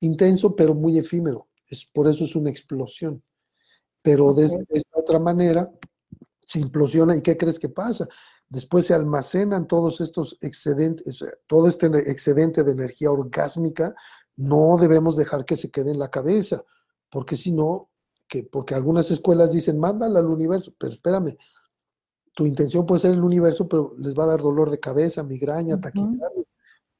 intenso, 0.02 0.58
pero 0.58 0.74
muy 0.74 0.98
efímero. 0.98 1.48
Es, 1.70 1.86
por 1.86 2.10
eso 2.10 2.26
es 2.26 2.36
una 2.36 2.50
explosión. 2.50 3.24
Pero 4.02 4.34
de, 4.34 4.48
de 4.48 4.66
esta 4.72 5.00
otra 5.00 5.20
manera, 5.20 5.72
se 6.46 6.60
implosiona 6.60 7.16
y 7.16 7.22
¿qué 7.22 7.38
crees 7.38 7.60
que 7.60 7.70
pasa? 7.70 8.08
Después 8.50 8.86
se 8.88 8.94
almacenan 8.94 9.68
todos 9.68 10.02
estos 10.02 10.38
excedentes, 10.42 11.24
todo 11.48 11.68
este 11.70 11.88
excedente 12.10 12.64
de 12.64 12.74
energía 12.74 13.12
orgásmica, 13.12 13.96
no 14.36 14.78
debemos 14.78 15.16
dejar 15.16 15.46
que 15.46 15.56
se 15.56 15.72
quede 15.72 15.92
en 15.92 16.00
la 16.00 16.10
cabeza, 16.10 16.64
porque 17.10 17.38
si 17.38 17.52
no, 17.52 17.90
que, 18.28 18.44
porque 18.44 18.76
algunas 18.76 19.12
escuelas 19.12 19.54
dicen, 19.54 19.80
mándala 19.80 20.20
al 20.20 20.28
universo, 20.28 20.74
pero 20.78 20.92
espérame, 20.92 21.38
tu 22.34 22.46
intención 22.46 22.86
puede 22.86 23.02
ser 23.02 23.14
el 23.14 23.24
universo, 23.24 23.68
pero 23.68 23.96
les 23.98 24.18
va 24.18 24.24
a 24.24 24.28
dar 24.28 24.42
dolor 24.42 24.70
de 24.70 24.80
cabeza, 24.80 25.24
migraña, 25.24 25.80
taquicardia. 25.80 26.44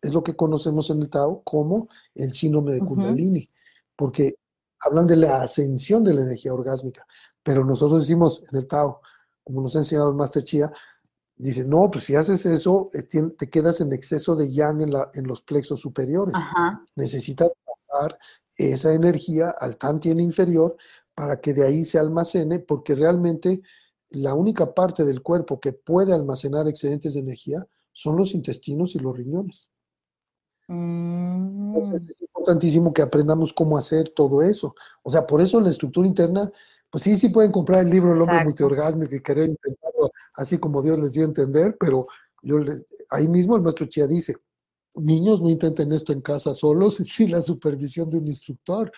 Es 0.02 0.14
lo 0.14 0.24
que 0.24 0.36
conocemos 0.36 0.90
en 0.90 1.02
el 1.02 1.10
Tao 1.10 1.42
como 1.44 1.90
el 2.16 2.34
síndrome 2.34 2.74
de 2.74 2.80
Kundalini, 2.80 3.50
porque 3.96 4.36
hablan 4.82 5.08
de 5.08 5.18
la 5.18 5.42
ascensión 5.42 6.04
de 6.04 6.14
la 6.14 6.22
energía 6.22 6.54
orgásmica, 6.54 7.06
pero 7.44 7.66
nosotros 7.66 8.02
decimos 8.02 8.44
en 8.52 8.58
el 8.58 8.68
Tao, 8.68 9.02
como 9.44 9.62
nos 9.62 9.76
ha 9.76 9.80
enseñado 9.80 10.10
el 10.10 10.16
Master 10.16 10.44
Chia, 10.44 10.72
Dice, 11.42 11.66
no, 11.66 11.90
pues 11.90 12.04
si 12.04 12.14
haces 12.14 12.46
eso, 12.46 12.90
te 13.36 13.50
quedas 13.50 13.82
en 13.82 13.92
exceso 13.94 14.36
de 14.36 14.54
yang 14.54 14.80
en, 14.80 14.92
la, 14.92 15.10
en 15.16 15.26
los 15.26 15.42
plexos 15.42 15.80
superiores. 15.80 16.36
Necesitas 16.96 17.52
bajar 17.90 18.20
esa 18.58 18.94
energía 18.94 19.50
al 19.50 19.76
tantien 19.76 20.20
inferior 20.20 20.78
para 21.16 21.42
que 21.42 21.56
de 21.56 21.66
ahí 21.66 21.84
se 21.84 21.98
almacene, 21.98 22.60
porque 22.60 22.94
realmente 22.94 23.64
la 24.12 24.36
única 24.36 24.76
parte 24.76 25.04
del 25.04 25.24
cuerpo 25.24 25.60
que 25.60 25.74
puede 25.74 26.14
almacenar 26.14 26.68
excedentes 26.68 27.16
de 27.16 27.22
energía 27.22 27.68
son 27.92 28.18
los 28.18 28.36
intestinos 28.36 28.94
y 28.94 29.00
los 29.00 29.18
riñones. 29.18 29.72
Entonces 30.72 32.08
mm. 32.08 32.12
es 32.12 32.22
importantísimo 32.22 32.94
que 32.94 33.02
aprendamos 33.02 33.54
cómo 33.54 33.78
hacer 33.78 34.10
todo 34.10 34.42
eso. 34.42 34.76
O 35.04 35.10
sea, 35.10 35.28
por 35.28 35.42
eso 35.42 35.60
la 35.60 35.70
estructura 35.70 36.08
interna 36.08 36.50
pues 36.92 37.06
sí, 37.06 37.18
sí 37.18 37.30
pueden 37.30 37.52
comprar 37.52 37.80
el 37.80 37.90
libro 37.90 38.14
El 38.14 38.22
hombre 38.22 38.44
multiorgásmico 38.44 39.16
y 39.16 39.22
querer 39.22 39.50
intentarlo 39.50 40.12
así 40.34 40.58
como 40.58 40.82
Dios 40.82 41.00
les 41.00 41.14
dio 41.14 41.24
a 41.24 41.28
entender, 41.28 41.78
pero 41.80 42.04
yo 42.44 42.60
les, 42.60 42.86
ahí 43.10 43.30
mismo 43.30 43.56
el 43.56 43.62
maestro 43.62 43.86
Chia 43.86 44.08
dice, 44.08 44.36
niños 44.96 45.42
no 45.42 45.50
intenten 45.50 45.92
esto 45.94 46.12
en 46.12 46.22
casa 46.22 46.54
solos 46.54 46.96
sin 47.06 47.32
la 47.32 47.42
supervisión 47.42 48.10
de 48.10 48.18
un 48.18 48.28
instructor. 48.28 48.92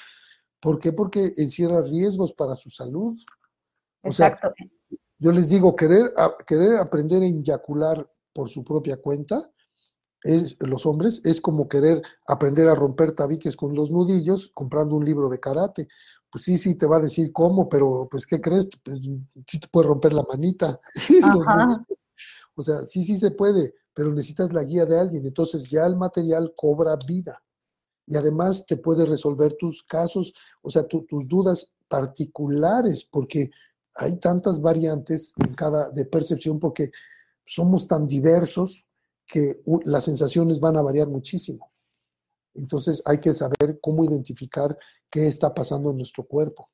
¿Por 0.59 0.79
qué? 0.79 0.91
Porque 0.91 1.33
encierra 1.37 1.83
riesgos 1.83 2.33
para 2.33 2.55
su 2.55 2.71
salud. 2.71 3.15
Exacto. 4.01 4.51
yo 5.19 5.31
les 5.31 5.49
digo, 5.49 5.75
querer, 5.75 6.13
querer 6.47 6.77
aprender 6.77 7.21
a 7.21 7.27
inyacular 7.27 8.09
por 8.33 8.49
su 8.49 8.63
propia 8.63 8.97
cuenta, 8.97 9.49
es, 10.23 10.57
los 10.61 10.85
hombres, 10.85 11.21
es 11.25 11.41
como 11.41 11.67
querer 11.67 12.01
aprender 12.27 12.69
a 12.69 12.75
romper 12.75 13.13
tabiques 13.13 13.55
con 13.55 13.75
los 13.75 13.91
nudillos 13.91 14.51
comprando 14.53 14.95
un 14.95 15.05
libro 15.05 15.29
de 15.29 15.39
karate 15.39 15.87
pues 16.33 16.45
sí, 16.45 16.57
sí, 16.57 16.75
te 16.75 16.87
va 16.87 16.97
a 16.97 17.01
decir 17.01 17.31
cómo, 17.31 17.69
pero 17.69 18.07
pues, 18.09 18.25
¿qué 18.25 18.41
crees? 18.41 18.67
Pues 18.83 19.01
sí 19.45 19.59
te 19.59 19.67
puede 19.67 19.87
romper 19.87 20.13
la 20.13 20.25
manita. 20.27 20.79
o 22.55 22.63
sea, 22.63 22.79
sí, 22.79 23.05
sí 23.05 23.17
se 23.17 23.29
puede, 23.29 23.75
pero 23.93 24.11
necesitas 24.11 24.51
la 24.51 24.63
guía 24.63 24.87
de 24.87 24.99
alguien. 24.99 25.27
Entonces 25.27 25.69
ya 25.69 25.85
el 25.85 25.95
material 25.95 26.51
cobra 26.55 26.97
vida. 27.07 27.39
Y 28.07 28.15
además 28.15 28.65
te 28.65 28.77
puede 28.77 29.05
resolver 29.05 29.53
tus 29.53 29.83
casos, 29.83 30.33
o 30.63 30.71
sea, 30.71 30.87
tus 30.87 31.05
dudas 31.27 31.75
particulares, 31.87 33.05
porque 33.05 33.51
hay 33.93 34.17
tantas 34.17 34.59
variantes 34.59 35.33
en 35.37 35.53
cada 35.53 35.91
de 35.91 36.05
percepción, 36.05 36.59
porque 36.59 36.89
somos 37.45 37.87
tan 37.87 38.07
diversos 38.07 38.87
que 39.33 39.63
las 39.85 40.03
sensaciones 40.03 40.59
van 40.59 40.77
a 40.77 40.83
variar 40.83 41.07
muchísimo. 41.07 41.71
Entonces 42.53 43.01
hay 43.03 43.17
que 43.17 43.33
saber 43.33 43.79
cómo 43.81 44.05
identificar 44.05 44.77
qué 45.09 45.25
está 45.25 45.55
pasando 45.55 45.89
en 45.89 45.97
nuestro 45.97 46.23
cuerpo. 46.23 46.69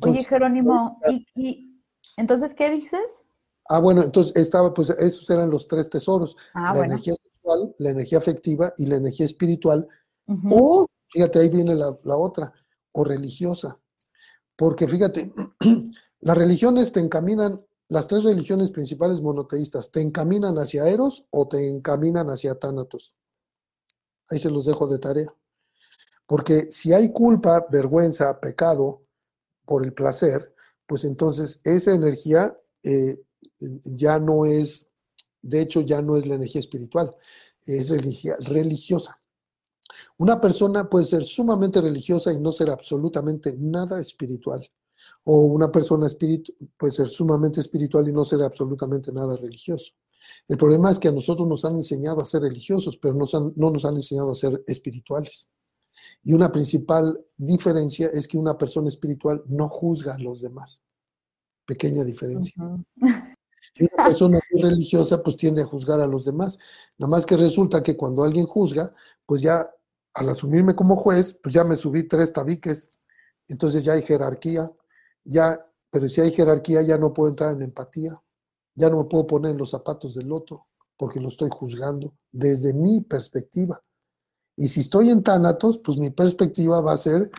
Oye, 0.00 0.24
Jerónimo, 0.24 0.98
¿y, 1.36 1.80
entonces 2.16 2.52
qué 2.54 2.68
dices? 2.68 3.24
Ah, 3.68 3.78
bueno, 3.78 4.02
entonces 4.02 4.34
estaba, 4.34 4.74
pues 4.74 4.90
esos 4.90 5.30
eran 5.30 5.50
los 5.50 5.68
tres 5.68 5.88
tesoros, 5.88 6.36
ah, 6.54 6.74
la 6.74 6.84
energía 6.84 7.14
sexual, 7.14 7.72
la 7.78 7.90
energía 7.90 8.18
afectiva 8.18 8.74
y 8.76 8.86
la 8.86 8.96
energía 8.96 9.26
espiritual, 9.26 9.86
o, 10.50 10.84
fíjate, 11.10 11.38
ahí 11.38 11.48
viene 11.48 11.76
la, 11.76 11.96
la 12.02 12.16
otra, 12.16 12.52
o 12.90 13.04
religiosa, 13.04 13.78
porque 14.56 14.88
fíjate, 14.88 15.32
las 16.20 16.36
religiones 16.36 16.90
te 16.90 16.98
encaminan, 16.98 17.64
las 17.92 18.08
tres 18.08 18.24
religiones 18.24 18.70
principales 18.70 19.20
monoteístas, 19.20 19.90
te 19.90 20.00
encaminan 20.00 20.56
hacia 20.56 20.88
Eros 20.88 21.26
o 21.28 21.46
te 21.46 21.68
encaminan 21.68 22.28
hacia 22.28 22.54
Tánatos. 22.54 23.18
Ahí 24.30 24.38
se 24.38 24.50
los 24.50 24.64
dejo 24.64 24.86
de 24.86 24.98
tarea. 24.98 25.28
Porque 26.26 26.70
si 26.70 26.94
hay 26.94 27.12
culpa, 27.12 27.66
vergüenza, 27.70 28.40
pecado 28.40 29.02
por 29.66 29.84
el 29.84 29.92
placer, 29.92 30.54
pues 30.86 31.04
entonces 31.04 31.60
esa 31.64 31.94
energía 31.94 32.58
eh, 32.82 33.22
ya 33.58 34.18
no 34.18 34.46
es, 34.46 34.90
de 35.42 35.60
hecho 35.60 35.82
ya 35.82 36.00
no 36.00 36.16
es 36.16 36.26
la 36.26 36.36
energía 36.36 36.60
espiritual, 36.60 37.14
es 37.66 37.90
religiosa. 37.90 39.20
Una 40.16 40.40
persona 40.40 40.88
puede 40.88 41.04
ser 41.04 41.24
sumamente 41.24 41.82
religiosa 41.82 42.32
y 42.32 42.40
no 42.40 42.52
ser 42.52 42.70
absolutamente 42.70 43.54
nada 43.58 44.00
espiritual. 44.00 44.66
O 45.24 45.46
una 45.46 45.70
persona 45.70 46.08
puede 46.76 46.92
ser 46.92 47.08
sumamente 47.08 47.60
espiritual 47.60 48.08
y 48.08 48.12
no 48.12 48.24
ser 48.24 48.42
absolutamente 48.42 49.12
nada 49.12 49.36
religioso. 49.36 49.92
El 50.48 50.56
problema 50.56 50.90
es 50.90 50.98
que 50.98 51.08
a 51.08 51.12
nosotros 51.12 51.48
nos 51.48 51.64
han 51.64 51.76
enseñado 51.76 52.20
a 52.20 52.24
ser 52.24 52.42
religiosos, 52.42 52.96
pero 52.96 53.14
no 53.14 53.70
nos 53.70 53.84
han 53.84 53.94
enseñado 53.94 54.32
a 54.32 54.34
ser 54.34 54.62
espirituales. 54.66 55.48
Y 56.24 56.32
una 56.32 56.50
principal 56.50 57.24
diferencia 57.36 58.08
es 58.08 58.26
que 58.26 58.38
una 58.38 58.56
persona 58.56 58.88
espiritual 58.88 59.42
no 59.46 59.68
juzga 59.68 60.14
a 60.14 60.18
los 60.18 60.40
demás. 60.40 60.82
Pequeña 61.66 62.04
diferencia. 62.04 62.54
Y 63.74 63.84
una 63.84 64.04
persona 64.04 64.40
religiosa 64.60 65.22
pues 65.22 65.36
tiende 65.36 65.62
a 65.62 65.66
juzgar 65.66 66.00
a 66.00 66.06
los 66.06 66.24
demás. 66.24 66.58
Nada 66.98 67.10
más 67.10 67.24
que 67.24 67.36
resulta 67.36 67.82
que 67.82 67.96
cuando 67.96 68.24
alguien 68.24 68.46
juzga, 68.46 68.94
pues 69.24 69.42
ya 69.42 69.70
al 70.14 70.28
asumirme 70.28 70.74
como 70.74 70.96
juez, 70.96 71.38
pues 71.42 71.54
ya 71.54 71.64
me 71.64 71.76
subí 71.76 72.02
tres 72.02 72.32
tabiques. 72.32 72.98
Entonces 73.48 73.84
ya 73.84 73.94
hay 73.94 74.02
jerarquía. 74.02 74.70
Ya, 75.24 75.64
pero 75.90 76.08
si 76.08 76.20
hay 76.20 76.32
jerarquía 76.32 76.82
ya 76.82 76.98
no 76.98 77.12
puedo 77.12 77.30
entrar 77.30 77.54
en 77.54 77.62
empatía. 77.62 78.20
Ya 78.74 78.88
no 78.88 78.98
me 79.02 79.08
puedo 79.08 79.26
poner 79.26 79.52
en 79.52 79.58
los 79.58 79.70
zapatos 79.70 80.14
del 80.14 80.32
otro 80.32 80.66
porque 80.96 81.20
lo 81.20 81.28
estoy 81.28 81.50
juzgando 81.50 82.14
desde 82.30 82.72
mi 82.72 83.00
perspectiva. 83.02 83.82
Y 84.56 84.68
si 84.68 84.80
estoy 84.80 85.10
en 85.10 85.22
Tánatos, 85.22 85.78
pues 85.78 85.98
mi 85.98 86.10
perspectiva 86.10 86.80
va 86.80 86.92
a 86.92 86.96
ser, 86.96 87.30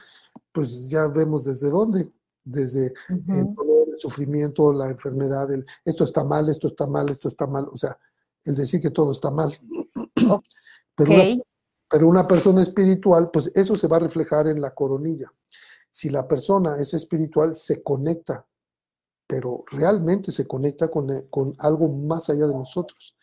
pues 0.52 0.90
ya 0.90 1.08
vemos 1.08 1.46
desde 1.46 1.70
dónde, 1.70 2.12
desde 2.44 2.94
el 3.08 3.54
dolor, 3.56 3.88
el 3.94 4.00
sufrimiento, 4.00 4.74
la 4.74 4.90
enfermedad, 4.90 5.52
el 5.52 5.66
esto 5.86 6.04
está 6.04 6.24
mal, 6.24 6.50
esto 6.50 6.68
está 6.68 6.88
mal, 6.88 7.10
esto 7.10 7.28
está 7.28 7.48
mal, 7.48 7.68
o 7.72 7.78
sea, 7.78 7.98
el 8.44 8.56
decir 8.56 8.82
que 8.82 8.90
todo 8.90 9.12
está 9.12 9.32
mal. 9.32 9.58
Pero 10.96 11.12
Pero 11.90 12.08
una 12.08 12.28
persona 12.28 12.62
espiritual, 12.64 13.30
pues 13.32 13.52
eso 13.56 13.76
se 13.76 13.88
va 13.88 13.98
a 13.98 14.02
reflejar 14.02 14.48
en 14.48 14.60
la 14.60 14.74
coronilla. 14.74 15.32
Si 15.94 16.10
la 16.10 16.28
persona 16.28 16.78
es 16.80 16.96
espiritual, 16.96 17.56
se 17.56 17.84
conecta, 17.84 18.48
pero 19.28 19.64
realmente 19.70 20.32
se 20.32 20.48
conecta 20.48 20.88
con, 20.88 21.08
eh, 21.12 21.28
con 21.30 21.54
algo 21.60 21.88
más 21.88 22.32
allá 22.32 22.48
de 22.48 22.56
nosotros. 22.56 23.16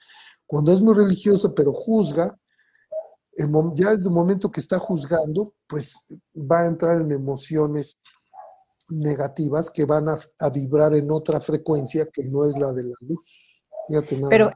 Cuando 0.46 0.72
es 0.72 0.80
muy 0.80 0.94
religiosa, 0.94 1.52
pero 1.52 1.72
juzga, 1.72 2.38
ya 3.74 3.90
desde 3.90 4.08
el 4.08 4.14
momento 4.14 4.52
que 4.52 4.60
está 4.60 4.78
juzgando, 4.78 5.52
pues 5.66 6.06
va 6.36 6.60
a 6.60 6.66
entrar 6.66 7.00
en 7.00 7.10
emociones 7.10 7.98
negativas 8.88 9.68
que 9.68 9.84
van 9.84 10.08
a, 10.08 10.48
vibrar 10.50 10.94
en 10.94 11.10
otra 11.10 11.40
frecuencia 11.40 12.06
que 12.12 12.24
no 12.26 12.44
es 12.44 12.56
la 12.56 12.72
de 12.72 12.84
la 12.84 12.94
luz. 13.00 13.64
Fíjate 13.88 14.16
nada 14.16 14.28
Pero 14.28 14.50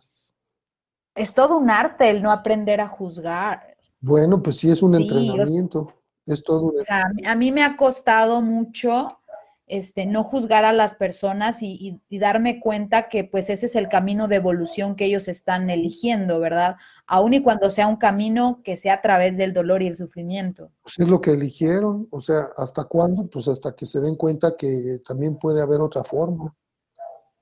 es 1.17 1.35
todo 1.35 1.59
un 1.59 1.69
arte 1.69 2.11
el 2.11 2.23
no 2.23 2.31
aprender 2.31 2.81
a 2.81 2.89
juzgar. 2.89 3.77
Bueno, 4.01 4.41
pues 4.41 4.59
sí 4.59 4.71
es 4.71 4.83
un 4.83 4.95
entrenamiento. 4.95 5.93
Es 6.27 6.43
todo 6.43 6.62
un... 6.62 6.79
O 6.79 6.81
sea, 6.81 7.05
a 7.27 7.35
mí 7.35 7.53
me 7.53 7.62
ha 7.62 7.77
costado 7.77 8.43
mucho 8.43 9.18
este, 9.66 10.05
no 10.05 10.25
juzgar 10.25 10.64
a 10.64 10.72
las 10.72 10.95
personas 10.95 11.62
y, 11.62 12.01
darme 12.11 12.61
cuenta 12.61 13.09
que 13.09 13.25
pues 13.25 13.51
ese 13.51 13.66
es 13.66 13.77
el 13.77 13.89
camino 13.89 14.29
de 14.29 14.37
evolución 14.37 14.95
que 14.95 15.07
ellos 15.07 15.27
están 15.27 15.70
eligiendo, 15.70 16.39
¿verdad? 16.39 16.77
Aun 17.07 17.35
y 17.35 17.43
cuando 17.43 17.70
sea 17.70 17.89
un 17.89 17.97
camino 17.97 18.61
que 18.62 18.77
sea 18.77 18.95
a 18.95 19.03
través 19.03 19.37
del 19.37 19.53
dolor 19.53 19.83
y 19.83 19.87
el 19.87 19.97
sufrimiento. 19.97 20.70
Pues 20.83 20.99
es 20.99 21.09
lo 21.09 21.20
que 21.20 21.33
eligieron, 21.33 22.09
o 22.11 22.20
sea, 22.20 22.49
¿hasta 22.57 22.85
cuándo? 22.85 23.27
Pues 23.27 23.49
hasta 23.49 23.75
que 23.75 23.87
se 23.87 24.01
den 24.01 24.16
cuenta 24.16 24.55
que 24.57 24.99
también 25.07 25.39
puede 25.39 25.62
haber 25.62 25.81
otra 25.81 26.05
forma, 26.05 26.55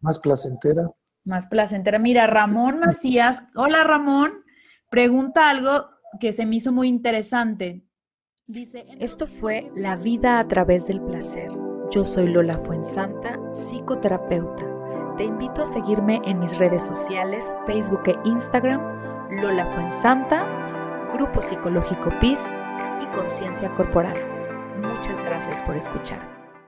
más 0.00 0.18
placentera. 0.18 0.82
Más 1.24 1.46
placentera. 1.46 1.98
Mira, 1.98 2.26
Ramón 2.26 2.80
Macías, 2.80 3.42
hola 3.54 3.84
Ramón, 3.84 4.44
pregunta 4.88 5.50
algo 5.50 5.88
que 6.20 6.32
se 6.32 6.46
me 6.46 6.56
hizo 6.56 6.72
muy 6.72 6.88
interesante. 6.88 7.84
Esto 9.00 9.26
fue 9.26 9.70
La 9.74 9.96
vida 9.96 10.38
a 10.38 10.48
través 10.48 10.86
del 10.86 11.00
placer 11.00 11.50
yo 11.92 12.06
soy 12.06 12.28
Lola 12.28 12.56
Fuensanta, 12.56 13.38
psicoterapeuta. 13.52 14.64
Te 15.18 15.24
invito 15.24 15.60
a 15.60 15.66
seguirme 15.66 16.22
en 16.24 16.38
mis 16.38 16.56
redes 16.56 16.82
sociales, 16.86 17.52
Facebook 17.66 18.02
e 18.06 18.16
Instagram, 18.24 18.80
Lola 19.42 19.66
Fuensanta, 19.66 20.42
Grupo 21.12 21.42
Psicológico 21.42 22.08
PIS 22.18 22.40
y 23.02 23.14
Conciencia 23.14 23.68
Corporal. 23.74 24.16
Muchas 24.80 25.22
gracias 25.22 25.60
por 25.60 25.76
escuchar. 25.76 26.41